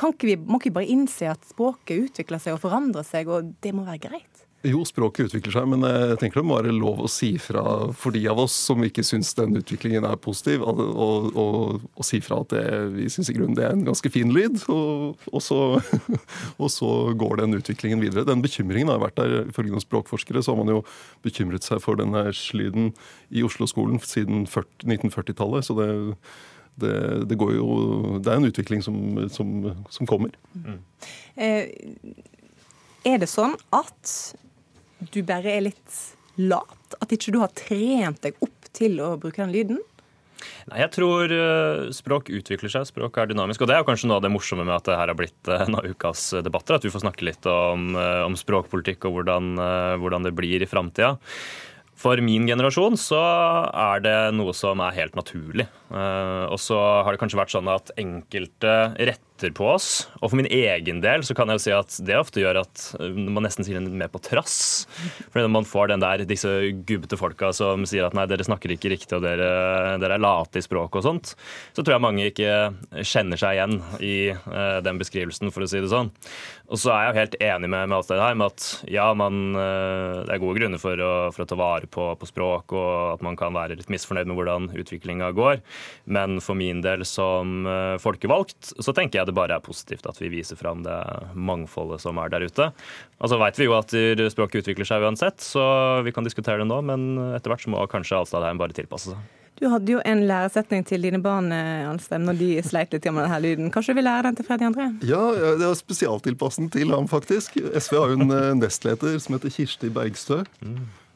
Ikke 0.00 0.30
vi, 0.30 0.36
må 0.40 0.60
ikke 0.60 0.70
vi 0.70 0.78
bare 0.80 0.92
innse 0.92 1.28
at 1.28 1.44
språket 1.48 2.08
utvikler 2.08 2.40
seg 2.40 2.56
og 2.56 2.62
forandrer 2.62 3.04
seg, 3.06 3.28
og 3.28 3.52
det 3.60 3.74
må 3.76 3.84
være 3.84 4.08
greit? 4.08 4.46
Jo, 4.60 4.82
språket 4.84 5.30
utvikler 5.30 5.54
seg, 5.54 5.68
men 5.72 5.84
jeg 5.88 6.18
tenker 6.20 6.42
det 6.42 6.48
må 6.50 6.58
være 6.58 6.74
lov 6.76 6.98
å 7.00 7.08
si 7.08 7.30
fra 7.40 7.62
for 7.96 8.12
de 8.12 8.20
av 8.28 8.42
oss 8.42 8.52
som 8.52 8.82
ikke 8.84 9.00
syns 9.08 9.32
den 9.38 9.56
utviklingen 9.56 10.04
er 10.04 10.18
positiv, 10.20 10.66
og, 10.68 11.80
si 12.04 12.20
fra 12.20 12.42
at 12.44 12.52
det, 12.52 12.64
vi 12.92 13.06
syns 13.08 13.30
i 13.32 13.36
grunnen 13.38 13.56
det 13.56 13.64
er 13.64 13.72
en 13.72 13.86
ganske 13.88 14.12
fin 14.12 14.28
lyd. 14.36 14.60
Og, 14.68 15.16
og, 15.32 15.40
så, 15.40 15.80
så 16.76 16.90
går 17.16 17.40
den 17.40 17.56
utviklingen 17.56 18.04
videre. 18.04 18.26
Den 18.28 18.44
bekymringen 18.44 18.92
har 18.92 19.00
vært 19.00 19.16
der. 19.22 19.48
Ifølge 19.48 19.72
noen 19.72 19.86
språkforskere 19.86 20.44
så 20.44 20.52
har 20.52 20.60
man 20.60 20.74
jo 20.74 20.84
bekymret 21.24 21.64
seg 21.64 21.80
for 21.80 21.96
denne 21.96 22.26
lyden 22.52 22.92
i 23.32 23.46
Oslo-skolen 23.46 23.96
siden 24.04 24.44
40 24.44 24.90
1940-tallet. 24.90 25.70
så 25.70 25.80
det 25.80 25.90
det, 26.82 26.94
det, 27.30 27.38
går 27.40 27.54
jo, 27.56 27.68
det 28.20 28.32
er 28.32 28.40
en 28.40 28.48
utvikling 28.48 28.84
som, 28.84 28.96
som, 29.32 29.70
som 29.92 30.08
kommer. 30.08 30.34
Eh, 31.36 31.70
er 33.06 33.20
det 33.22 33.30
sånn 33.30 33.56
at 33.74 34.16
du 35.12 35.22
bare 35.26 35.54
er 35.56 35.68
litt 35.70 36.00
lat? 36.40 36.98
At 37.00 37.14
ikke 37.14 37.34
du 37.34 37.40
har 37.42 37.54
trent 37.56 38.20
deg 38.26 38.36
opp 38.44 38.68
til 38.76 39.00
å 39.04 39.14
bruke 39.20 39.42
den 39.42 39.54
lyden? 39.54 39.80
Nei, 40.70 40.80
jeg 40.80 40.92
tror 40.94 41.32
eh, 41.32 41.88
språk 41.92 42.30
utvikler 42.32 42.72
seg, 42.72 42.86
språk 42.88 43.18
er 43.20 43.30
dynamisk. 43.30 43.60
Og 43.60 43.68
det 43.68 43.76
er 43.76 43.82
jo 43.82 43.88
kanskje 43.88 44.08
noe 44.08 44.20
av 44.20 44.24
det 44.24 44.32
morsomme 44.32 44.64
med 44.64 44.76
at 44.76 44.88
det 44.88 45.00
her 45.00 45.12
har 45.12 45.18
blitt 45.18 45.50
eh, 45.50 45.64
en 45.66 45.80
av 45.80 45.88
ukas 45.88 46.30
debatter. 46.44 46.78
At 46.78 46.86
vi 46.86 46.92
får 46.92 47.04
snakke 47.04 47.26
litt 47.28 47.48
om, 47.50 47.92
om 47.96 48.38
språkpolitikk 48.38 49.08
og 49.08 49.18
hvordan, 49.18 49.52
hvordan 50.00 50.28
det 50.28 50.36
blir 50.36 50.64
i 50.64 50.70
framtida. 50.70 51.16
For 52.00 52.20
min 52.24 52.46
generasjon 52.48 52.96
så 52.96 53.20
er 53.76 54.00
det 54.04 54.16
noe 54.32 54.54
som 54.56 54.80
er 54.80 54.96
helt 54.96 55.18
naturlig. 55.18 55.66
Eh, 55.92 56.44
og 56.48 56.56
så 56.62 56.78
har 57.04 57.12
det 57.12 57.20
kanskje 57.20 57.40
vært 57.42 57.52
sånn 57.52 57.68
at 57.68 57.92
enkelte 58.00 58.76
retter 58.96 59.29
på 59.56 59.64
oss. 59.72 59.88
Og 60.20 60.28
for 60.28 60.38
min 60.38 60.48
egen 60.52 61.00
del 61.00 61.24
så 61.24 61.34
kan 61.36 61.48
jeg 61.48 61.58
jo 61.58 61.64
si 61.64 61.72
at 61.72 61.96
det 62.06 62.18
ofte 62.18 62.42
gjør 62.42 62.60
at 62.62 62.84
eh, 63.00 63.16
man 63.16 63.46
nesten 63.46 63.66
sier 63.66 63.80
litt 63.80 63.96
mer 63.96 64.12
på 64.12 64.20
trass. 64.22 64.86
Fordi 65.32 65.46
når 65.46 65.54
man 65.54 65.68
får 65.68 65.92
den 65.92 66.04
der, 66.04 66.24
disse 66.28 66.52
gubbete 66.86 67.18
folka 67.20 67.52
som 67.56 67.86
sier 67.88 68.06
at 68.06 68.16
nei, 68.16 68.26
dere 68.30 68.46
snakker 68.46 68.74
ikke 68.74 68.92
riktig 68.92 69.16
og 69.16 69.24
dere, 69.24 69.50
dere 70.02 70.18
er 70.18 70.22
late 70.22 70.60
i 70.60 70.64
språket 70.64 71.00
og 71.00 71.06
sånt, 71.06 71.34
så 71.72 71.82
tror 71.82 71.96
jeg 71.96 72.04
mange 72.04 72.28
ikke 72.28 72.52
kjenner 73.06 73.40
seg 73.40 73.56
igjen 73.56 73.78
i 74.04 74.16
uh, 74.34 74.78
den 74.84 75.00
beskrivelsen, 75.00 75.52
for 75.54 75.64
å 75.64 75.70
si 75.70 75.80
det 75.80 75.90
sånn. 75.92 76.12
Og 76.70 76.78
så 76.78 76.92
er 76.94 77.02
jeg 77.02 77.10
jo 77.10 77.18
helt 77.18 77.36
enig 77.42 77.70
med, 77.72 77.88
med 77.90 77.96
alt 77.96 78.10
det 78.12 78.20
her, 78.20 78.36
med 78.38 78.52
at 78.52 78.66
ja, 78.92 79.08
man, 79.18 79.40
uh, 79.56 80.22
det 80.26 80.36
er 80.36 80.42
gode 80.42 80.60
grunner 80.60 80.82
for 80.82 81.02
å, 81.02 81.12
for 81.34 81.44
å 81.44 81.48
ta 81.50 81.58
vare 81.58 81.90
på, 81.90 82.10
på 82.20 82.28
språk, 82.28 82.76
og 82.76 83.16
at 83.16 83.24
man 83.26 83.38
kan 83.38 83.56
være 83.56 83.78
litt 83.78 83.90
misfornøyd 83.92 84.30
med 84.30 84.38
hvordan 84.38 84.70
utviklinga 84.78 85.32
går. 85.36 85.64
Men 86.10 86.38
for 86.44 86.58
min 86.58 86.82
del 86.84 87.04
som 87.08 87.64
uh, 87.66 87.96
folkevalgt, 88.02 88.74
så 88.78 88.94
tenker 88.96 89.20
jeg 89.20 89.29
det 89.29 89.29
bare 89.36 89.58
er 89.58 89.64
positivt 89.64 90.06
at 90.10 90.20
vi 90.20 90.30
viser 90.32 90.58
fram 90.60 90.84
det 90.86 90.98
mangfoldet 91.34 92.02
som 92.02 92.20
er 92.22 92.32
der 92.32 92.46
ute. 92.46 92.70
Og 93.20 93.32
så 93.32 93.40
veit 93.40 93.58
vi 93.60 93.68
jo 93.68 93.76
at 93.78 93.94
språket 94.32 94.64
utvikler 94.64 94.88
seg 94.88 95.04
uansett, 95.04 95.42
så 95.44 95.64
vi 96.06 96.14
kan 96.14 96.26
diskutere 96.26 96.62
det 96.62 96.70
nå, 96.70 96.80
men 96.86 97.10
etter 97.36 97.52
hvert 97.52 97.66
så 97.66 97.72
må 97.72 97.84
kanskje 97.90 98.18
Alstadheim 98.20 98.60
bare 98.60 98.76
tilpasse 98.76 99.12
seg. 99.12 99.36
Du 99.60 99.66
hadde 99.68 99.92
jo 99.92 100.00
en 100.08 100.22
læresetning 100.24 100.86
til 100.88 101.02
dine 101.04 101.18
barn, 101.20 101.50
eh, 101.52 101.84
Alstheim, 101.84 102.24
når 102.24 102.38
de 102.38 102.48
sleit 102.64 102.94
litt 102.94 103.04
med 103.12 103.26
denne 103.26 103.40
lyden. 103.44 103.68
Kanskje 103.72 103.92
du 103.92 103.98
vil 103.98 104.06
lære 104.08 104.22
den 104.30 104.38
til 104.38 104.46
Freddy 104.46 104.64
André? 104.70 104.86
Ja, 105.04 105.20
det 105.60 105.66
er 105.66 105.76
spesialtilpassen 105.76 106.70
til 106.72 106.88
ham, 106.94 107.08
faktisk. 107.10 107.58
SV 107.76 107.98
har 107.98 108.14
jo 108.14 108.22
en 108.22 108.32
eh, 108.32 108.54
nestleder 108.56 109.18
som 109.20 109.36
heter 109.36 109.52
Kirsti 109.52 109.92
Bergstø. 109.92 110.40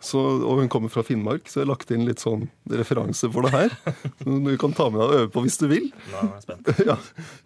Så, 0.04 0.20
og 0.44 0.58
hun 0.60 0.68
kommer 0.68 0.92
fra 0.92 1.02
Finnmark, 1.06 1.46
så 1.48 1.60
jeg 1.60 1.64
har 1.64 1.70
lagt 1.72 1.90
inn 1.94 2.04
litt 2.04 2.20
sånn 2.20 2.42
referanse 2.68 3.28
for 3.32 3.46
det 3.46 3.52
her. 3.54 3.74
Du 4.20 4.50
kan 4.60 4.74
ta 4.76 4.90
med 4.92 5.00
deg 5.00 5.06
og 5.06 5.14
øve 5.22 5.30
på 5.32 5.44
hvis 5.46 5.56
du 5.62 5.64
vil. 5.70 5.86
Nå 6.12 6.20
er 6.20 6.30
jeg 6.34 6.44
spent. 6.44 6.72
Ja. 6.84 6.96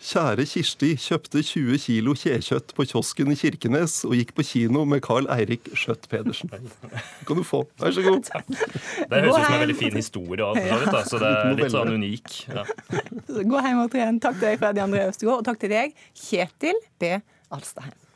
Kjære 0.09 0.45
Kirsti 0.51 0.89
kjøpte 0.99 1.43
20 1.47 1.79
kilo 1.85 2.15
kjekjøtt 2.19 2.73
på 2.75 2.87
kiosken 2.91 3.31
i 3.31 3.37
Kirkenes 3.39 4.01
og 4.09 4.17
gikk 4.19 4.33
på 4.35 4.47
kino 4.49 4.83
med 4.89 5.05
Carl 5.07 5.29
Eirik 5.31 5.71
Skjøtt 5.79 6.09
Pedersen. 6.11 6.51
Det 6.51 7.29
kan 7.29 7.39
du 7.39 7.45
få. 7.47 7.63
Vær 7.79 7.95
så 7.95 8.03
god. 8.07 8.27
Det 9.09 9.23
høres 9.23 9.31
ut 9.31 9.39
som 9.39 9.55
en 9.55 9.63
veldig 9.63 9.79
fin 9.79 9.95
historie, 10.01 10.51
for 10.59 10.83
så 10.83 10.91
da, 10.97 11.05
så 11.07 11.23
det 11.23 11.31
er 11.31 11.57
litt 11.61 11.75
sånn 11.77 11.95
unik. 11.95 12.35
Ja. 12.51 12.67
Gå 13.53 13.63
hjem 13.69 13.85
og 13.85 13.95
tren. 13.95 14.19
Takk 14.25 14.41
til 14.41 14.49
deg, 14.51 14.59
Freddy 14.65 14.83
André 14.83 15.07
Øvstegård, 15.07 15.45
og 15.45 15.49
takk 15.49 15.63
til 15.63 15.75
deg, 15.77 15.97
Kjetil 16.27 16.83
B. 16.99 17.17
Alstadheim. 17.55 18.08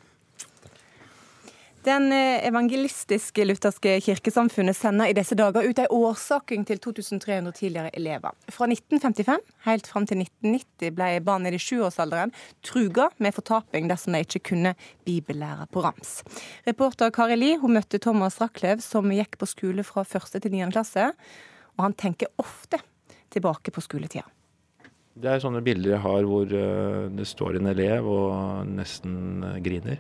Den 1.83 2.13
eh, 2.15 2.39
evangelistiske 2.47 3.43
lutherske 3.43 3.97
kirkesamfunnet 4.07 4.77
sender 4.79 5.11
i 5.11 5.15
disse 5.19 5.35
dager 5.35 5.67
ut 5.67 5.81
en 5.83 5.91
årsaking 5.91 6.63
til 6.69 6.79
2300 6.79 7.51
tidligere 7.57 7.91
elever. 7.99 8.37
Fra 8.55 8.69
1955 8.71 9.41
helt 9.67 9.89
fram 9.91 10.07
til 10.07 10.21
1990 10.23 10.93
ble 10.95 11.09
barn 11.27 11.49
i 11.51 11.59
sjuårsalderen 11.59 12.31
truga 12.63 13.09
med 13.19 13.35
fortaping 13.35 13.91
dersom 13.91 14.15
de 14.15 14.21
ikke 14.23 14.45
kunne 14.53 14.77
bibellære 15.09 15.67
på 15.75 15.83
rams. 15.83 16.21
Reporter 16.69 17.11
Kari 17.11 17.41
Li 17.41 17.57
hun 17.59 17.75
møtte 17.75 17.99
Thomas 17.99 18.39
Rachlew, 18.39 18.79
som 18.79 19.11
gikk 19.11 19.41
på 19.41 19.49
skole 19.51 19.83
fra 19.83 20.05
første 20.07 20.39
til 20.39 20.55
niende 20.55 20.77
klasse. 20.77 21.09
Og 21.75 21.89
han 21.89 21.97
tenker 21.99 22.31
ofte 22.39 22.79
tilbake 23.35 23.75
på 23.75 23.83
skoletida. 23.83 24.29
Det 25.19 25.29
er 25.29 25.43
sånne 25.43 25.65
bilder 25.67 25.97
jeg 25.97 26.05
har 26.07 26.31
hvor 26.31 26.47
eh, 26.47 27.11
det 27.11 27.27
står 27.27 27.59
en 27.59 27.73
elev 27.75 28.07
og 28.07 28.71
nesten 28.71 29.43
griner. 29.67 29.99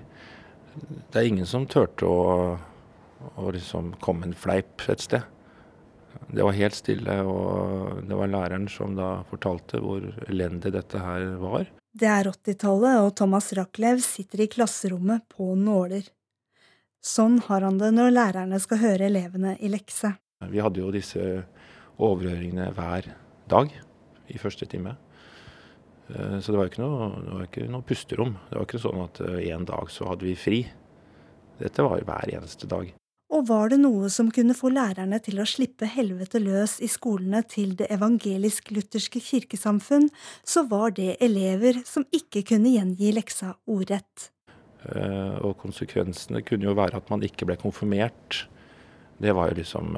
Det 0.75 1.20
er 1.20 1.29
ingen 1.29 1.49
som 1.49 1.66
turte 1.68 2.09
å, 2.09 2.57
å 3.37 3.53
liksom 3.53 3.95
komme 4.01 4.29
en 4.29 4.37
fleip 4.37 4.85
et 4.89 5.05
sted. 5.05 5.29
Det 6.33 6.45
var 6.45 6.57
helt 6.57 6.77
stille, 6.77 7.18
og 7.29 8.03
det 8.09 8.16
var 8.16 8.31
læreren 8.31 8.68
som 8.70 8.97
da 8.97 9.23
fortalte 9.29 9.81
hvor 9.83 10.05
elendig 10.29 10.73
dette 10.75 11.01
her 11.01 11.27
var. 11.41 11.68
Det 11.93 12.09
er 12.09 12.31
80-tallet, 12.31 13.03
og 13.05 13.12
Thomas 13.18 13.51
Rachlew 13.57 14.01
sitter 14.01 14.45
i 14.45 14.49
klasserommet 14.53 15.27
på 15.33 15.53
nåler. 15.59 16.07
Sånn 17.05 17.41
har 17.49 17.66
han 17.66 17.81
det 17.81 17.91
når 17.93 18.14
lærerne 18.14 18.61
skal 18.62 18.81
høre 18.81 19.09
elevene 19.11 19.57
i 19.61 19.68
lekse. 19.73 20.14
Vi 20.49 20.62
hadde 20.62 20.81
jo 20.81 20.93
disse 20.95 21.43
overhøringene 22.03 22.70
hver 22.77 23.11
dag 23.51 23.73
i 24.33 24.41
første 24.41 24.68
time. 24.70 24.95
Eh, 26.11 26.41
Så 26.41 26.53
det 26.53 26.59
var 26.59 26.71
ikke 26.71 26.83
noe, 26.83 27.11
det 27.23 27.33
var 27.37 27.47
ikke 27.47 27.69
noe 27.71 27.87
pusterom. 27.87 28.35
Det 28.51 28.59
var 28.59 28.67
ikke 28.67 28.83
sånn 28.83 29.05
at 29.05 29.21
eh, 29.21 29.53
en 29.55 29.65
dag 29.69 29.91
så 29.91 30.09
hadde 30.11 30.27
vi 30.27 30.35
fri. 30.37 30.67
Dette 31.61 31.85
var 31.85 32.03
hver 32.03 32.33
eneste 32.35 32.67
dag. 32.67 32.91
Og 33.33 33.47
var 33.49 33.71
det 33.73 33.79
noe 33.81 34.11
som 34.13 34.29
kunne 34.35 34.53
få 34.53 34.69
lærerne 34.75 35.17
til 35.25 35.41
å 35.41 35.47
slippe 35.49 35.87
helvete 35.89 36.37
løs 36.43 36.75
i 36.85 36.89
skolene 36.91 37.41
til 37.49 37.73
det 37.79 37.87
evangelisk-lutherske 37.95 39.23
kirkesamfunn, 39.25 40.11
så 40.45 40.67
var 40.69 40.93
det 40.99 41.17
elever 41.25 41.81
som 41.89 42.05
ikke 42.13 42.43
kunne 42.51 42.75
gjengi 42.75 43.13
leksa 43.17 43.55
ordrett. 43.73 44.29
Eh, 44.85 45.39
Og 45.41 45.57
konsekvensene 45.63 46.43
kunne 46.45 46.69
jo 46.69 46.75
være 46.77 46.97
at 47.01 47.09
man 47.09 47.23
ikke 47.25 47.47
ble 47.49 47.57
konfirmert. 47.57 48.45
Det 49.23 49.33
var 49.33 49.49
jo 49.53 49.61
liksom 49.61 49.95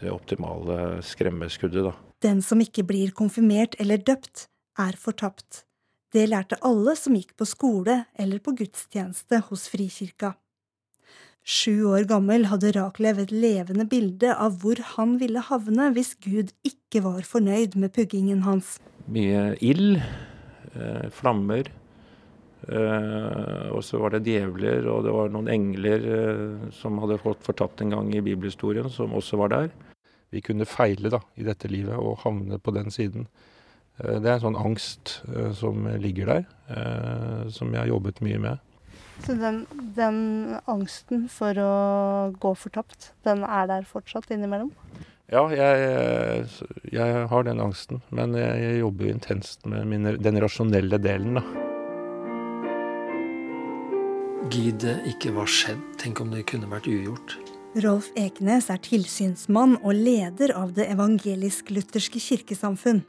det 0.00 0.10
optimale 0.10 1.02
skremmeskuddet, 1.04 1.84
da. 1.84 1.92
Den 2.24 2.40
som 2.40 2.58
ikke 2.64 2.82
blir 2.88 3.10
konfirmert 3.12 3.76
eller 3.78 3.98
døpt, 4.00 4.46
er 4.78 4.98
fortapt. 5.00 5.64
Det 6.12 6.28
lærte 6.30 6.58
alle 6.64 6.94
som 6.96 7.16
gikk 7.18 7.34
på 7.36 7.46
skole 7.48 8.04
eller 8.16 8.40
på 8.40 8.54
gudstjeneste 8.56 9.42
hos 9.48 9.66
Frikirka. 9.72 10.34
Sju 11.46 11.86
år 11.92 12.08
gammel 12.10 12.48
hadde 12.50 12.72
Rakelev 12.74 13.20
et 13.22 13.32
levende 13.34 13.86
bilde 13.86 14.32
av 14.34 14.56
hvor 14.62 14.80
han 14.96 15.14
ville 15.20 15.44
havne 15.46 15.92
hvis 15.94 16.16
Gud 16.18 16.50
ikke 16.66 17.04
var 17.04 17.20
fornøyd 17.26 17.76
med 17.78 17.92
puggingen 17.94 18.42
hans. 18.42 18.80
Mye 19.06 19.52
ild, 19.62 20.00
eh, 20.74 21.06
flammer. 21.14 21.70
Eh, 22.66 23.66
og 23.70 23.84
så 23.86 24.00
var 24.02 24.16
det 24.16 24.24
djevler, 24.26 24.88
og 24.90 25.04
det 25.06 25.12
var 25.14 25.30
noen 25.30 25.50
engler 25.52 26.06
eh, 26.16 26.70
som 26.74 26.98
hadde 26.98 27.20
fått 27.22 27.44
fortapt 27.46 27.84
en 27.84 27.94
gang 27.94 28.10
i 28.10 28.24
bibelhistorien, 28.26 28.90
som 28.90 29.14
også 29.14 29.38
var 29.38 29.52
der. 29.54 29.68
Vi 30.34 30.42
kunne 30.42 30.66
feile 30.66 31.12
da, 31.14 31.20
i 31.38 31.46
dette 31.46 31.70
livet 31.70 31.94
og 31.94 32.24
havne 32.24 32.58
på 32.58 32.74
den 32.74 32.90
siden. 32.90 33.28
Eh, 34.02 34.18
det 34.20 34.30
er 34.30 34.36
en 34.36 34.44
sånn 34.48 34.60
angst 34.60 35.18
eh, 35.30 35.50
som 35.56 35.86
ligger 36.02 36.32
der, 36.32 36.46
eh, 36.68 37.42
som 37.52 37.72
jeg 37.72 37.82
har 37.84 37.92
jobbet 37.94 38.22
mye 38.24 38.40
med. 38.42 38.62
Så 39.24 39.36
den, 39.40 39.62
den 39.96 40.18
angsten 40.68 41.24
for 41.32 41.56
å 41.56 41.72
gå 42.36 42.52
fortapt, 42.58 43.12
den 43.24 43.46
er 43.48 43.68
der 43.70 43.86
fortsatt 43.88 44.28
innimellom? 44.34 44.74
Ja, 45.32 45.42
jeg, 45.50 46.44
jeg 46.92 47.22
har 47.32 47.46
den 47.48 47.62
angsten, 47.64 48.02
men 48.14 48.36
jeg, 48.38 48.60
jeg 48.62 48.82
jobber 48.84 49.08
intenst 49.10 49.64
med 49.66 49.88
mine, 49.90 50.14
den 50.22 50.38
rasjonelle 50.38 51.00
delen, 51.02 51.40
da. 51.40 51.46
Gid 54.52 54.78
det 54.84 55.00
ikke 55.10 55.32
var 55.34 55.50
skjedd. 55.50 55.80
Tenk 55.98 56.20
om 56.22 56.30
det 56.30 56.44
kunne 56.46 56.68
vært 56.70 56.86
ugjort. 56.86 57.34
Rolf 57.82 58.12
Ekenes 58.16 58.70
er 58.70 58.78
tilsynsmann 58.84 59.74
og 59.80 59.98
leder 59.98 60.54
av 60.56 60.76
Det 60.76 60.86
evangelisk-lutherske 60.92 62.22
kirkesamfunn. 62.22 63.02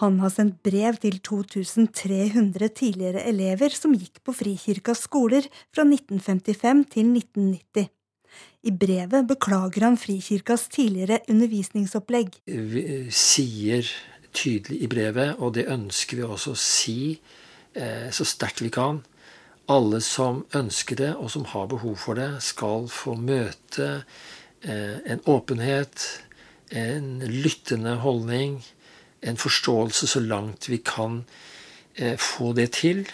Han 0.00 0.18
har 0.22 0.32
sendt 0.34 0.60
brev 0.66 0.98
til 1.02 1.18
2300 1.24 2.68
tidligere 2.78 3.24
elever 3.28 3.74
som 3.74 3.94
gikk 3.96 4.22
på 4.24 4.34
Frikirkas 4.36 5.04
skoler 5.08 5.46
fra 5.74 5.86
1955 5.86 6.84
til 6.94 7.14
1990. 7.14 7.88
I 8.68 8.72
brevet 8.74 9.26
beklager 9.28 9.86
han 9.86 9.98
Frikirkas 10.00 10.66
tidligere 10.72 11.20
undervisningsopplegg. 11.30 12.40
Vi 12.46 12.84
sier 13.14 13.86
tydelig 14.34 14.82
i 14.82 14.88
brevet, 14.90 15.36
og 15.38 15.54
det 15.56 15.68
ønsker 15.72 16.18
vi 16.18 16.26
også 16.26 16.54
å 16.54 16.60
si 16.60 17.00
eh, 17.74 18.08
så 18.14 18.26
sterkt 18.28 18.62
vi 18.64 18.72
kan. 18.74 19.02
Alle 19.68 20.00
som 20.04 20.44
ønsker 20.56 20.98
det, 20.98 21.12
og 21.16 21.30
som 21.32 21.46
har 21.52 21.68
behov 21.70 21.96
for 22.00 22.18
det, 22.18 22.30
skal 22.44 22.88
få 22.92 23.14
møte 23.20 23.88
eh, 24.64 24.98
en 25.04 25.22
åpenhet, 25.28 26.06
en 26.72 27.18
lyttende 27.24 27.98
holdning, 28.02 28.60
en 29.20 29.36
forståelse 29.36 30.06
så 30.06 30.20
langt 30.20 30.68
vi 30.68 30.78
kan 30.78 31.24
eh, 31.94 32.16
få 32.16 32.52
det 32.52 32.72
til. 32.78 33.06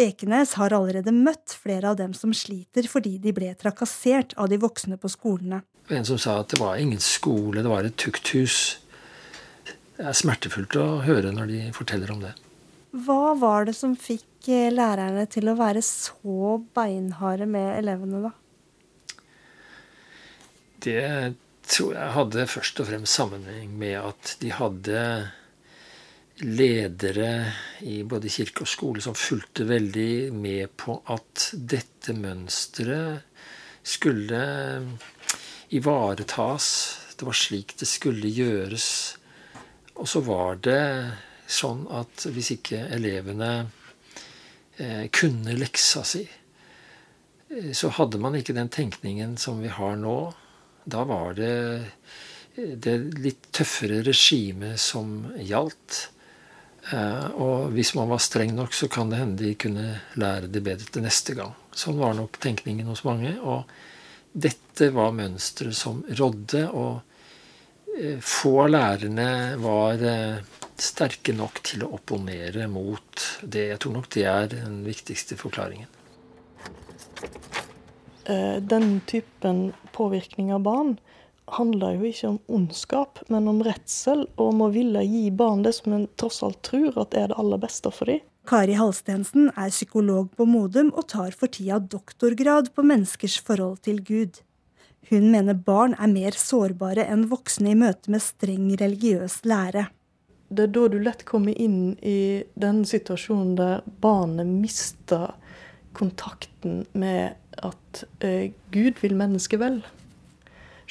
Ekenes 0.00 0.54
har 0.56 0.72
allerede 0.72 1.12
møtt 1.12 1.52
flere 1.62 1.92
av 1.92 1.98
dem 2.00 2.14
som 2.16 2.32
sliter 2.34 2.88
fordi 2.88 3.18
de 3.22 3.34
ble 3.36 3.52
trakassert 3.60 4.32
av 4.40 4.48
de 4.48 4.58
voksne 4.62 4.96
på 4.98 5.10
skolene. 5.12 5.62
En 5.92 6.06
som 6.06 6.18
sa 6.20 6.38
at 6.40 6.54
det 6.54 6.60
var 6.62 6.80
ingen 6.80 7.00
skole, 7.02 7.60
det 7.62 7.70
var 7.70 7.84
et 7.84 7.98
tukthus. 8.00 8.78
Det 9.66 10.06
er 10.08 10.16
smertefullt 10.16 10.78
å 10.80 11.02
høre 11.04 11.34
når 11.34 11.50
de 11.50 11.60
forteller 11.76 12.14
om 12.14 12.22
det. 12.24 12.32
Hva 13.04 13.34
var 13.40 13.68
det 13.68 13.76
som 13.76 13.94
fikk 13.96 14.48
eh, 14.48 14.72
lærerne 14.72 15.26
til 15.30 15.48
å 15.48 15.56
være 15.58 15.84
så 15.84 16.58
beinharde 16.76 17.48
med 17.48 17.76
elevene, 17.78 18.26
da? 18.26 18.32
Det 20.82 21.04
tror 21.68 21.94
jeg 21.94 22.14
hadde 22.16 22.48
først 22.50 22.80
og 22.82 22.88
fremst 22.88 23.16
sammenheng 23.16 23.70
med 23.78 24.00
at 24.00 24.34
de 24.42 24.50
hadde 24.52 25.04
ledere 26.40 27.52
i 27.80 28.02
både 28.08 28.30
kirke 28.32 28.64
og 28.64 28.70
skole 28.70 29.02
som 29.04 29.16
fulgte 29.18 29.66
veldig 29.68 30.32
med 30.34 30.72
på 30.80 30.96
at 31.12 31.50
dette 31.52 32.14
mønsteret 32.16 33.28
skulle 33.82 34.42
ivaretas. 35.72 36.68
Det 37.16 37.26
var 37.26 37.36
slik 37.36 37.76
det 37.78 37.88
skulle 37.88 38.32
gjøres. 38.32 38.88
Og 39.94 40.08
så 40.08 40.22
var 40.24 40.58
det 40.64 40.82
sånn 41.52 41.84
at 41.92 42.24
hvis 42.32 42.54
ikke 42.56 42.86
elevene 42.96 43.50
eh, 44.80 45.08
kunne 45.12 45.56
leksa 45.58 46.04
si, 46.06 46.22
eh, 47.52 47.72
så 47.76 47.92
hadde 47.98 48.20
man 48.22 48.38
ikke 48.38 48.56
den 48.56 48.72
tenkningen 48.72 49.36
som 49.36 49.60
vi 49.62 49.70
har 49.72 49.98
nå. 50.00 50.16
Da 50.84 51.04
var 51.06 51.36
det 51.38 51.52
eh, 52.56 52.72
det 52.74 52.96
litt 53.20 53.50
tøffere 53.54 54.02
regimet 54.06 54.80
som 54.80 55.30
gjaldt. 55.38 56.08
Eh, 56.90 57.26
og 57.38 57.70
hvis 57.76 57.94
man 57.94 58.10
var 58.10 58.22
streng 58.22 58.54
nok, 58.56 58.74
så 58.74 58.88
kan 58.90 59.10
det 59.12 59.20
hende 59.20 59.44
de 59.44 59.54
kunne 59.54 60.00
lære 60.18 60.50
det 60.50 60.64
bedre 60.66 60.88
til 60.90 61.04
neste 61.04 61.36
gang. 61.38 61.54
Sånn 61.70 62.00
var 62.00 62.16
nok 62.18 62.40
tenkningen 62.42 62.88
hos 62.90 63.04
mange. 63.06 63.36
Og 63.38 63.70
dette 64.32 64.90
var 64.94 65.14
mønsteret 65.14 65.78
som 65.78 66.02
rådde. 66.08 66.64
Og 66.72 67.94
eh, 67.98 68.18
få 68.18 68.56
av 68.64 68.72
lærerne 68.74 69.30
var 69.62 70.02
eh, 70.02 70.42
sterke 70.82 71.36
nok 71.36 71.62
til 71.70 71.86
å 71.86 71.92
opponere 72.00 72.66
mot 72.70 73.26
det. 73.42 73.68
Jeg 73.74 73.82
tror 73.84 73.98
nok 74.00 74.10
det 74.16 74.26
er 74.26 74.50
den 74.56 74.82
viktigste 74.86 75.38
forklaringen. 75.38 75.90
Den 78.22 79.00
typen 79.10 79.72
påvirkning 79.90 80.52
av 80.54 80.60
barn 80.62 80.92
handler 81.50 81.96
jo 81.96 82.08
ikke 82.08 82.28
om 82.28 82.38
ondskap, 82.48 83.18
men 83.32 83.48
om 83.50 83.62
redsel, 83.64 84.26
og 84.36 84.52
om 84.52 84.62
å 84.66 84.70
ville 84.74 85.02
gi 85.04 85.30
barn 85.34 85.64
det 85.66 85.74
som 85.78 85.96
en 85.96 86.06
tross 86.20 86.42
alt 86.46 86.62
tror 86.66 86.96
at 87.02 87.16
er 87.18 87.32
det 87.32 87.38
aller 87.40 87.60
beste 87.62 87.90
for 87.94 88.10
dem. 88.10 88.22
Kari 88.48 88.74
Halstensen 88.74 89.52
er 89.54 89.70
psykolog 89.70 90.32
på 90.34 90.46
Modum 90.50 90.90
og 90.98 91.06
tar 91.12 91.34
for 91.38 91.52
tida 91.52 91.78
doktorgrad 91.78 92.72
på 92.74 92.82
menneskers 92.86 93.36
forhold 93.38 93.84
til 93.86 94.00
Gud. 94.02 94.40
Hun 95.10 95.30
mener 95.30 95.54
barn 95.54 95.94
er 95.94 96.10
mer 96.10 96.34
sårbare 96.38 97.04
enn 97.10 97.28
voksne 97.30 97.74
i 97.74 97.78
møte 97.78 98.10
med 98.10 98.22
streng 98.24 98.70
religiøs 98.80 99.42
lære. 99.46 99.86
Det 100.52 100.66
er 100.66 100.72
da 100.74 100.88
du 100.90 100.98
lett 101.00 101.22
kommer 101.28 101.54
inn 101.54 101.94
i 102.02 102.42
den 102.60 102.82
situasjonen 102.88 103.54
der 103.56 103.86
barnet 104.02 104.50
mister 104.50 105.32
kontakten 105.96 106.82
med 106.98 107.38
at 107.62 108.04
eh, 108.24 108.50
Gud 108.74 109.00
vil 109.04 109.16
mennesket 109.16 109.60
vel. 109.62 109.82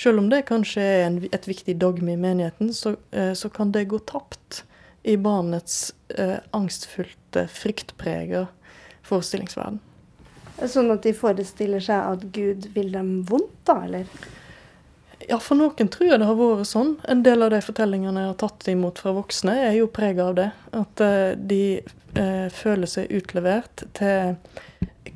Selv 0.01 0.21
om 0.23 0.31
det 0.31 0.47
kanskje 0.49 0.81
er 0.81 1.03
en, 1.05 1.19
et 1.29 1.47
viktig 1.47 1.75
dogme 1.81 2.15
i 2.15 2.19
menigheten, 2.19 2.73
så, 2.73 2.95
eh, 3.13 3.33
så 3.37 3.51
kan 3.53 3.73
det 3.75 3.89
gå 3.91 3.99
tapt 4.09 4.63
i 5.03 5.17
barnets 5.17 5.93
eh, 6.17 6.39
angstfullte, 6.57 7.45
fryktprega 7.53 8.47
forestillingsverden. 9.05 9.79
Sånn 10.69 10.91
at 10.93 11.05
de 11.05 11.13
forestiller 11.17 11.81
seg 11.81 12.15
at 12.15 12.25
Gud 12.35 12.69
vil 12.75 12.91
dem 12.93 13.21
vondt, 13.29 13.53
da, 13.65 13.79
eller? 13.87 14.09
Ja, 15.29 15.37
for 15.41 15.57
noen 15.57 15.89
tror 15.91 16.09
jeg 16.09 16.21
det 16.21 16.27
har 16.27 16.37
vært 16.37 16.69
sånn. 16.69 16.95
En 17.09 17.21
del 17.25 17.45
av 17.45 17.53
de 17.53 17.61
fortellingene 17.63 18.23
jeg 18.23 18.31
har 18.31 18.39
tatt 18.41 18.67
imot 18.71 19.01
fra 19.01 19.13
voksne, 19.15 19.55
er 19.69 19.77
jo 19.77 19.89
prega 19.91 20.29
av 20.29 20.37
det. 20.37 20.49
At 20.77 21.03
eh, 21.05 21.33
de 21.37 21.63
eh, 21.79 22.47
føler 22.53 22.89
seg 22.89 23.13
utlevert 23.13 23.85
til 23.97 24.37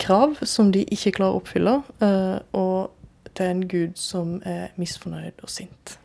krav 0.01 0.39
som 0.45 0.71
de 0.75 0.83
ikke 0.91 1.15
klarer 1.19 1.37
å 1.37 1.41
oppfylle, 1.41 1.75
eh, 2.03 2.37
og 2.57 2.94
til 3.35 3.51
en 3.51 3.67
gud 3.69 3.99
som 3.99 4.39
er 4.47 4.73
misfornøyd 4.79 5.43
og 5.43 5.51
sint. 5.51 5.97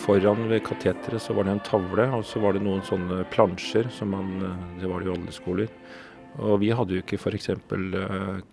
Foran 0.00 0.46
ved 0.48 0.64
kateteret 0.66 1.22
så 1.22 1.34
var 1.36 1.46
det 1.46 1.52
en 1.54 1.66
tavle, 1.66 2.06
og 2.16 2.24
så 2.26 2.40
var 2.42 2.56
det 2.56 2.62
noen 2.64 2.80
sånne 2.86 3.20
plansjer, 3.30 3.90
som 3.94 4.14
man, 4.14 4.30
eh, 4.42 4.62
det 4.80 4.88
var 4.90 5.02
det 5.02 5.10
jo 5.10 5.16
alle 5.18 5.34
skoler. 5.34 5.68
Og 6.40 6.56
vi 6.62 6.70
hadde 6.74 6.96
jo 6.96 7.02
ikke 7.02 7.18
f.eks. 7.18 7.50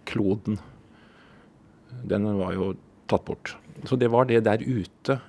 kloden. 0.10 0.60
Den 2.04 2.28
var 2.38 2.54
jo 2.54 2.74
tatt 3.08 3.26
bort. 3.26 3.56
Så 3.86 3.96
det 3.96 4.10
var 4.12 4.26
det 4.26 4.44
der 4.44 4.62
ute 4.66 5.20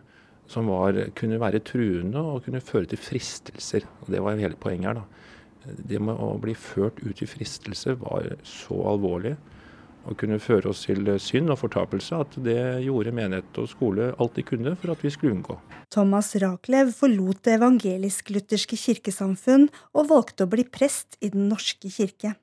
som 0.48 0.68
var, 0.72 0.96
kunne 1.14 1.38
være 1.40 1.60
truende 1.60 2.18
og 2.18 2.44
kunne 2.46 2.64
føre 2.64 2.88
til 2.88 2.98
fristelser. 2.98 3.84
Og 4.02 4.12
det 4.12 4.22
var 4.24 4.40
hele 4.40 4.58
poenget 4.58 4.88
her, 4.88 5.00
da. 5.02 5.27
Det 5.76 6.00
med 6.00 6.16
å 6.16 6.34
bli 6.40 6.54
ført 6.56 7.00
ut 7.04 7.22
i 7.22 7.28
fristelse 7.28 7.96
var 8.00 8.34
så 8.46 8.80
alvorlig 8.92 9.36
og 10.08 10.16
kunne 10.20 10.38
føre 10.40 10.70
oss 10.70 10.86
til 10.86 11.08
synd 11.20 11.52
og 11.52 11.58
fortapelse 11.60 12.16
at 12.16 12.36
det 12.44 12.60
gjorde 12.86 13.12
menighet 13.12 13.60
og 13.60 13.68
skole 13.68 14.10
alt 14.16 14.38
de 14.38 14.44
kunne 14.46 14.72
for 14.80 14.94
at 14.94 15.04
vi 15.04 15.12
skulle 15.12 15.36
unngå. 15.36 15.58
Thomas 15.92 16.32
Raklev 16.40 16.94
forlot 16.96 17.42
Det 17.44 17.58
evangelisk-lutherske 17.58 18.78
kirkesamfunn 18.80 19.68
og 19.92 20.08
valgte 20.08 20.46
å 20.46 20.52
bli 20.52 20.64
prest 20.64 21.18
i 21.20 21.32
Den 21.34 21.48
norske 21.52 21.90
kirke. 21.92 22.34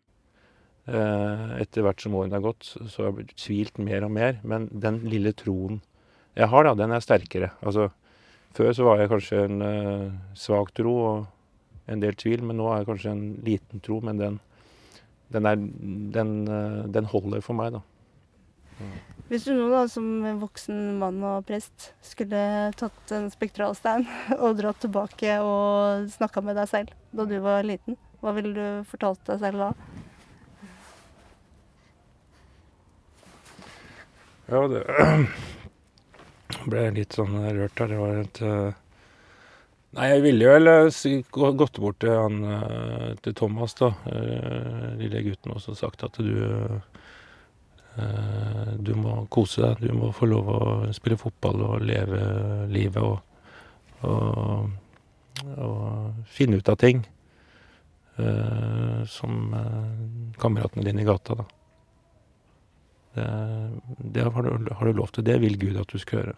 Eh, 0.85 1.61
Etter 1.63 1.85
hvert 1.85 2.01
som 2.03 2.15
årene 2.17 2.37
har 2.37 2.45
gått, 2.45 2.67
så 2.69 3.07
har 3.07 3.13
jeg 3.13 3.33
tvilt 3.33 3.81
mer 3.81 4.05
og 4.05 4.13
mer. 4.13 4.39
Men 4.43 4.69
den 4.69 5.01
lille 5.09 5.33
troen 5.33 5.81
jeg 6.35 6.51
har, 6.51 6.67
da, 6.67 6.75
den 6.77 6.91
er 6.91 7.03
sterkere. 7.03 7.53
Altså, 7.63 7.89
før 8.55 8.73
så 8.75 8.85
var 8.85 8.99
jeg 8.99 9.11
kanskje 9.11 9.43
en 9.45 9.61
uh, 9.63 10.15
svak 10.35 10.73
tro 10.75 10.95
og 10.99 11.34
en 11.91 12.01
del 12.01 12.15
tvil, 12.17 12.43
men 12.45 12.57
nå 12.59 12.69
er 12.71 12.81
jeg 12.81 12.89
kanskje 12.91 13.13
en 13.13 13.25
liten 13.45 13.83
tro. 13.85 13.99
Men 14.05 14.21
den, 14.21 14.39
den, 15.33 15.49
er, 15.49 15.59
den, 16.15 16.33
eh, 16.47 16.79
den 16.97 17.11
holder 17.11 17.45
for 17.45 17.57
meg, 17.57 17.77
da. 17.77 17.83
Hvis 19.29 19.45
du 19.47 19.55
nå 19.55 19.69
da, 19.71 19.85
som 19.89 20.05
voksen 20.41 20.97
mann 21.01 21.21
og 21.25 21.45
prest 21.47 21.93
skulle 22.05 22.39
tatt 22.77 23.13
en 23.15 23.29
spektralstein 23.33 24.03
og 24.43 24.59
dratt 24.59 24.81
tilbake 24.83 25.39
og 25.41 26.09
snakka 26.13 26.43
med 26.45 26.59
deg 26.59 26.69
selv 26.69 26.91
da 27.15 27.25
du 27.29 27.37
var 27.43 27.65
liten, 27.65 27.97
Hva 28.21 28.33
ville 28.35 28.53
du 28.53 28.87
fortalt 28.89 29.21
deg 29.27 29.41
selv 29.41 29.61
da? 29.61 29.71
Ja, 34.45 34.61
det 34.69 34.83
ble 36.69 36.83
litt 36.93 37.17
sånn 37.17 37.33
rørt 37.57 37.81
her. 37.81 37.89
Det 37.89 38.01
var 38.01 38.19
et 38.21 38.41
eh, 38.45 38.81
Nei, 39.95 40.09
jeg 40.11 40.23
ville 40.25 40.49
vel 40.51 40.67
gått 41.31 41.77
bort 41.79 42.01
til 42.03 42.11
han 42.11 42.41
eh, 42.43 43.11
til 43.23 43.35
Thomas, 43.37 43.77
da, 43.79 43.93
eh, 44.11 44.89
lille 44.99 45.21
gutten, 45.23 45.53
og 45.55 45.63
sagt 45.63 46.03
at 46.03 46.19
du 46.19 46.33
eh, 47.95 48.73
Du 48.83 48.91
må 48.99 49.21
kose 49.31 49.61
deg. 49.63 49.85
Du 49.87 49.93
må 49.95 50.09
få 50.11 50.27
lov 50.27 50.49
å 50.51 50.59
spille 50.91 51.15
fotball 51.15 51.61
og 51.63 51.85
leve 51.87 52.19
livet 52.67 52.99
og, 52.99 53.21
og, 54.03 54.67
og 55.63 56.25
finne 56.27 56.59
ut 56.59 56.71
av 56.73 56.75
ting 56.81 57.05
som 59.11 59.55
kameratene 60.39 60.85
dine 60.87 61.03
i 61.03 61.07
gata, 61.07 61.35
da. 61.39 61.45
Det, 63.15 63.25
det 64.15 64.27
har, 64.27 64.43
du, 64.43 64.69
har 64.71 64.87
du 64.87 64.99
lov 64.99 65.11
til. 65.15 65.23
Det 65.27 65.39
vil 65.43 65.55
Gud 65.59 65.79
at 65.79 65.91
du 65.91 65.99
skal 65.99 66.19
gjøre. 66.19 66.35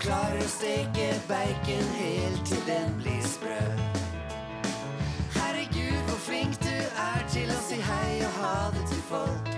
Klarer 0.00 0.40
å 0.40 0.48
steke 0.48 1.08
bacon 1.28 1.88
helt 1.98 2.44
til 2.48 2.62
den 2.66 2.94
blir 3.00 3.20
sprø. 3.26 3.58
Herregud, 5.36 5.98
hvor 6.08 6.20
flink 6.24 6.56
du 6.64 6.72
er 6.72 7.26
til 7.32 7.52
å 7.52 7.58
si 7.66 7.80
hei 7.84 8.14
og 8.24 8.38
ha 8.40 8.54
det 8.76 8.86
til 8.92 9.02
folk. 9.10 9.52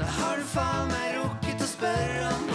Da 0.00 0.10
har 0.18 0.42
du 0.42 0.48
faen 0.50 0.90
meg 0.90 1.14
rukket 1.20 1.62
å 1.62 1.70
spørre 1.76 2.26
om 2.32 2.53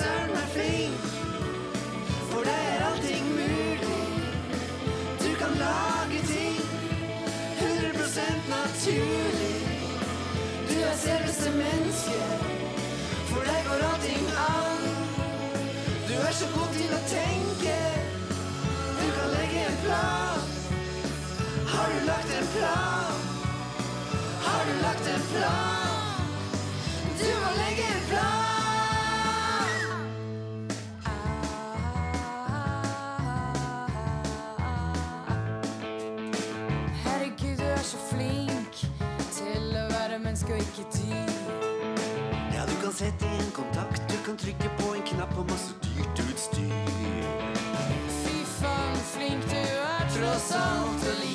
søren 0.00 0.30
meg 0.36 0.48
flink. 0.54 1.00
For 2.30 2.40
det 2.48 2.58
er 2.72 2.84
allting 2.90 3.26
mulig. 3.40 4.04
Du 5.24 5.30
kan 5.40 5.52
lage 5.64 6.20
ting 6.32 6.58
100 7.58 8.28
naturlig. 8.56 9.58
Du 10.70 10.76
er 10.90 10.96
selveste 11.06 11.50
menneske. 11.62 12.20
For 13.30 13.42
deg 13.48 13.60
går 13.68 13.84
allting 13.90 14.26
an. 14.46 14.80
Du 16.08 16.14
er 16.28 16.34
så 16.40 16.46
god 16.56 16.70
til 16.78 16.94
å 16.98 17.02
tenke. 17.16 17.76
Du 19.00 19.06
kan 19.16 19.28
legge 19.36 19.66
en 19.70 19.78
plan. 19.84 20.40
Har 21.74 21.86
du 21.94 21.98
lagt 22.12 22.30
en 22.40 22.48
plan? 22.56 23.18
Har 24.46 24.62
du 24.68 24.74
lagt 24.86 25.12
en 25.16 25.24
plan? 25.34 25.80
Du 27.20 27.28
må 27.42 27.50
legge 27.60 27.69
og 40.52 40.58
ikke 40.58 40.84
tid. 40.90 41.14
Ja, 42.54 42.62
du 42.70 42.74
kan 42.82 42.92
sette 42.92 43.26
i 43.26 43.38
en 43.46 43.52
kontakt, 43.54 44.02
du 44.12 44.16
kan 44.26 44.36
trykke 44.36 44.70
på 44.78 44.94
en 44.94 45.02
knapp 45.12 45.38
og 45.38 45.46
masse 45.50 45.74
dyrt 45.86 46.24
utstyr. 46.26 46.72
Fy 48.20 48.36
faen, 48.58 49.02
flink 49.14 49.50
du 49.50 49.60
er 49.60 50.06
Tross 50.14 50.52
alt 50.58 51.10
og 51.10 51.18
likevel. 51.18 51.29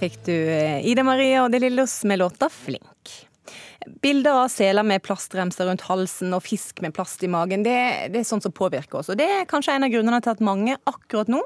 Fikk 0.00 0.22
du 0.28 0.34
eh, 0.34 0.80
Ida 0.88 1.04
Marie 1.04 1.40
og 1.42 1.50
De 1.52 1.60
Lillos 1.60 2.00
med 2.08 2.18
låta 2.22 2.48
'Flink'. 2.48 3.26
Bilder 4.02 4.44
av 4.44 4.48
seler 4.52 4.84
med 4.84 5.02
plastremser 5.02 5.66
rundt 5.68 5.86
halsen 5.88 6.34
og 6.36 6.44
fisk 6.44 6.82
med 6.84 6.92
plast 6.96 7.22
i 7.24 7.30
magen, 7.32 7.62
det, 7.64 7.76
det 8.12 8.20
er 8.20 8.26
sånt 8.28 8.44
som 8.44 8.52
påvirker 8.52 9.00
oss. 9.00 9.08
Og 9.08 9.16
det 9.16 9.24
er 9.24 9.48
kanskje 9.48 9.76
en 9.76 9.86
av 9.86 9.92
grunnene 9.92 10.20
til 10.20 10.34
at 10.34 10.42
mange 10.44 10.76
akkurat 10.88 11.30
nå 11.32 11.40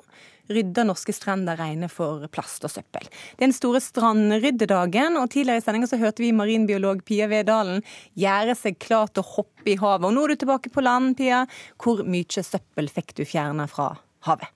rydder 0.51 0.85
norske 0.85 1.15
strender 1.15 1.57
rene 1.57 1.89
for 1.89 2.27
plast 2.35 2.67
og 2.67 2.73
søppel. 2.75 3.07
Det 3.07 3.39
er 3.39 3.47
den 3.47 3.57
store 3.57 3.81
strandryddedagen, 3.81 5.17
og 5.17 5.31
tidligere 5.33 5.63
i 5.63 5.65
sendinga 5.65 5.89
så 5.89 6.01
hørte 6.03 6.25
vi 6.25 6.35
marinbiolog 6.37 7.05
Pia 7.07 7.31
Vedalen 7.31 7.81
gjøre 8.19 8.59
seg 8.59 8.83
klar 8.83 9.09
til 9.15 9.23
å 9.23 9.31
hoppe 9.39 9.71
i 9.73 9.79
havet. 9.81 10.11
Og 10.11 10.19
nå 10.19 10.27
er 10.27 10.35
du 10.35 10.43
tilbake 10.43 10.75
på 10.75 10.85
land, 10.85 11.15
Pia. 11.17 11.45
Hvor 11.81 12.03
mye 12.05 12.45
søppel 12.51 12.91
fikk 12.93 13.17
du 13.17 13.25
fjerna 13.29 13.71
fra 13.71 13.95
havet? 14.29 14.51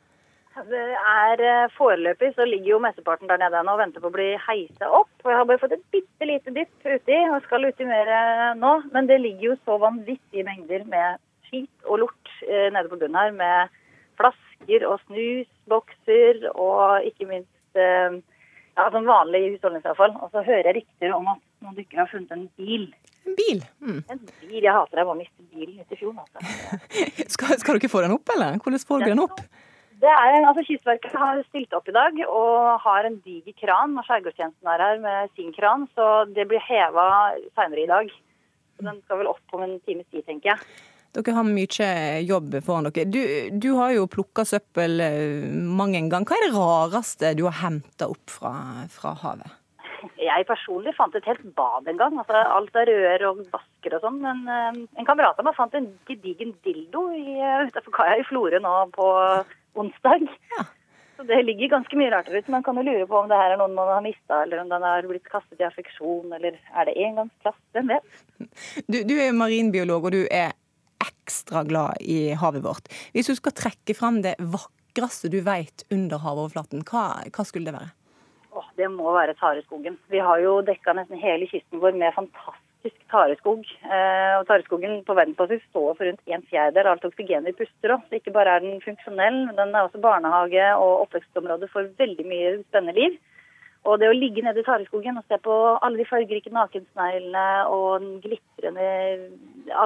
Det 0.66 0.84
er 0.98 1.42
eh, 1.44 1.70
Foreløpig 1.76 2.32
så 2.34 2.46
ligger 2.48 2.72
jo 2.72 2.82
mesteparten 2.82 3.30
der 3.30 3.40
nede 3.40 3.62
nå 3.62 3.76
og 3.76 3.82
venter 3.82 4.02
på 4.02 4.10
å 4.10 4.14
bli 4.14 4.28
heisa 4.42 4.90
opp. 5.00 5.12
Og 5.24 5.30
jeg 5.30 5.38
har 5.38 5.48
bare 5.50 5.62
fått 5.62 5.76
et 5.76 5.86
bitte 5.94 6.28
lite 6.28 6.54
dypp 6.56 6.86
uti 6.86 7.18
og 7.28 7.42
skal 7.46 7.68
uti 7.68 7.86
mer 7.88 8.10
nå. 8.58 8.72
Men 8.94 9.10
det 9.10 9.20
ligger 9.22 9.52
jo 9.52 9.58
så 9.64 9.78
vanvittige 9.82 10.46
mengder 10.48 10.86
med 10.90 11.22
skit 11.48 11.86
og 11.86 12.02
lort 12.04 12.32
eh, 12.46 12.68
nede 12.74 12.88
på 12.90 12.98
bunnen 13.00 13.20
her. 13.20 13.34
Med 13.36 13.76
flasker 14.18 14.86
og 14.88 14.98
snusbokser 15.06 16.48
og 16.54 17.06
ikke 17.06 17.28
minst 17.30 17.78
eh, 17.78 18.18
ja, 18.78 18.88
sånn 18.94 19.08
vanlig 19.08 19.44
husholdningsavfall. 19.54 20.16
Og 20.22 20.32
så 20.32 20.44
hører 20.46 20.70
jeg 20.70 20.80
rykter 20.80 21.14
om 21.16 21.30
at 21.34 21.44
noen 21.64 21.78
dykkere 21.78 22.04
har 22.04 22.10
funnet 22.12 22.34
en 22.34 22.48
bil. 22.58 22.90
En 23.28 23.38
bil? 23.38 23.62
Mm. 23.84 24.02
En 24.08 24.20
bil, 24.26 24.60
Jeg 24.62 24.74
hater 24.74 24.94
det. 24.94 25.02
Jeg 25.02 25.10
bare 25.10 25.22
mistet 25.22 25.48
bilen 25.54 25.80
ut 25.80 25.96
i 25.96 26.00
fjor. 26.00 26.18
Altså. 26.24 26.84
Skal, 27.34 27.58
skal 27.60 27.74
du 27.74 27.82
ikke 27.82 27.92
få 27.92 28.04
den 28.04 28.14
opp, 28.16 28.30
eller? 28.34 28.60
Hvordan 28.62 28.86
får 28.88 29.04
du 29.04 29.10
den 29.12 29.24
opp? 29.24 29.42
Det 29.98 30.10
er 30.10 30.36
en, 30.36 30.46
altså 30.46 30.62
Kystverket 30.62 31.14
har 31.18 31.40
stilt 31.48 31.72
opp 31.74 31.88
i 31.90 31.94
dag 31.96 32.20
og 32.28 32.78
har 32.84 33.08
en 33.08 33.16
diger 33.24 33.54
kran. 33.58 33.96
og 33.98 34.06
Skjærgårdstjenesten 34.06 34.70
er 34.70 34.84
her 34.84 35.00
med 35.02 35.32
sin 35.34 35.50
kran, 35.56 35.88
så 35.98 36.22
det 36.30 36.46
blir 36.50 36.62
heva 36.62 37.08
seinere 37.58 37.82
i 37.82 37.90
dag. 37.90 38.12
Så 38.76 38.86
Den 38.86 39.00
skal 39.02 39.18
vel 39.22 39.32
opp 39.32 39.56
om 39.58 39.64
en 39.66 39.80
times 39.88 40.06
tid, 40.12 40.22
tenker 40.28 40.52
jeg. 40.52 40.68
Dere 41.16 41.34
har 41.34 41.46
mye 41.48 41.88
jobb 42.28 42.58
foran 42.62 42.86
dere. 42.86 43.08
Du, 43.10 43.22
du 43.58 43.70
har 43.80 43.94
jo 43.96 44.06
plukka 44.12 44.44
søppel 44.46 45.00
mang 45.00 45.78
mange 45.80 46.02
en 46.02 46.12
gang. 46.12 46.28
Hva 46.28 46.36
er 46.36 46.46
det 46.46 46.54
rareste 46.54 47.32
du 47.34 47.48
har 47.48 47.58
henta 47.64 48.10
opp 48.12 48.30
fra, 48.30 48.52
fra 48.92 49.16
havet? 49.24 49.56
Jeg 50.20 50.46
personlig 50.48 50.94
fant 50.96 51.14
et 51.18 51.26
helt 51.26 51.44
bad 51.58 51.88
en 51.90 52.00
gang. 52.00 52.18
altså 52.20 52.40
Alt 52.56 52.76
av 52.78 52.88
rør 52.88 53.26
og 53.30 53.44
vasker 53.52 53.96
og 53.96 54.04
sånn. 54.04 54.18
Men 54.24 54.44
uh, 54.46 54.80
en 54.98 55.08
kamerat 55.08 55.38
av 55.38 55.48
meg 55.48 55.56
fant 55.58 55.74
en 55.78 55.88
gedigen 56.08 56.54
dildo 56.66 57.08
i, 57.16 57.38
eh, 57.42 57.80
kaia 57.94 58.18
i 58.20 58.26
Florø 58.28 58.60
nå 58.62 58.74
på 58.94 59.08
onsdag. 59.78 60.28
Så 61.18 61.24
det 61.26 61.40
ligger 61.42 61.72
ganske 61.72 61.98
mye 61.98 62.12
rart 62.14 62.28
ute. 62.30 62.46
Man 62.54 62.62
kan 62.62 62.78
jo 62.78 62.84
lure 62.86 63.06
på 63.10 63.18
om 63.18 63.26
det 63.30 63.38
her 63.40 63.56
er 63.56 63.58
noen 63.58 63.74
man 63.74 63.90
har 63.90 64.04
mista, 64.04 64.44
eller 64.44 64.62
om 64.62 64.70
den 64.70 64.84
har 64.86 65.06
blitt 65.10 65.26
kastet 65.26 65.58
i 65.58 65.66
affeksjon, 65.66 66.30
eller 66.36 66.54
er 66.54 66.86
det 66.86 66.94
engangsplast? 66.94 67.58
Hvem 67.74 67.90
vet? 67.90 68.20
Du, 68.86 69.00
du 69.02 69.16
er 69.18 69.34
marinbiolog, 69.34 70.06
og 70.06 70.14
du 70.14 70.20
er 70.30 70.54
ekstra 71.02 71.64
glad 71.66 71.98
i 72.06 72.36
havet 72.38 72.62
vårt. 72.62 72.86
Hvis 73.16 73.32
du 73.32 73.34
skal 73.34 73.56
trekke 73.58 73.98
fram 73.98 74.22
det 74.22 74.36
vakreste 74.38 75.30
du 75.32 75.40
vet 75.42 75.82
under 75.90 76.22
havoverflaten, 76.22 76.86
hva, 76.86 77.08
hva 77.34 77.46
skulle 77.48 77.66
det 77.66 77.74
være? 77.80 77.97
Åh, 78.58 78.70
det 78.76 78.88
må 78.90 79.12
være 79.14 79.36
tareskogen. 79.38 79.98
Vi 80.10 80.18
har 80.24 80.40
jo 80.42 80.56
dekka 80.66 80.94
nesten 80.96 81.20
hele 81.22 81.46
kysten 81.46 81.78
vår 81.82 81.94
med 82.00 82.14
fantastisk 82.16 82.96
tareskog. 83.12 83.62
Eh, 83.86 84.34
og 84.40 84.48
tareskogen 84.48 84.96
på 85.06 85.14
verdensbasis 85.14 85.62
står 85.68 85.92
for 85.92 86.08
rundt 86.08 86.32
en 86.34 86.46
fjerdedel 86.50 86.88
av 86.88 86.96
alt 86.96 87.06
oksygenet 87.06 87.52
vi 87.52 87.60
puster 87.60 87.94
opp. 87.94 88.08
Ikke 88.10 88.34
bare 88.34 88.56
er 88.56 88.64
den 88.64 88.82
funksjonell, 88.82 89.44
men 89.46 89.54
den 89.60 89.74
er 89.74 89.86
også 89.86 90.02
barnehage 90.02 90.70
og 90.74 91.04
oppvekstområde 91.04 91.70
for 91.70 91.92
veldig 92.02 92.26
mye 92.26 92.54
spennende 92.64 92.98
liv. 92.98 93.18
Og 93.86 94.00
det 94.02 94.10
å 94.10 94.16
ligge 94.16 94.42
nede 94.42 94.64
i 94.64 94.66
tareskogen 94.66 95.20
og 95.20 95.28
se 95.30 95.38
på 95.44 95.54
alle 95.78 96.00
de 96.00 96.08
fargerike 96.08 96.50
nakensneglene 96.52 97.46
og 97.70 98.02
den 98.02 98.16
glitrende 98.24 98.88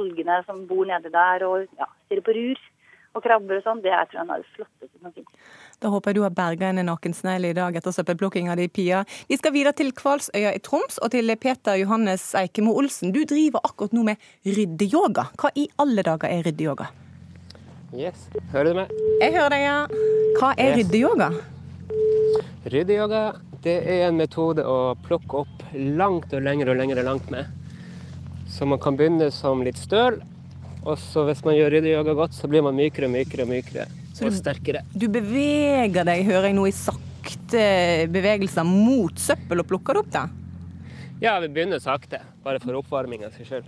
algene 0.01 0.41
som 0.47 0.65
bor 0.71 0.89
nede 0.89 1.13
der, 1.13 1.45
og 1.45 1.69
ja, 1.77 1.91
stirre 2.07 2.25
på 2.25 2.39
rur 2.39 2.69
og 3.13 3.25
krabber 3.25 3.61
og 3.61 3.67
sånn, 3.67 3.83
det 3.85 3.93
er 3.93 4.09
tror 4.09 4.23
jeg 4.23 4.29
noe 4.29 4.39
av 4.39 4.45
det 4.47 4.55
flotteste 4.57 4.99
som 5.03 5.13
finnes. 5.13 5.53
Da 5.83 5.91
håper 5.91 6.13
jeg 6.13 6.21
du 6.21 6.23
har 6.23 6.31
berga 6.31 6.69
en 6.71 6.79
nakensnegl 6.87 7.49
i 7.49 7.55
dag 7.59 7.75
etter 7.75 7.91
søppelplukkinga 7.91 8.55
di, 8.55 8.69
Pia. 8.71 9.01
Vi 9.27 9.35
skal 9.35 9.51
videre 9.51 9.75
til 9.75 9.89
Kvalsøya 9.99 10.53
i 10.55 10.61
Troms 10.63 11.01
og 11.03 11.11
til 11.11 11.33
Peter 11.43 11.75
Johannes 11.81 12.29
Eikemo 12.39 12.77
Olsen. 12.79 13.11
Du 13.11 13.25
driver 13.27 13.65
akkurat 13.67 13.97
nå 13.97 14.05
med 14.07 14.29
ryddeyoga. 14.47 15.25
Hva 15.43 15.51
i 15.59 15.65
alle 15.83 16.05
dager 16.07 16.31
er 16.31 16.45
ryddeyoga? 16.47 16.87
Yes, 17.99 18.29
hører 18.53 18.71
du 18.71 18.79
meg? 18.79 18.93
Jeg 19.19 19.35
hører 19.35 19.51
deg, 19.57 19.65
ja. 19.65 19.79
Hva 20.39 20.53
er 20.55 20.71
Yes. 20.71 20.77
ryddeyoga? 20.79 21.29
Ryddeyoga 22.73 23.23
det 23.67 23.75
er 23.83 24.07
en 24.07 24.17
metode 24.17 24.63
å 24.63 24.95
plukke 25.03 25.43
opp 25.43 25.65
langt 25.75 26.33
og 26.33 26.43
lenger 26.47 26.71
og 26.71 26.79
lenger 26.79 27.03
langt 27.03 27.27
med. 27.31 27.51
Så 28.47 28.69
man 28.71 28.79
kan 28.79 28.97
begynne 28.97 29.33
som 29.33 29.65
litt 29.67 29.83
støl, 29.83 30.23
og 30.87 30.95
så 30.99 31.27
hvis 31.27 31.43
man 31.45 31.59
gjør 31.59 31.75
ryddeyoga 31.75 32.15
godt, 32.15 32.39
så 32.39 32.47
blir 32.47 32.63
man 32.63 32.79
mykere 32.79 33.11
og 33.11 33.17
mykere 33.17 33.43
og 33.43 33.51
mykere. 33.51 33.89
Så 34.13 34.27
Og 34.27 34.33
du- 34.33 34.37
sterkere. 34.39 34.83
Du 34.95 35.09
beveger 35.09 36.05
deg, 36.05 36.25
hører 36.27 36.51
jeg 36.51 36.55
nå, 36.59 36.67
i 36.69 36.75
sakte 36.77 37.63
bevegelser 38.13 38.65
mot 38.69 39.15
søppel 39.19 39.61
og 39.63 39.67
plukker 39.71 39.95
det 39.97 40.03
opp, 40.05 40.11
da? 40.13 40.27
Ja, 41.23 41.39
vi 41.41 41.49
begynner 41.49 41.81
sakte, 41.81 42.19
bare 42.45 42.59
for 42.61 42.75
oppvarminga 42.83 43.31
seg 43.33 43.47
sjøl. 43.51 43.65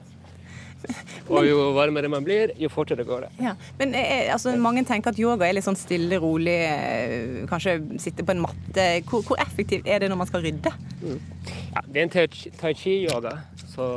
Og 1.32 1.46
jo 1.48 1.70
varmere 1.72 2.10
man 2.12 2.24
blir, 2.26 2.50
jo 2.60 2.68
fortere 2.68 3.06
går 3.08 3.22
det. 3.24 3.28
Ja. 3.40 3.54
Men 3.78 3.94
eh, 3.96 4.26
altså, 4.34 4.52
mange 4.60 4.82
tenker 4.84 5.14
at 5.14 5.18
yoga 5.22 5.46
er 5.48 5.54
litt 5.56 5.64
sånn 5.64 5.78
stille, 5.80 6.18
rolig, 6.20 6.58
eh, 6.68 7.46
kanskje 7.48 7.78
sitte 8.02 8.20
på 8.26 8.34
en 8.34 8.42
matte. 8.44 8.84
Hvor, 9.08 9.22
hvor 9.24 9.40
effektivt 9.40 9.88
er 9.88 10.02
det 10.04 10.10
når 10.12 10.20
man 10.20 10.28
skal 10.28 10.44
rydde? 10.44 10.74
Ja, 11.06 11.80
det 11.88 11.96
er 11.96 12.04
en 12.04 12.12
tai 12.60 12.74
chi-yoga. 12.76 13.32
Så 13.72 13.88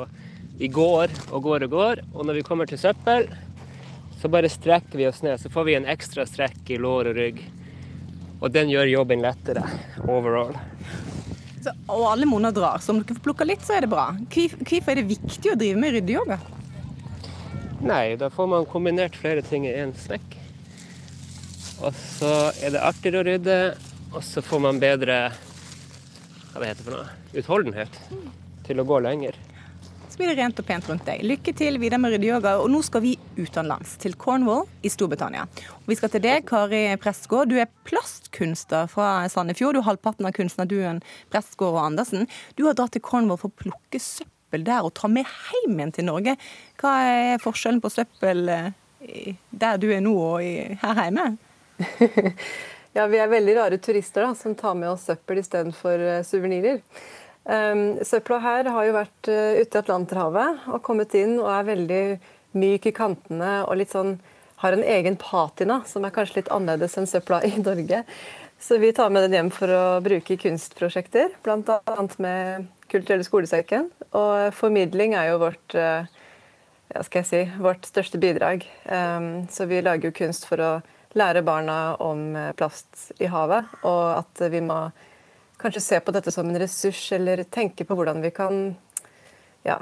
vi 0.58 0.70
går 0.72 1.12
og 1.34 1.44
går 1.44 1.68
og 1.68 1.76
går, 1.76 2.06
og 2.14 2.24
når 2.26 2.40
vi 2.40 2.46
kommer 2.48 2.66
til 2.72 2.80
søppel, 2.80 3.28
så 4.22 4.30
bare 4.34 4.50
strekker 4.50 4.98
vi 4.98 5.08
oss 5.08 5.22
ned. 5.22 5.40
Så 5.42 5.50
får 5.50 5.68
vi 5.68 5.76
en 5.78 5.88
ekstra 5.90 6.26
strekk 6.26 6.72
i 6.74 6.80
lår 6.82 7.12
og 7.12 7.20
rygg. 7.20 7.42
Og 8.42 8.52
den 8.54 8.70
gjør 8.70 8.90
jobben 8.90 9.24
lettere 9.26 9.64
overall. 10.06 10.54
Så, 11.64 11.74
og 11.90 12.06
alle 12.12 12.28
monner 12.30 12.54
drar, 12.54 12.82
så 12.82 12.94
om 12.94 13.02
dere 13.02 13.18
får 13.18 13.26
plukka 13.26 13.48
litt, 13.48 13.66
så 13.66 13.78
er 13.78 13.86
det 13.86 13.92
bra. 13.92 14.12
Hvorfor 14.30 14.94
er 14.94 15.00
det 15.02 15.08
viktig 15.10 15.54
å 15.54 15.58
drive 15.58 15.82
med 15.82 15.98
ryddeyoga? 15.98 16.38
Nei, 17.82 18.16
da 18.18 18.30
får 18.34 18.50
man 18.50 18.70
kombinert 18.70 19.18
flere 19.18 19.44
ting 19.46 19.68
i 19.70 19.74
én 19.78 19.94
snekk. 19.98 20.38
Og 21.86 21.94
så 21.98 22.32
er 22.62 22.74
det 22.74 22.82
artigere 22.82 23.22
å 23.22 23.28
rydde, 23.28 23.58
og 24.14 24.24
så 24.26 24.42
får 24.42 24.64
man 24.66 24.82
bedre 24.82 25.28
hva 26.54 26.64
det 26.64 26.72
heter 26.72 26.88
for 26.88 26.96
noe, 26.96 27.12
utholdenhet 27.38 28.00
til 28.66 28.82
å 28.82 28.88
gå 28.88 28.98
lenger. 29.06 29.38
Blir 30.18 30.32
det 30.32 30.40
rent 30.40 30.58
og 30.58 30.66
pent 30.66 30.88
rundt 30.90 31.04
deg. 31.06 31.22
Lykke 31.30 31.52
til 31.54 31.76
videre 31.78 32.00
med 32.02 32.16
ryddeyoga. 32.16 32.56
Og 32.58 32.72
nå 32.74 32.80
skal 32.82 33.04
vi 33.04 33.12
utenlands, 33.38 33.92
til 34.02 34.16
Cornwall 34.18 34.64
i 34.82 34.90
Storbritannia. 34.90 35.44
Og 35.76 35.92
vi 35.92 35.98
skal 36.00 36.10
til 36.10 36.24
deg, 36.24 36.48
Kari 36.50 36.80
Prestgaard. 37.04 37.52
Du 37.52 37.60
er 37.62 37.70
plastkunstner 37.86 38.90
fra 38.90 39.28
Sandefjord. 39.30 39.78
Du 39.78 39.84
er 39.84 39.86
halvparten 39.92 40.26
av 40.26 40.34
kunstnerduoen 40.34 41.04
Prestgaard 41.30 41.78
og 41.78 41.84
Andersen. 41.84 42.26
Du 42.58 42.66
har 42.66 42.74
dratt 42.80 42.96
til 42.98 43.04
Cornwall 43.06 43.38
for 43.38 43.54
å 43.54 43.60
plukke 43.62 44.02
søppel 44.02 44.66
der 44.66 44.88
og 44.88 44.96
ta 44.98 45.12
med 45.12 45.30
hjem 45.30 45.78
igjen 45.78 45.94
til 46.00 46.10
Norge. 46.10 46.34
Hva 46.82 46.96
er 47.12 47.44
forskjellen 47.44 47.84
på 47.84 47.94
søppel 47.94 48.50
eh, 48.50 49.38
der 49.54 49.78
du 49.78 49.92
er 49.94 50.02
nå 50.02 50.16
og 50.18 50.82
her 50.82 51.04
hjemme? 51.04 51.30
Ja, 52.98 53.04
vi 53.06 53.20
er 53.22 53.30
veldig 53.30 53.54
rare 53.54 53.78
turister 53.78 54.24
da, 54.26 54.34
som 54.34 54.56
tar 54.58 54.74
med 54.74 54.90
oss 54.90 55.04
søppel 55.06 55.38
istedenfor 55.38 56.02
uh, 56.02 56.24
suvenirer. 56.26 56.80
Um, 57.48 58.00
søpla 58.04 58.42
her 58.44 58.68
har 58.76 58.88
jo 58.88 58.96
vært 58.98 59.30
eh, 59.32 59.62
ute 59.62 59.78
i 59.78 59.80
Atlanterhavet 59.80 60.66
og 60.68 60.82
kommet 60.84 61.14
inn 61.16 61.38
og 61.40 61.48
er 61.54 61.70
veldig 61.70 62.02
myk 62.60 62.90
i 62.90 62.96
kantene 62.96 63.62
og 63.64 63.78
litt 63.80 63.94
sånn 63.94 64.18
har 64.60 64.74
en 64.76 64.84
egen 64.84 65.16
patina 65.22 65.80
som 65.88 66.04
er 66.04 66.12
kanskje 66.16 66.42
litt 66.42 66.52
annerledes 66.52 66.98
enn 67.00 67.08
søpla 67.08 67.40
i 67.46 67.54
Norge. 67.62 68.02
Så 68.60 68.80
vi 68.82 68.90
tar 68.92 69.14
med 69.14 69.28
den 69.28 69.38
hjem 69.38 69.52
for 69.54 69.70
å 69.70 69.84
bruke 70.02 70.34
i 70.34 70.40
kunstprosjekter, 70.42 71.36
bl.a. 71.46 71.80
med 72.18 72.68
Kulturelle 72.90 73.26
skolesekken. 73.28 73.92
Og 74.18 74.54
formidling 74.58 75.14
er 75.14 75.30
jo 75.30 75.42
vårt 75.46 75.76
eh, 75.78 76.08
ja, 76.94 77.04
skal 77.04 77.22
jeg 77.22 77.30
si, 77.30 77.42
vårt 77.62 77.86
største 77.86 78.20
bidrag. 78.22 78.66
Um, 78.90 79.46
så 79.52 79.68
vi 79.70 79.84
lager 79.86 80.10
jo 80.10 80.18
kunst 80.18 80.48
for 80.50 80.64
å 80.64 80.72
lære 81.18 81.46
barna 81.46 81.96
om 82.04 82.32
eh, 82.36 82.54
plast 82.58 83.12
i 83.22 83.30
havet, 83.30 83.70
og 83.86 84.24
at 84.24 84.48
vi 84.52 84.64
må 84.66 84.88
kanskje 85.62 85.82
se 85.84 86.00
på 86.00 86.14
dette 86.16 86.32
som 86.34 86.50
en 86.50 86.60
ressurs, 86.62 87.06
eller 87.18 87.44
tenke 87.44 87.86
på 87.88 87.96
hvordan 87.98 88.22
vi 88.24 88.32
kan 88.36 88.60
ja, 89.66 89.78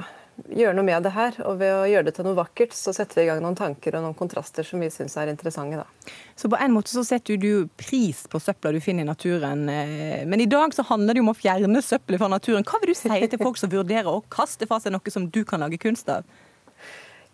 gjøre 0.49 0.73
noe 0.77 0.85
med 0.87 1.03
det 1.05 1.11
her. 1.15 1.37
Og 1.47 1.59
ved 1.59 1.73
å 1.75 1.85
gjøre 1.89 2.07
det 2.07 2.13
til 2.17 2.27
noe 2.27 2.37
vakkert, 2.37 2.73
så 2.75 2.93
setter 2.95 3.19
vi 3.19 3.25
i 3.25 3.29
gang 3.29 3.41
noen 3.43 3.57
tanker 3.59 3.97
og 3.97 4.05
noen 4.05 4.17
kontraster 4.17 4.67
som 4.67 4.81
vi 4.83 4.89
syns 4.93 5.17
er 5.19 5.31
interessante. 5.31 5.83
Da. 5.83 6.15
Så 6.35 6.49
på 6.51 6.59
en 6.59 6.73
måte 6.75 6.93
så 6.93 7.03
setter 7.07 7.39
du 7.41 7.67
pris 7.79 8.25
på 8.31 8.41
søpla 8.43 8.73
du 8.75 8.79
finner 8.83 9.05
i 9.05 9.09
naturen. 9.09 9.67
eh, 9.69 10.25
Men 10.25 10.41
i 10.41 10.49
dag 10.49 10.73
så 10.75 10.87
handler 10.87 11.13
det 11.13 11.23
jo 11.23 11.27
om 11.27 11.35
å 11.35 11.37
fjerne 11.39 11.83
søppelet 11.83 12.23
fra 12.23 12.31
naturen. 12.31 12.65
Hva 12.67 12.81
vil 12.81 12.93
du 12.93 12.99
si 12.99 13.27
til 13.27 13.41
folk 13.41 13.59
som 13.61 13.71
vurderer 13.71 14.11
å 14.11 14.23
kaste 14.29 14.67
fra 14.67 14.79
seg 14.79 14.95
noe 14.95 15.11
som 15.13 15.29
du 15.29 15.43
kan 15.45 15.63
lage 15.63 15.79
kunst 15.81 16.09
av? 16.09 16.23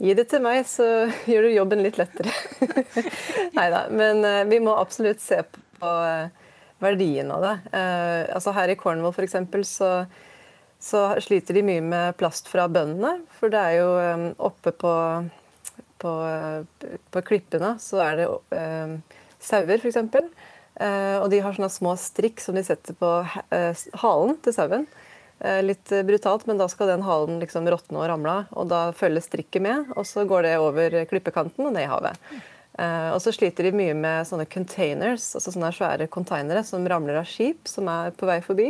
Gi 0.01 0.13
det 0.17 0.27
til 0.31 0.41
meg, 0.41 0.65
så 0.65 0.85
gjør 1.29 1.45
du 1.45 1.55
jobben 1.55 1.83
litt 1.85 1.97
lettere. 2.01 2.33
Nei 3.57 3.67
da. 3.73 3.85
Men 3.93 4.25
eh, 4.25 4.43
vi 4.49 4.61
må 4.63 4.73
absolutt 4.77 5.21
se 5.21 5.43
på 5.45 5.91
eh, 6.05 6.29
verdien 6.81 7.31
av 7.33 7.45
det. 7.45 7.55
Eh, 7.77 8.23
altså 8.35 8.53
Her 8.57 8.73
i 8.73 8.77
Cornwall 8.79 9.13
f.eks. 9.13 9.37
Så, 9.69 9.89
så 10.81 11.03
sliter 11.23 11.57
de 11.57 11.65
mye 11.65 11.83
med 11.85 12.17
plast 12.19 12.49
fra 12.51 12.67
bøndene. 12.71 13.21
For 13.39 13.53
det 13.53 13.61
er 13.61 13.77
jo 13.79 13.91
eh, 14.01 14.27
oppe 14.49 14.73
på, 14.73 14.93
på, 16.01 16.15
eh, 16.27 16.97
på 17.13 17.25
klippene 17.27 17.75
så 17.81 18.01
er 18.05 18.21
det 18.23 18.31
eh, 18.57 18.97
sauer, 19.41 19.77
f.eks. 19.77 20.01
Eh, 20.81 21.17
og 21.19 21.29
de 21.31 21.41
har 21.43 21.55
sånne 21.55 21.71
små 21.71 21.95
strikk 21.99 22.41
som 22.41 22.57
de 22.57 22.63
setter 22.65 22.95
på 22.97 23.09
eh, 23.53 23.87
halen 24.01 24.37
til 24.43 24.55
sauen. 24.55 24.87
Eh, 25.41 25.59
Litt 25.65 25.91
brutalt, 26.07 26.47
men 26.49 26.61
da 26.61 26.69
skal 26.71 26.93
den 26.93 27.05
halen 27.05 27.41
liksom 27.41 27.67
råtne 27.69 28.01
og 28.01 28.07
ramle 28.11 28.37
av. 28.41 28.55
Og 28.55 28.71
da 28.71 28.81
følger 28.97 29.25
strikket 29.25 29.65
med, 29.65 29.91
og 29.95 30.07
så 30.09 30.25
går 30.29 30.47
det 30.47 30.55
over 30.61 31.01
klippekanten 31.09 31.67
og 31.67 31.75
ned 31.75 31.85
i 31.85 31.91
havet. 31.91 32.31
Eh, 32.79 33.09
og 33.11 33.19
så 33.23 33.33
sliter 33.35 33.67
de 33.67 33.75
mye 33.75 33.95
med 33.97 34.27
sånne 34.29 34.47
containers, 34.51 35.33
altså 35.35 35.53
sånne 35.53 35.71
svære 35.75 36.09
containere 36.11 36.63
som 36.67 36.87
ramler 36.87 37.19
av 37.19 37.27
skip 37.29 37.67
som 37.69 37.89
er 37.91 38.13
på 38.15 38.29
vei 38.29 38.39
forbi. 38.45 38.69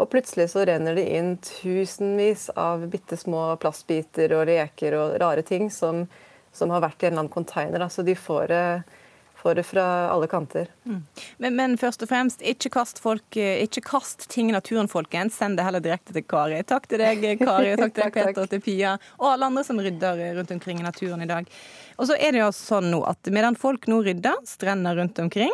Og 0.00 0.08
plutselig 0.10 0.48
så 0.52 0.64
renner 0.66 0.96
det 0.96 1.04
inn 1.14 1.34
tusenvis 1.44 2.48
av 2.58 2.86
bitte 2.90 3.18
små 3.18 3.52
plastbiter 3.62 4.32
og 4.36 4.46
leker 4.48 4.96
og 4.98 5.16
rare 5.22 5.44
ting 5.46 5.68
som, 5.70 6.06
som 6.54 6.72
har 6.72 6.82
vært 6.84 7.02
i 7.02 7.08
en 7.08 7.12
eller 7.12 7.26
annen 7.26 7.34
container. 7.34 7.84
altså 7.84 8.00
Så 8.00 8.08
de 8.08 8.16
får 8.18 8.46
det, 8.50 8.64
får 9.42 9.54
det 9.58 9.62
fra 9.66 9.84
alle 10.08 10.26
kanter. 10.26 10.68
Men, 11.36 11.56
men 11.56 11.74
først 11.78 12.04
og 12.04 12.10
fremst, 12.12 12.42
ikke 12.46 12.70
kast, 12.76 13.00
folk, 13.02 13.36
eh, 13.36 13.64
ikke 13.64 13.82
kast 13.86 14.28
ting 14.30 14.52
i 14.52 14.54
naturen, 14.54 14.90
folkens. 14.90 15.34
Send 15.40 15.58
det 15.58 15.66
heller 15.66 15.82
direkte 15.82 16.14
til 16.14 16.22
Kari. 16.30 16.60
Takk 16.68 16.86
til 16.90 17.02
deg, 17.02 17.24
Kari, 17.42 17.72
og 17.74 17.82
takk 17.82 17.96
til 17.96 18.04
Takk, 18.04 18.14
takk. 18.14 18.28
Peter, 18.30 18.44
og 18.44 18.52
til 18.52 18.62
Pia, 18.62 18.94
og 19.18 19.32
alle 19.32 19.50
andre 19.50 19.64
som 19.66 19.82
rydder 19.82 20.22
rundt 20.38 20.54
omkring 20.54 20.78
i 20.78 20.86
naturen 20.86 21.26
i 21.26 21.30
dag. 21.30 21.50
Og 21.98 22.08
så 22.10 22.18
er 22.18 22.36
det 22.36 22.44
jo 22.44 22.52
sånn 22.54 22.90
nå 22.92 23.02
at 23.10 23.32
medan 23.34 23.58
folk 23.58 23.90
nå 23.90 23.98
rydder 24.06 24.38
strender 24.48 24.98
rundt 25.00 25.18
omkring, 25.22 25.52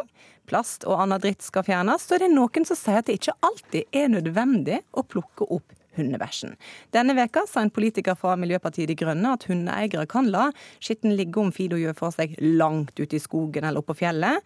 plast 0.48 0.84
og 0.88 1.00
annen 1.02 1.20
dritt 1.22 1.44
skal 1.44 1.64
fjernes, 1.64 2.04
så 2.04 2.16
er 2.16 2.26
det 2.26 2.32
noen 2.32 2.68
som 2.68 2.76
sier 2.76 3.00
at 3.00 3.08
det 3.08 3.18
ikke 3.18 3.36
alltid 3.44 4.00
er 4.02 4.12
nødvendig 4.12 4.82
å 4.92 5.04
plukke 5.04 5.48
opp 5.48 5.77
hundebæsjen. 5.98 6.56
Denne 6.94 7.16
veka 7.18 7.44
sa 7.50 7.64
en 7.64 7.74
politiker 7.74 8.16
fra 8.18 8.36
Miljøpartiet 8.40 8.90
De 8.90 8.96
Grønne 8.98 9.34
at 9.36 9.48
hundeeiere 9.50 10.08
kan 10.10 10.30
la 10.32 10.48
skitten 10.78 11.16
ligge 11.18 11.42
om 11.42 11.52
Fido 11.54 11.78
gjør 11.80 11.96
for 11.98 12.14
seg 12.14 12.36
langt 12.40 12.96
ute 12.98 13.18
i 13.18 13.22
skogen 13.22 13.68
eller 13.68 13.82
oppå 13.84 13.98
fjellet. 13.98 14.44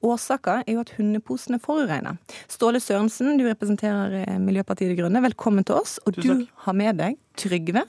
Årsaken 0.00 0.64
er 0.64 0.78
jo 0.78 0.80
at 0.80 0.94
hundeposene 0.96 1.60
forurenser. 1.60 2.16
Ståle 2.48 2.80
Sørensen, 2.80 3.36
du 3.36 3.44
representerer 3.44 4.22
eh, 4.22 4.38
Miljøpartiet 4.40 4.94
De 4.94 4.96
Grønne. 4.96 5.20
Velkommen 5.26 5.66
til 5.68 5.76
oss. 5.76 5.98
Og 6.08 6.16
du 6.16 6.46
har 6.64 6.76
med 6.76 6.96
deg 7.02 7.18
Trygve. 7.40 7.84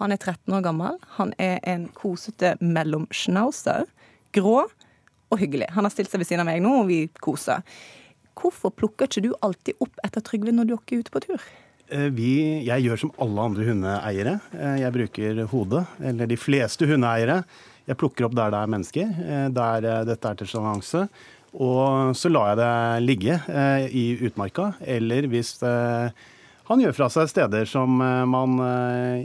Han 0.00 0.14
er 0.14 0.20
13 0.20 0.56
år 0.56 0.64
gammel. 0.64 0.96
Han 1.18 1.34
er 1.36 1.58
en 1.68 1.90
kosete 1.92 2.54
mellomschnauzer. 2.64 3.84
Grå 4.32 4.62
og 4.64 5.38
hyggelig. 5.42 5.68
Han 5.76 5.84
har 5.84 5.92
stilt 5.92 6.12
seg 6.12 6.22
ved 6.22 6.30
siden 6.30 6.46
av 6.46 6.48
meg 6.48 6.62
nå, 6.64 6.72
og 6.80 6.88
vi 6.88 7.02
koser. 7.20 7.60
Hvorfor 8.40 8.72
plukker 8.72 9.10
ikke 9.10 9.26
du 9.26 9.34
alltid 9.44 9.76
opp 9.84 10.00
etter 10.06 10.24
Trygve 10.24 10.54
når 10.56 10.70
dere 10.70 10.80
er 10.96 11.04
ute 11.04 11.12
på 11.12 11.22
tur? 11.26 11.50
Eh, 11.90 12.08
Vi, 12.14 12.62
jeg 12.66 12.86
gjør 12.86 13.00
som 13.04 13.12
alle 13.22 13.46
andre 13.50 13.66
hundeeiere. 13.66 14.38
Eh, 14.54 14.78
Jeg 14.84 14.94
bruker 14.94 15.42
hodet, 15.50 15.84
eller 16.00 16.26
de 16.30 16.38
fleste 16.38 16.86
hundeeiere. 16.86 17.42
Jeg 17.88 17.98
plukker 17.98 18.26
opp 18.28 18.34
der 18.38 18.50
det 18.52 18.58
er 18.60 18.70
mennesker, 18.70 19.06
eh, 19.18 19.48
der 19.50 20.04
dette 20.06 20.28
er 20.28 20.34
til 20.38 20.46
sjenanse. 20.46 21.08
Og 21.52 22.14
så 22.14 22.30
lar 22.30 22.52
jeg 22.52 22.58
det 22.60 23.02
ligge 23.02 23.34
i 23.90 24.04
utmarka, 24.22 24.76
eller 24.86 25.26
hvis 25.26 25.58
han 25.58 26.78
gjør 26.78 26.94
fra 26.94 27.08
seg 27.10 27.26
steder 27.26 27.66
som 27.66 27.90
man 27.98 28.54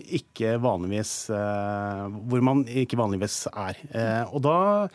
ikke 0.10 0.56
vanligvis 0.58 1.28
Hvor 1.30 2.42
man 2.42 2.66
ikke 2.66 2.98
vanligvis 2.98 3.46
er. 3.54 3.78
Og 4.34 4.42
da 4.42 4.88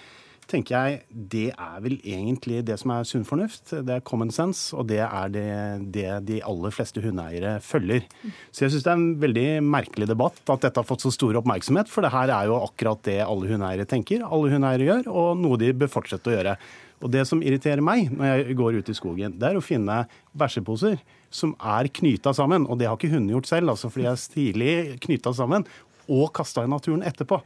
tenker 0.51 0.75
jeg 0.75 1.21
det 1.33 1.47
er 1.55 1.79
vel 1.85 1.97
egentlig 2.01 2.61
det 2.67 2.77
som 2.81 2.93
er 2.95 3.07
sunn 3.09 3.27
fornuft. 3.27 3.73
Det 3.73 3.95
er 3.95 4.05
common 4.07 4.33
sense, 4.35 4.75
og 4.77 4.89
det 4.91 5.01
er 5.05 5.33
det, 5.33 5.47
det 5.95 6.09
de 6.29 6.41
aller 6.47 6.75
fleste 6.75 7.03
hundeeiere 7.05 7.57
følger. 7.65 8.05
Så 8.51 8.67
jeg 8.67 8.75
syns 8.75 8.87
det 8.87 8.93
er 8.93 8.99
en 8.99 9.17
veldig 9.23 9.47
merkelig 9.65 10.11
debatt 10.11 10.43
at 10.51 10.67
dette 10.67 10.83
har 10.83 10.89
fått 10.89 11.07
så 11.07 11.15
stor 11.15 11.39
oppmerksomhet, 11.41 11.91
for 11.91 12.07
det 12.07 12.13
her 12.15 12.35
er 12.35 12.51
jo 12.51 12.61
akkurat 12.61 13.03
det 13.09 13.21
alle 13.25 13.51
hundeeiere 13.51 13.89
tenker, 13.89 14.27
alle 14.27 14.53
hundeeiere 14.53 14.89
gjør, 14.91 15.11
og 15.11 15.41
noe 15.41 15.61
de 15.61 15.73
bør 15.77 15.93
fortsette 15.93 16.31
å 16.31 16.37
gjøre. 16.37 16.57
Og 17.01 17.13
det 17.15 17.25
som 17.29 17.41
irriterer 17.41 17.81
meg 17.85 18.11
når 18.13 18.43
jeg 18.43 18.59
går 18.59 18.81
ut 18.81 18.93
i 18.93 18.97
skogen, 18.97 19.37
det 19.41 19.49
er 19.49 19.57
å 19.57 19.65
finne 19.65 20.03
bæsjeposer 20.37 21.01
som 21.33 21.55
er 21.63 21.89
knyta 21.95 22.35
sammen, 22.37 22.67
og 22.67 22.81
det 22.81 22.91
har 22.91 22.99
ikke 22.99 23.13
hundene 23.15 23.39
gjort 23.39 23.49
selv, 23.49 23.73
altså, 23.73 23.89
fordi 23.93 24.09
jeg 24.09 24.13
er 24.13 24.25
stilig 24.25 24.75
knyta 25.07 25.33
sammen, 25.37 25.65
og 26.11 26.33
kasta 26.35 26.65
i 26.67 26.71
naturen 26.71 27.05
etterpå. 27.07 27.39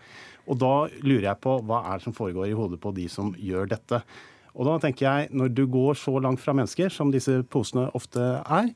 Og 0.50 0.58
da 0.60 0.72
lurer 1.04 1.28
jeg 1.30 1.40
på 1.44 1.58
hva 1.64 1.82
er 1.88 2.00
det 2.00 2.06
som 2.06 2.16
foregår 2.16 2.50
i 2.50 2.56
hodet 2.56 2.80
på 2.82 2.92
de 2.96 3.06
som 3.12 3.32
gjør 3.38 3.70
dette. 3.70 4.02
Og 4.54 4.68
da 4.68 4.76
tenker 4.82 5.06
jeg, 5.06 5.30
når 5.34 5.54
du 5.54 5.64
går 5.70 5.96
så 5.98 6.18
langt 6.22 6.42
fra 6.42 6.54
mennesker 6.54 6.92
som 6.92 7.10
disse 7.14 7.40
posene 7.50 7.88
ofte 7.96 8.22
er, 8.42 8.70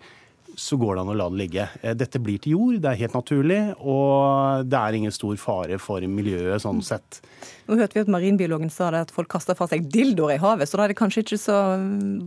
så 0.59 0.76
går 0.80 0.96
det 0.96 1.02
an 1.04 1.12
å 1.12 1.16
la 1.16 1.28
det 1.30 1.38
ligge. 1.38 1.66
Eh, 1.82 1.94
Dette 1.98 2.20
blir 2.22 2.40
til 2.42 2.56
jord, 2.56 2.80
det 2.82 2.90
er 2.90 3.00
helt 3.04 3.14
naturlig, 3.16 3.61
og 3.78 4.66
det 4.68 4.78
er 4.80 4.98
ingen 4.98 5.14
stor 5.14 5.36
fare 5.40 5.78
for 5.82 6.02
miljøet 6.02 6.64
sånn 6.64 6.82
sett. 6.84 7.20
Nå 7.68 7.76
hørte 7.78 7.98
vi 7.98 8.02
at 8.02 8.11
Marinbiologen 8.11 8.72
sa 8.72 8.90
det 8.94 9.04
at 9.06 9.12
folk 9.14 9.30
kaster 9.30 9.56
fra 9.59 9.68
seg 9.70 9.86
dildoer 9.92 10.34
i 10.36 10.40
havet, 10.42 10.68
så 10.70 10.80
da 10.80 10.86
er 10.86 10.92
det 10.92 10.98
kanskje 10.98 11.22
ikke 11.24 11.40
så 11.40 11.59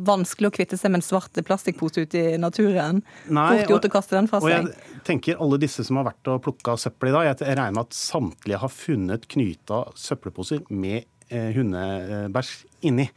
vanskelig 0.07 0.51
å 0.51 0.55
kvitte 0.55 0.79
seg 0.79 0.93
med 0.93 1.01
en 1.01 1.07
svart 1.07 1.41
plastikkpose 1.47 2.05
ute 2.05 2.25
i 2.36 2.39
naturen. 2.41 3.01
Fort 3.27 3.73
gjort 3.73 3.89
å 3.89 3.93
kaste 3.97 4.17
den 4.19 4.29
fra 4.32 4.41
og 4.41 4.51
jeg 4.51 4.69
tenker 5.07 5.41
alle 5.41 5.59
disse 5.61 5.84
som 5.86 5.99
har 5.99 6.07
vært 6.11 6.29
og 6.32 6.43
plukka 6.45 6.77
søppel 6.79 7.11
i 7.11 7.15
dag, 7.17 7.32
jeg 7.32 7.57
regner 7.57 7.75
med 7.75 7.89
at 7.89 7.97
samtlige 7.97 8.61
har 8.61 8.73
funnet 8.73 9.27
knyta 9.32 9.84
søppelposer 9.97 10.63
med 10.69 11.03
eh, 11.29 11.51
hundebæsj 11.57 12.55
inni. 12.88 13.09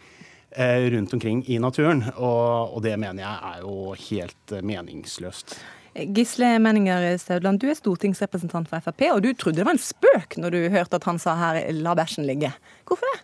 Eh, 0.55 0.91
Rundt 0.95 1.15
omkring 1.15 1.45
i 1.51 1.59
naturen. 1.59 2.05
Og, 2.17 2.77
og 2.77 2.83
det 2.83 2.97
mener 2.99 3.23
jeg 3.23 3.55
er 3.55 3.63
jo 3.65 3.95
helt 4.09 4.53
eh, 4.55 4.65
meningsløst. 4.65 5.59
Gisle 5.95 6.57
Menninger 6.59 7.13
Staudland, 7.23 7.61
du 7.63 7.69
er 7.71 7.77
stortingsrepresentant 7.79 8.67
for 8.67 8.83
Frp, 8.83 9.05
og 9.15 9.21
du 9.23 9.31
trodde 9.39 9.61
det 9.61 9.67
var 9.69 9.77
en 9.77 9.83
spøk 9.83 10.35
når 10.43 10.51
du 10.51 10.59
hørte 10.75 10.99
at 10.99 11.07
han 11.07 11.21
sa 11.23 11.37
her 11.39 11.61
'la 11.71 11.95
bæsjen 11.95 12.27
ligge'. 12.27 12.51
Hvorfor 12.85 13.07
det? 13.13 13.21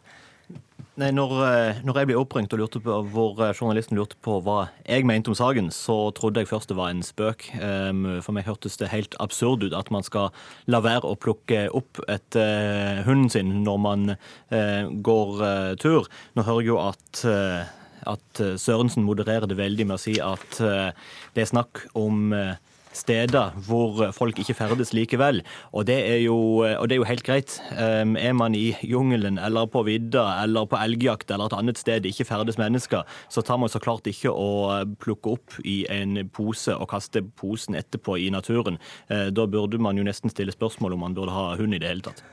Nei, 1.00 1.08
når, 1.16 1.30
eh, 1.46 1.78
når 1.86 1.96
jeg 1.96 2.08
ble 2.10 2.16
oppringt 2.20 2.52
og 2.52 2.60
lurte 2.60 2.80
på, 2.84 2.96
hvor 3.14 3.38
eh, 3.40 3.54
journalisten 3.56 3.96
lurte 3.96 4.18
på 4.20 4.36
hva 4.44 4.66
jeg 4.84 5.06
mente 5.08 5.32
om 5.32 5.38
saken, 5.38 5.70
så 5.72 5.96
trodde 6.16 6.42
jeg 6.42 6.50
først 6.50 6.68
det 6.68 6.76
var 6.76 6.92
en 6.92 7.00
spøk. 7.06 7.46
Em, 7.56 8.02
For 8.20 8.36
meg 8.36 8.44
hørtes 8.44 8.76
det 8.80 8.90
helt 8.92 9.16
absurd 9.22 9.64
ut 9.64 9.76
at 9.76 9.88
man 9.94 10.04
skal 10.04 10.28
la 10.68 10.82
være 10.84 11.08
å 11.08 11.16
plukke 11.16 11.68
opp 11.72 12.02
etter 12.10 13.00
hunden 13.06 13.32
sin 13.32 13.54
når 13.64 13.80
man 13.80 14.08
eh, 14.12 14.90
går 15.08 15.44
eh, 15.46 15.74
tur. 15.80 16.10
Nå 16.36 16.44
hører 16.44 16.66
jeg 16.66 16.72
jo 16.74 16.80
at 16.84 17.24
eh, 17.30 17.76
at 18.08 18.40
eh, 18.40 18.56
Sørensen 18.60 19.04
modererer 19.04 19.48
det 19.48 19.58
veldig 19.58 19.86
med 19.88 19.98
å 19.98 20.00
si 20.00 20.16
at 20.24 20.60
eh, 20.64 20.90
det 21.36 21.44
er 21.44 21.50
snakk 21.50 21.84
om 21.98 22.32
eh, 22.36 22.56
steder 22.96 23.54
hvor 23.66 24.10
folk 24.16 24.38
ikke 24.42 24.56
ferdes 24.58 24.92
likevel. 24.96 25.42
Og 25.72 25.86
det 25.86 25.98
er 26.08 26.18
jo, 26.24 26.64
det 26.64 26.96
er 26.96 27.00
jo 27.00 27.08
helt 27.08 27.24
greit. 27.26 27.58
Um, 27.76 28.16
Er 28.16 28.32
man 28.32 28.54
i 28.54 28.74
jungelen 28.82 29.38
eller 29.38 29.66
på 29.70 29.84
vidda 29.86 30.42
eller 30.42 30.66
på 30.66 30.78
elgjakt 30.80 31.30
eller 31.30 31.50
et 31.50 31.56
annet 31.58 31.78
sted 31.78 32.06
ikke 32.06 32.26
ferdes 32.28 32.58
mennesker, 32.58 33.06
så 33.28 33.42
tar 33.42 33.60
man 33.62 33.70
så 33.70 33.80
klart 33.82 34.06
ikke 34.10 34.32
å 34.32 34.84
plukke 35.00 35.36
opp 35.36 35.60
i 35.64 35.84
en 35.90 36.28
pose 36.34 36.74
og 36.74 36.90
kaste 36.90 37.22
posen 37.22 37.78
etterpå 37.78 38.18
i 38.18 38.30
naturen. 38.30 38.78
Uh, 39.10 39.30
Da 39.30 39.46
burde 39.46 39.78
man 39.78 39.96
jo 39.96 40.04
nesten 40.04 40.30
stille 40.30 40.52
spørsmål 40.52 40.94
om 40.94 41.06
man 41.06 41.14
burde 41.14 41.32
ha 41.34 41.54
hund 41.56 41.74
i 41.74 41.78
det 41.78 41.88
hele 41.88 42.04
tatt. 42.04 42.24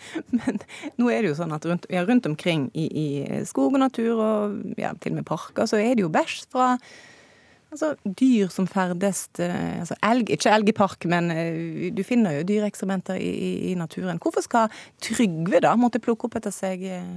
Men 0.34 0.58
Nå 0.98 1.08
er 1.12 1.22
det 1.22 1.30
jo 1.30 1.38
sånn 1.38 1.54
at 1.54 1.64
rundt, 1.68 1.86
ja, 1.92 2.02
rundt 2.04 2.26
omkring 2.28 2.68
i, 2.74 2.88
i 2.90 3.44
skog 3.48 3.76
og 3.76 3.80
natur, 3.82 4.18
og 4.18 4.74
ja, 4.80 4.92
til 5.00 5.14
og 5.14 5.20
med 5.20 5.28
parker, 5.28 5.68
så 5.70 5.80
er 5.80 5.94
det 5.94 6.04
jo 6.04 6.12
bæsj 6.12 6.42
fra 6.52 6.74
altså, 7.72 7.94
dyr 8.04 8.50
som 8.52 8.66
ferdes 8.70 9.26
eh, 9.42 9.80
altså 9.82 9.96
elg, 10.06 10.30
Ikke 10.30 10.52
elg 10.54 10.70
i 10.70 10.76
park, 10.76 11.06
men 11.10 11.30
eh, 11.34 11.90
du 11.94 12.02
finner 12.06 12.38
jo 12.38 12.46
dyreekskrementer 12.48 13.20
i, 13.20 13.30
i, 13.30 13.52
i 13.70 13.76
naturen. 13.78 14.20
Hvorfor 14.22 14.44
skal 14.46 14.74
Trygve 15.02 15.62
da 15.64 15.76
måtte 15.78 16.02
plukke 16.02 16.28
opp 16.28 16.38
etter 16.40 16.54
seg 16.54 16.84
eh, 16.86 17.14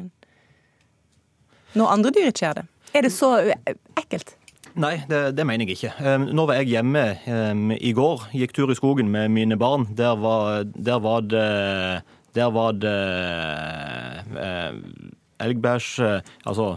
når 1.74 1.90
andre 1.96 2.14
dyr 2.14 2.30
ikke 2.30 2.46
gjør 2.46 2.62
det? 2.62 2.66
Er 2.94 3.06
det 3.06 3.14
så 3.16 3.36
eh, 3.42 3.78
ekkelt? 4.00 4.36
Nei, 4.74 4.96
det, 5.10 5.36
det 5.38 5.46
mener 5.46 5.70
jeg 5.70 5.78
ikke. 5.78 6.18
Nå 6.34 6.48
var 6.50 6.58
jeg 6.58 6.72
hjemme 6.72 7.04
i 7.78 7.92
går, 7.94 8.24
gikk 8.34 8.56
tur 8.58 8.72
i 8.74 8.78
skogen 8.78 9.12
med 9.14 9.30
mine 9.30 9.58
barn. 9.62 9.86
Der 9.94 10.18
var, 10.18 10.64
der 10.66 11.02
var 11.04 11.22
det 11.22 12.02
Der 12.34 12.50
var 12.50 12.72
det 12.74 12.96
uh, 14.34 14.74
elgbæsj 15.46 16.02
Altså 16.50 16.72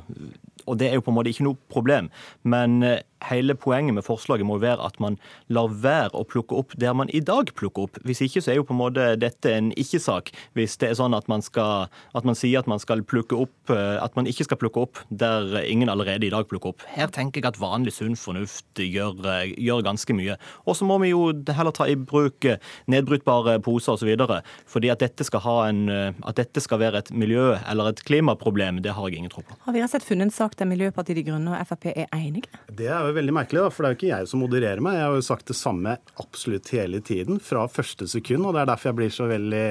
og 0.66 0.78
det 0.78 0.90
er 0.90 0.98
jo 0.98 1.04
på 1.06 1.12
en 1.12 1.18
måte 1.18 1.30
ikke 1.30 1.46
noe 1.46 1.58
problem. 1.72 2.10
Men 2.46 2.80
eh, 2.82 3.02
hele 3.24 3.54
poenget 3.56 3.94
med 3.96 4.04
forslaget 4.04 4.46
må 4.46 4.58
jo 4.58 4.64
være 4.66 4.84
at 4.86 4.98
man 5.02 5.16
lar 5.52 5.70
være 5.70 6.12
å 6.16 6.24
plukke 6.28 6.56
opp 6.58 6.74
der 6.78 6.94
man 6.96 7.10
i 7.14 7.20
dag 7.24 7.50
plukker 7.56 7.86
opp. 7.86 8.00
Hvis 8.06 8.22
ikke 8.26 8.42
så 8.44 8.52
er 8.52 8.60
jo 8.60 8.66
på 8.68 8.74
en 8.74 8.80
måte 8.80 9.06
dette 9.20 9.52
en 9.52 9.72
ikke-sak. 9.76 10.32
Hvis 10.56 10.76
det 10.80 10.90
er 10.90 10.98
sånn 10.98 11.16
at 11.16 11.28
man, 11.32 11.44
skal, 11.44 11.88
at 12.16 12.28
man 12.28 12.36
sier 12.38 12.60
at 12.60 12.70
man 12.70 12.82
skal 12.82 13.02
plukke 13.06 13.36
opp 13.46 13.72
eh, 13.72 13.96
At 14.02 14.16
man 14.18 14.26
ikke 14.28 14.44
skal 14.46 14.58
plukke 14.60 14.82
opp 14.84 15.00
der 15.08 15.56
ingen 15.64 15.88
allerede 15.88 16.26
i 16.26 16.32
dag 16.32 16.46
plukker 16.48 16.74
opp. 16.74 16.84
Her 16.92 17.10
tenker 17.12 17.40
jeg 17.40 17.48
at 17.48 17.60
vanlig 17.60 17.94
sunn 17.96 18.16
fornuft 18.18 18.80
gjør, 18.82 19.18
eh, 19.24 19.54
gjør 19.56 19.84
ganske 19.86 20.16
mye. 20.16 20.36
Og 20.66 20.76
så 20.78 20.86
må 20.88 20.98
vi 21.02 21.12
jo 21.12 21.30
heller 21.32 21.74
ta 21.74 21.88
i 21.88 21.96
bruk 21.96 22.44
eh, 22.48 22.60
nedbrytbare 22.92 23.58
poser 23.64 23.96
osv. 23.96 24.12
Fordi 24.66 24.92
at 24.92 25.02
dette, 25.02 25.24
skal 25.26 25.42
ha 25.42 25.56
en, 25.70 25.88
at 25.90 26.36
dette 26.38 26.60
skal 26.62 26.80
være 26.82 27.00
et 27.02 27.10
miljø- 27.14 27.56
eller 27.66 27.90
et 27.90 28.02
klimaproblem, 28.06 28.82
det 28.84 28.94
har 28.96 29.08
jeg 29.08 29.22
ingen 29.22 29.32
tro 29.32 29.42
på. 29.46 29.56
Har 29.64 29.74
vi 29.74 29.82
rett 29.82 29.90
og 29.90 29.96
slett 29.96 30.08
funnet 30.08 30.28
en 30.28 30.34
sak 30.34 30.56
der 30.58 30.68
Miljøpartiet 30.68 31.18
De 31.18 31.24
Grønne 31.26 31.54
og 31.54 31.68
Frp 31.70 31.88
er 31.92 32.08
enige? 32.14 32.50
Det 32.78 32.88
er 32.92 33.05
jo 33.10 33.16
veldig 33.18 33.34
merkelig, 33.36 33.64
da, 33.64 33.72
for 33.72 33.82
det 33.82 33.88
er 33.88 33.94
jo 33.94 34.00
ikke 34.00 34.12
jeg 34.12 34.30
som 34.30 34.42
modererer 34.44 34.84
meg. 34.84 34.98
Jeg 34.98 35.08
har 35.08 35.16
jo 35.18 35.26
sagt 35.26 35.50
det 35.50 35.58
samme 35.58 35.96
absolutt 36.22 36.70
hele 36.74 37.02
tiden, 37.04 37.40
fra 37.42 37.66
første 37.70 38.08
sekund. 38.10 38.46
Og 38.46 38.56
det 38.56 38.62
er 38.62 38.70
derfor 38.72 38.92
jeg 38.92 39.00
blir 39.00 39.14
så 39.14 39.28
veldig 39.30 39.66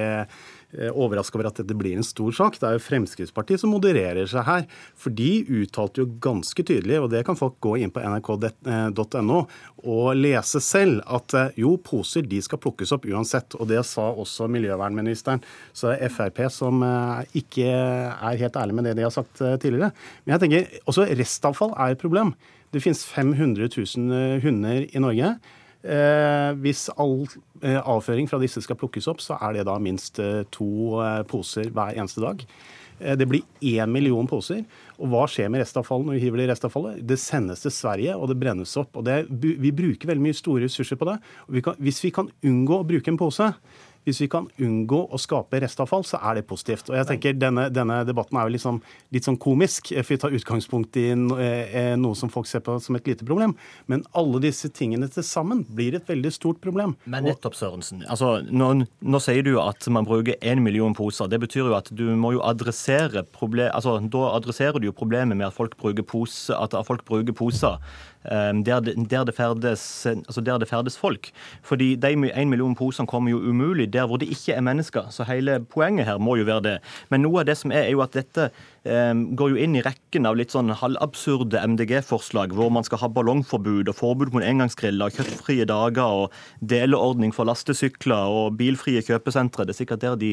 overraska 0.92 1.38
over 1.38 1.48
at 1.48 1.60
dette 1.60 1.76
blir 1.78 1.96
en 1.96 2.04
stor 2.04 2.32
sak. 2.34 2.58
Det 2.60 2.66
er 2.68 2.76
jo 2.76 2.82
Fremskrittspartiet 2.84 3.62
som 3.62 3.72
modererer 3.72 4.26
seg 4.30 4.44
her. 4.46 4.64
For 4.98 5.14
de 5.14 5.44
uttalte 5.62 6.02
jo 6.02 6.08
ganske 6.22 6.64
tydelig, 6.66 6.98
og 7.00 7.10
det 7.12 7.22
kan 7.26 7.38
folk 7.38 7.58
gå 7.64 7.76
inn 7.80 7.92
på 7.94 8.02
nrk.no 8.02 9.38
og 9.86 10.08
lese 10.18 10.60
selv, 10.64 11.00
at 11.06 11.36
eh, 11.38 11.60
jo, 11.62 11.76
poser 11.78 12.26
de 12.26 12.40
skal 12.42 12.60
plukkes 12.62 12.92
opp 12.96 13.06
uansett. 13.06 13.56
Og 13.60 13.70
det 13.70 13.84
sa 13.86 14.08
også 14.10 14.50
miljøvernministeren. 14.50 15.44
Så 15.76 15.92
det 15.92 16.00
er 16.02 16.12
Frp 16.12 16.42
som 16.52 16.82
eh, 16.82 17.38
ikke 17.42 17.70
er 17.70 18.42
helt 18.42 18.58
ærlig 18.58 18.76
med 18.76 18.90
det 18.90 18.96
de 18.98 19.06
har 19.06 19.14
sagt 19.14 19.42
eh, 19.44 19.56
tidligere. 19.62 19.92
Men 20.24 20.36
jeg 20.36 20.44
tenker, 20.44 20.78
også 20.90 21.08
restavfall 21.14 21.76
er 21.76 21.94
et 21.94 22.02
problem. 22.02 22.34
Det 22.72 22.82
finnes 22.84 23.04
500 23.06 23.68
000 23.70 24.40
hunder 24.44 24.86
i 24.90 25.02
Norge. 25.02 25.34
Eh, 25.86 26.52
hvis 26.64 26.88
all 26.98 27.20
eh, 27.62 27.78
avføring 27.78 28.26
fra 28.26 28.40
disse 28.42 28.62
skal 28.64 28.78
plukkes 28.80 29.06
opp, 29.12 29.20
så 29.22 29.36
er 29.38 29.58
det 29.58 29.66
da 29.68 29.76
minst 29.78 30.18
eh, 30.22 30.42
to 30.54 30.98
eh, 31.04 31.20
poser 31.30 31.70
hver 31.70 31.94
eneste 31.94 32.24
dag. 32.24 32.42
Eh, 32.98 33.14
Det 33.14 33.28
blir 33.30 33.44
én 33.62 33.92
million 33.92 34.26
poser. 34.26 34.64
Og 34.98 35.12
hva 35.12 35.26
skjer 35.30 35.50
med 35.52 35.62
restavfallet 35.62 36.08
når 36.08 36.18
vi 36.18 36.24
hiver 36.24 36.40
det 36.42 36.48
i 36.48 36.50
restavfallet? 36.50 37.02
Det 37.06 37.20
sendes 37.22 37.62
til 37.62 37.70
Sverige, 37.76 38.16
og 38.16 38.32
det 38.32 38.38
brennes 38.40 38.72
opp. 38.80 38.96
Og 38.98 39.04
det, 39.06 39.20
vi 39.30 39.70
bruker 39.70 40.10
veldig 40.10 40.26
mye 40.26 40.36
store 40.38 40.64
ressurser 40.66 40.98
på 40.98 41.06
det. 41.12 41.18
Vi 41.54 41.62
kan, 41.62 41.78
hvis 41.78 42.02
vi 42.02 42.10
kan 42.18 42.32
unngå 42.42 42.80
å 42.80 42.88
bruke 42.88 43.12
en 43.12 43.20
pose, 43.20 43.52
Hvis 44.06 44.20
vi 44.22 44.28
kan 44.30 44.46
unngå 44.62 45.00
å 45.10 45.18
skape 45.18 45.58
restavfall, 45.64 46.04
så 46.06 46.20
er 46.22 46.38
det 46.38 46.46
positivt. 46.46 46.90
Og 46.92 46.98
jeg 46.98 47.08
tenker 47.08 47.34
Denne, 47.36 47.66
denne 47.74 47.98
debatten 48.06 48.38
er 48.38 48.46
jo 48.46 48.54
liksom, 48.54 48.78
litt 49.14 49.26
sånn 49.26 49.38
komisk, 49.42 49.90
for 49.96 50.14
vi 50.14 50.18
tar 50.22 50.36
utgangspunkt 50.36 50.96
i 51.00 51.08
noe 51.16 52.14
som 52.18 52.30
folk 52.32 52.46
ser 52.48 52.62
på 52.64 52.78
som 52.82 52.98
et 52.98 53.10
lite 53.10 53.26
problem. 53.26 53.56
Men 53.90 54.04
alle 54.16 54.40
disse 54.46 54.70
tingene 54.70 55.10
til 55.10 55.26
sammen 55.26 55.64
blir 55.66 55.98
et 55.98 56.06
veldig 56.08 56.32
stort 56.34 56.62
problem. 56.62 56.94
Men 57.04 57.26
nettopp, 57.26 57.58
Sørensen. 57.58 58.04
Altså, 58.06 58.36
nå, 58.46 58.70
nå 58.86 59.22
sier 59.22 59.42
du 59.46 59.56
at 59.62 59.86
man 59.92 60.06
bruker 60.06 60.38
én 60.38 60.62
million 60.62 60.94
poser. 60.96 61.30
Det 61.32 61.42
betyr 61.42 61.66
jo 61.66 61.76
at 61.76 61.90
du 61.90 62.06
må 62.14 62.36
jo 62.36 62.44
adressere 62.46 63.26
problem, 63.36 63.72
altså, 63.74 63.98
Da 64.06 64.26
adresserer 64.36 64.78
du 64.78 64.86
jo 64.88 64.96
problemet 64.96 65.36
med 65.36 65.48
at 65.48 65.56
folk 65.56 65.74
bruker 65.80 66.06
pose, 66.06 66.54
at 66.54 66.76
folk 66.86 67.02
bruker 67.08 67.34
poser 67.36 67.80
der 68.66 68.80
det, 68.80 68.94
der, 69.10 69.24
det 69.24 69.34
ferdes, 69.34 70.06
altså 70.06 70.40
der 70.40 70.58
det 70.58 70.68
ferdes 70.68 70.98
folk. 70.98 71.30
Fordi 71.62 71.94
de 71.94 72.14
én 72.32 72.44
million 72.44 72.74
posene 72.74 73.06
kommer 73.06 73.30
jo 73.30 73.38
umulig 73.38 73.92
der 73.92 74.06
hvor 74.06 74.16
det 74.16 74.28
ikke 74.28 74.52
er 74.52 74.60
mennesker. 74.60 75.10
Så 75.10 75.24
hele 75.24 75.60
poenget 75.64 76.06
her 76.06 76.18
må 76.18 76.36
jo 76.36 76.44
være 76.44 76.62
det. 76.62 76.78
Men 77.10 77.22
noe 77.22 77.40
av 77.40 77.46
det 77.46 77.56
som 77.56 77.70
er, 77.70 77.86
er 77.86 77.90
jo 77.90 78.02
at 78.02 78.14
dette 78.14 78.50
Ehm, 78.50 78.75
går 78.86 79.52
jo 79.52 79.58
inn 79.60 79.74
i 79.78 79.82
rekken 79.84 80.28
av 80.28 80.36
litt 80.38 80.52
sånn 80.54 80.70
halvabsurde 80.78 81.60
MDG-forslag, 81.72 82.52
hvor 82.54 82.70
man 82.72 82.86
skal 82.86 83.00
ha 83.02 83.08
ballongforbud 83.10 83.90
og 83.90 83.96
forbud 83.98 84.34
mot 84.34 84.44
engangsgriller, 84.46 85.12
kjøttfrie 85.16 85.66
dager 85.68 86.22
og 86.22 86.36
deleordning 86.60 87.34
for 87.34 87.48
lastesykler 87.48 88.30
og 88.30 88.56
bilfrie 88.60 89.02
kjøpesentre. 89.04 89.66
Det 89.66 89.74
er 89.74 89.80
sikkert 89.80 90.04
der, 90.04 90.16
de, 90.20 90.32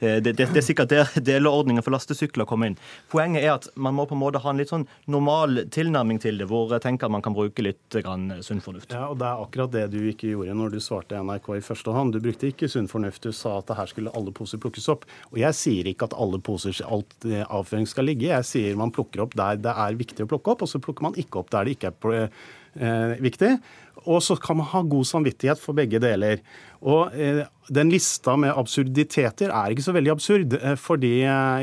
eh, 0.00 0.18
det, 0.20 0.36
det, 0.36 0.48
er 0.50 0.66
sikkert 0.66 0.92
der 0.92 1.10
deleordningen 1.30 1.84
for 1.84 1.94
lastesykler 1.96 2.48
kommer 2.48 2.72
inn. 2.72 2.78
Poenget 3.12 3.44
er 3.44 3.54
at 3.54 3.70
man 3.74 3.96
må 3.96 4.06
på 4.10 4.18
en 4.18 4.22
måte 4.22 4.42
ha 4.44 4.52
en 4.52 4.60
litt 4.60 4.72
sånn 4.72 4.86
normal 5.10 5.64
tilnærming 5.74 6.20
til 6.22 6.42
det, 6.42 6.48
hvor 6.50 6.72
jeg 6.74 6.84
tenker 6.84 7.08
at 7.08 7.16
man 7.16 7.24
kan 7.24 7.36
bruke 7.36 7.64
litt 7.64 7.98
grann 8.04 8.28
sunn 8.44 8.62
fornuft. 8.64 8.92
Ja, 8.92 9.08
og 9.08 9.18
Det 9.22 9.30
er 9.30 9.46
akkurat 9.46 9.74
det 9.74 9.86
du 9.94 10.00
ikke 10.10 10.34
gjorde 10.34 10.58
når 10.58 10.76
du 10.76 10.80
svarte 10.84 11.22
NRK 11.24 11.50
i 11.56 11.64
første 11.64 11.94
hånd. 11.94 12.14
Du 12.14 12.22
brukte 12.24 12.50
ikke 12.50 12.68
sunn 12.70 12.90
fornuft. 12.90 13.24
Du 13.24 13.32
sa 13.32 13.58
at 13.62 13.72
her 13.78 13.88
skulle 13.90 14.12
alle 14.14 14.34
poser 14.34 14.60
plukkes 14.60 14.90
opp. 14.92 15.08
Og 15.32 15.40
jeg 15.40 15.56
sier 15.58 15.88
ikke 15.88 16.10
at 16.10 16.16
alle 16.20 16.40
poser, 16.44 16.76
alt 16.84 17.28
eh, 17.28 17.44
avførings 17.48 17.93
skal 17.94 18.10
ligge. 18.10 18.28
Jeg 18.32 18.48
sier 18.48 18.76
man 18.78 18.92
plukker 18.94 19.24
opp 19.24 19.38
der 19.38 19.62
det 19.62 19.72
er 19.72 19.98
viktig 19.98 20.26
å 20.26 20.30
plukke 20.34 20.54
opp, 20.54 20.66
og 20.66 20.70
så 20.70 20.82
plukker 20.82 21.08
man 21.08 21.18
ikke 21.20 21.40
opp 21.40 21.50
der 21.54 21.66
det 21.66 21.78
ikke 21.78 21.94
er 21.94 22.28
eh, 22.76 23.16
viktig. 23.22 23.56
Og 24.04 24.20
så 24.20 24.36
kan 24.36 24.58
man 24.58 24.68
ha 24.68 24.82
god 24.84 25.06
samvittighet 25.08 25.60
for 25.62 25.76
begge 25.76 26.00
deler. 26.02 26.42
Og 26.84 27.14
eh, 27.16 27.44
Den 27.72 27.88
lista 27.88 28.34
med 28.36 28.52
absurditeter 28.52 29.48
er 29.48 29.72
ikke 29.72 29.86
så 29.86 29.94
veldig 29.96 30.12
absurd, 30.12 30.56
eh, 30.58 30.74
fordi 30.76 31.14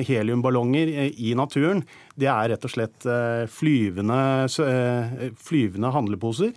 heliumballonger 0.08 0.94
i 1.12 1.36
naturen 1.38 1.84
det 2.18 2.30
er 2.32 2.52
rett 2.52 2.66
og 2.68 2.72
slett 2.74 3.06
flyvende, 3.50 4.18
flyvende 5.42 5.92
handleposer. 5.96 6.52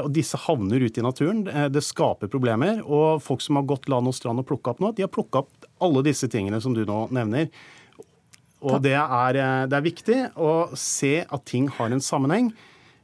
Og 0.00 0.08
disse 0.10 0.38
havner 0.48 0.82
ute 0.82 0.98
i 0.98 1.04
naturen. 1.04 1.44
Det 1.70 1.82
skaper 1.84 2.30
problemer. 2.32 2.80
Og 2.82 3.20
folk 3.22 3.44
som 3.44 3.60
har 3.60 3.68
gått 3.70 3.86
land 3.92 4.10
og 4.10 4.16
strand 4.16 4.42
og 4.42 4.48
plukka 4.48 4.72
opp 4.72 4.82
nå, 4.82 4.90
de 4.96 5.04
har 5.06 5.12
plukka 5.14 5.44
opp 5.44 5.68
alle 5.84 6.02
disse 6.08 6.26
tingene 6.32 6.58
som 6.64 6.74
du 6.74 6.82
nå 6.88 7.04
nevner. 7.14 7.52
Og 8.60 8.82
det 8.84 8.96
er, 8.96 9.38
eh, 9.40 9.66
det 9.70 9.76
er, 9.76 9.86
viktig 9.86 10.18
å 10.36 10.76
se 10.76 11.20
at 11.24 11.46
ting 11.48 11.68
har 11.78 11.92
en 11.92 12.04
sammenheng. 12.04 12.52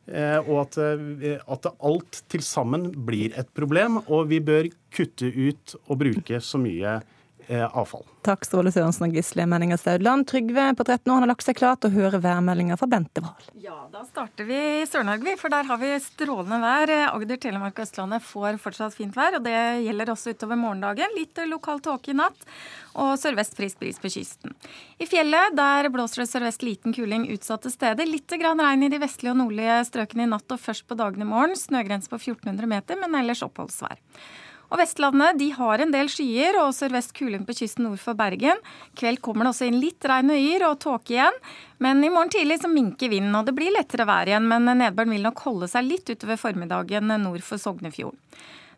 Eh, 0.06 0.38
og 0.38 0.66
at, 0.66 0.78
eh, 0.78 1.38
at 1.40 1.66
alt 1.82 2.22
til 2.30 2.44
sammen 2.44 2.92
blir 3.06 3.32
et 3.38 3.48
problem. 3.54 4.02
Og 4.06 4.28
vi 4.28 4.40
bør 4.40 4.68
kutte 4.92 5.26
ut 5.32 5.76
og 5.88 5.98
bruke 5.98 6.40
så 6.40 6.60
mye 6.60 7.00
avfall. 7.48 8.04
Takk, 8.26 8.42
Ståle 8.42 8.72
Sørensen 8.74 9.06
og 9.06 9.14
Gisle 9.14 9.44
Menninger 9.46 9.78
Staudland. 9.78 10.26
Trygve 10.26 10.64
på 10.74 10.84
13 10.84 11.12
år 11.14 11.22
har 11.22 11.30
lagt 11.30 11.44
seg 11.46 11.58
klar 11.58 11.76
til 11.78 11.92
å 11.92 11.94
høre 11.94 12.18
værmeldinga 12.22 12.74
fra 12.80 12.88
Bente 12.90 13.22
Wahl. 13.22 13.48
Ja, 13.62 13.76
da 13.92 14.02
starter 14.08 14.48
vi 14.48 14.56
i 14.80 14.86
Sør-Norge, 14.88 15.36
for 15.38 15.52
der 15.54 15.68
har 15.68 15.78
vi 15.78 15.92
strålende 16.02 16.58
vær. 16.62 16.92
Agder, 17.12 17.38
Telemark 17.42 17.78
og 17.78 17.84
Østlandet 17.86 18.24
får 18.26 18.58
fortsatt 18.62 18.96
fint 18.96 19.14
vær, 19.14 19.38
og 19.38 19.46
det 19.46 19.54
gjelder 19.84 20.10
også 20.10 20.34
utover 20.34 20.58
morgendagen. 20.58 21.14
Litt 21.14 21.38
lokal 21.46 21.82
tåke 21.84 22.10
i 22.10 22.16
natt, 22.18 22.48
og 22.98 23.14
sørvest 23.20 23.54
frisk 23.58 23.78
bris 23.82 24.00
på 24.02 24.10
kysten. 24.16 24.56
I 24.98 25.06
fjellet 25.06 25.54
der 25.54 25.90
blåser 25.94 26.24
det 26.24 26.30
sørvest 26.32 26.66
liten 26.66 26.96
kuling 26.96 27.28
utsatte 27.34 27.70
steder. 27.70 28.10
Litt 28.10 28.34
grann 28.40 28.62
regn 28.62 28.88
i 28.88 28.90
de 28.90 29.00
vestlige 29.02 29.36
og 29.36 29.40
nordlige 29.44 29.78
strøkene 29.86 30.26
i 30.26 30.32
natt 30.34 30.50
og 30.50 30.62
først 30.62 30.88
på 30.90 30.98
dagen 30.98 31.22
i 31.22 31.28
morgen. 31.28 31.54
Snøgrense 31.58 32.10
på 32.10 32.18
1400 32.18 32.70
meter, 32.74 32.98
men 32.98 33.14
ellers 33.20 33.44
oppholdsvær. 33.46 34.02
Og 34.66 34.80
Vestlandet 34.80 35.38
de 35.38 35.50
har 35.54 35.82
en 35.82 35.92
del 35.94 36.10
skyer 36.10 36.58
og 36.62 36.74
sørvest 36.74 37.14
kuling 37.16 37.44
på 37.46 37.54
kysten 37.54 37.86
nord 37.86 38.00
for 38.02 38.18
Bergen. 38.18 38.58
Kveld 38.98 39.22
kommer 39.22 39.46
det 39.46 39.52
også 39.54 39.68
inn 39.68 39.78
litt 39.82 40.04
regn 40.08 40.32
og 40.34 40.42
yr 40.42 40.66
og 40.70 40.80
tåke 40.82 41.14
igjen. 41.14 41.40
Men 41.82 42.02
i 42.02 42.10
morgen 42.10 42.32
tidlig 42.34 42.58
så 42.62 42.70
minker 42.72 43.12
vinden, 43.12 43.34
og 43.38 43.46
det 43.46 43.54
blir 43.56 43.74
lettere 43.74 44.08
vær 44.08 44.26
igjen. 44.26 44.48
Men 44.50 44.66
nedbøren 44.66 45.14
vil 45.14 45.26
nok 45.26 45.44
holde 45.46 45.70
seg 45.70 45.86
litt 45.86 46.10
utover 46.10 46.40
formiddagen 46.40 47.14
nord 47.22 47.44
for 47.46 47.62
Sognefjorden. 47.62 48.18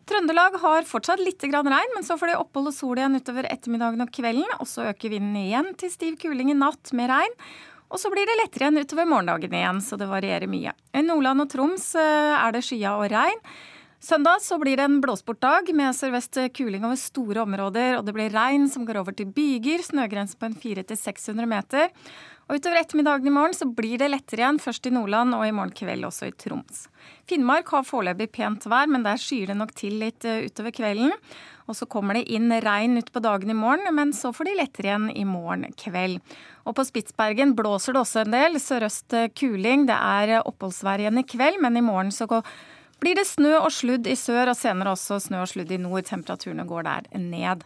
Trøndelag 0.09 0.55
har 0.57 0.87
fortsatt 0.89 1.21
litt 1.21 1.43
regn, 1.45 1.91
men 1.93 2.05
så 2.05 2.17
får 2.17 2.31
de 2.31 2.37
opphold 2.39 2.71
og 2.71 2.73
sol 2.73 2.97
igjen 2.97 3.17
utover 3.19 3.45
ettermiddagen 3.45 4.01
og 4.01 4.13
kvelden. 4.13 4.55
Og 4.57 4.69
så 4.69 4.87
øker 4.89 5.13
vinden 5.13 5.35
igjen 5.37 5.73
til 5.77 5.91
stiv 5.93 6.15
kuling 6.21 6.49
i 6.49 6.57
natt 6.57 6.93
med 6.97 7.11
regn. 7.11 7.35
Og 7.89 8.01
så 8.01 8.09
blir 8.13 8.25
det 8.29 8.37
lettere 8.37 8.67
igjen 8.67 8.81
utover 8.85 9.09
morgendagen 9.09 9.53
igjen, 9.53 9.81
så 9.81 9.97
det 9.97 10.09
varierer 10.09 10.49
mye. 10.49 10.73
I 10.93 11.01
Nordland 11.05 11.45
og 11.45 11.49
Troms 11.49 11.91
eh, 11.97 12.33
er 12.37 12.53
det 12.53 12.65
skya 12.65 12.95
og 13.01 13.09
regn. 13.09 13.41
Søndag 13.99 14.39
så 14.41 14.55
blir 14.55 14.79
det 14.79 14.85
en 14.87 15.01
blåsportdag 15.03 15.73
med 15.75 15.91
sørvest 15.91 16.37
kuling 16.55 16.85
over 16.87 16.95
store 16.95 17.41
områder. 17.43 17.97
Og 17.97 18.05
det 18.07 18.13
blir 18.15 18.31
regn 18.31 18.69
som 18.71 18.85
går 18.87 19.01
over 19.01 19.11
til 19.11 19.27
byger, 19.35 19.83
snøgrense 19.83 20.39
på 20.39 20.47
en 20.47 20.55
400-600 20.55 21.49
meter. 21.51 21.91
Og 22.47 22.55
utover 22.57 22.79
ettermiddagen 22.79 23.27
i 23.27 23.33
morgen 23.35 23.53
så 23.53 23.67
blir 23.67 23.99
det 23.99 24.07
lettere 24.09 24.41
igjen, 24.41 24.61
først 24.63 24.87
i 24.87 24.93
Nordland 24.95 25.35
og 25.35 25.43
i 25.45 25.51
morgen 25.51 25.75
kveld 25.75 26.07
også 26.07 26.29
i 26.29 26.33
Troms. 26.33 26.87
Finnmark 27.29 27.67
har 27.75 27.83
foreløpig 27.85 28.29
pent 28.39 28.69
vær, 28.71 28.87
men 28.89 29.03
der 29.05 29.19
skyer 29.19 29.51
det 29.51 29.59
nok 29.59 29.75
til 29.77 29.99
litt 30.01 30.25
eh, 30.25 30.47
utover 30.47 30.73
kvelden. 30.79 31.11
Og 31.69 31.77
så 31.77 31.85
kommer 31.85 32.15
det 32.15 32.23
inn 32.31 32.49
regn 32.63 32.97
utpå 33.03 33.21
dagen 33.21 33.51
i 33.51 33.59
morgen, 33.59 33.91
men 33.99 34.15
så 34.15 34.31
får 34.33 34.47
de 34.47 34.57
lettere 34.63 34.89
igjen 34.89 35.11
i 35.11 35.27
morgen 35.27 35.67
kveld. 35.77 36.23
Og 36.63 36.79
på 36.79 36.87
Spitsbergen 36.87 37.51
blåser 37.59 37.93
det 37.93 38.05
også 38.07 38.23
en 38.23 38.33
del. 38.33 38.57
Sørøst 38.63 39.19
kuling. 39.37 39.85
Det 39.91 39.99
er 39.99 40.39
oppholdsvær 40.39 41.03
igjen 41.03 41.19
i 41.19 41.27
kveld, 41.27 41.59
men 41.61 41.77
i 41.77 41.85
morgen 41.85 42.15
så 42.15 42.31
går 42.31 42.47
blir 42.99 43.17
det 43.19 43.27
snø 43.29 43.55
og 43.61 43.71
sludd 43.73 44.07
i 44.09 44.17
sør, 44.19 44.51
og 44.51 44.59
senere 44.59 44.93
også 44.95 45.19
snø 45.23 45.43
og 45.43 45.49
sludd 45.51 45.71
i 45.71 45.79
nord. 45.81 46.05
Temperaturene 46.09 46.67
går 46.67 46.87
der 46.87 47.09
ned. 47.19 47.65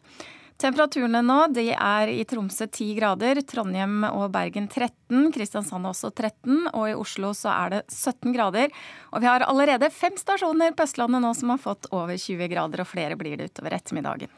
Temperaturene 0.61 1.19
nå 1.25 1.39
de 1.51 1.65
er 1.73 2.11
i 2.13 2.21
Tromsø 2.29 2.67
10 2.69 2.93
grader, 2.99 3.41
Trondheim 3.49 4.05
og 4.11 4.29
Bergen 4.31 4.69
13, 4.69 5.31
Kristiansand 5.35 5.89
også 5.89 6.13
13, 6.13 6.69
og 6.71 6.87
i 6.87 6.95
Oslo 6.95 7.33
så 7.35 7.51
er 7.55 7.73
det 7.73 7.81
17 7.89 8.31
grader. 8.35 8.71
Og 9.11 9.25
vi 9.25 9.31
har 9.31 9.43
allerede 9.47 9.91
fem 9.91 10.15
stasjoner 10.19 10.77
på 10.77 10.87
Østlandet 10.87 11.25
nå 11.25 11.33
som 11.35 11.51
har 11.55 11.61
fått 11.65 11.89
over 11.91 12.15
20 12.15 12.47
grader, 12.53 12.85
og 12.85 12.91
flere 12.93 13.19
blir 13.19 13.35
det 13.41 13.51
utover 13.51 13.79
ettermiddagen. 13.81 14.31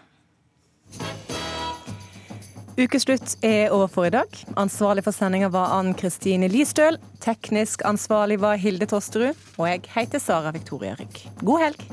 Ukeslutt 2.76 3.38
er 3.40 3.72
over 3.72 3.88
for 3.88 4.04
i 4.04 4.12
dag. 4.12 4.34
Ansvarlig 4.60 5.06
for 5.06 5.16
sendinga 5.16 5.48
var 5.54 5.72
Ann 5.78 5.94
Kristine 5.96 6.50
Listøl. 6.52 6.98
Teknisk 7.24 7.86
ansvarlig 7.88 8.42
var 8.44 8.60
Hilde 8.60 8.90
Tosterud. 8.92 9.32
Og 9.56 9.70
jeg 9.70 9.86
heter 9.94 10.20
Sara 10.20 10.52
Victoria 10.52 10.98
Rygg. 11.00 11.22
God 11.40 11.64
helg! 11.64 11.86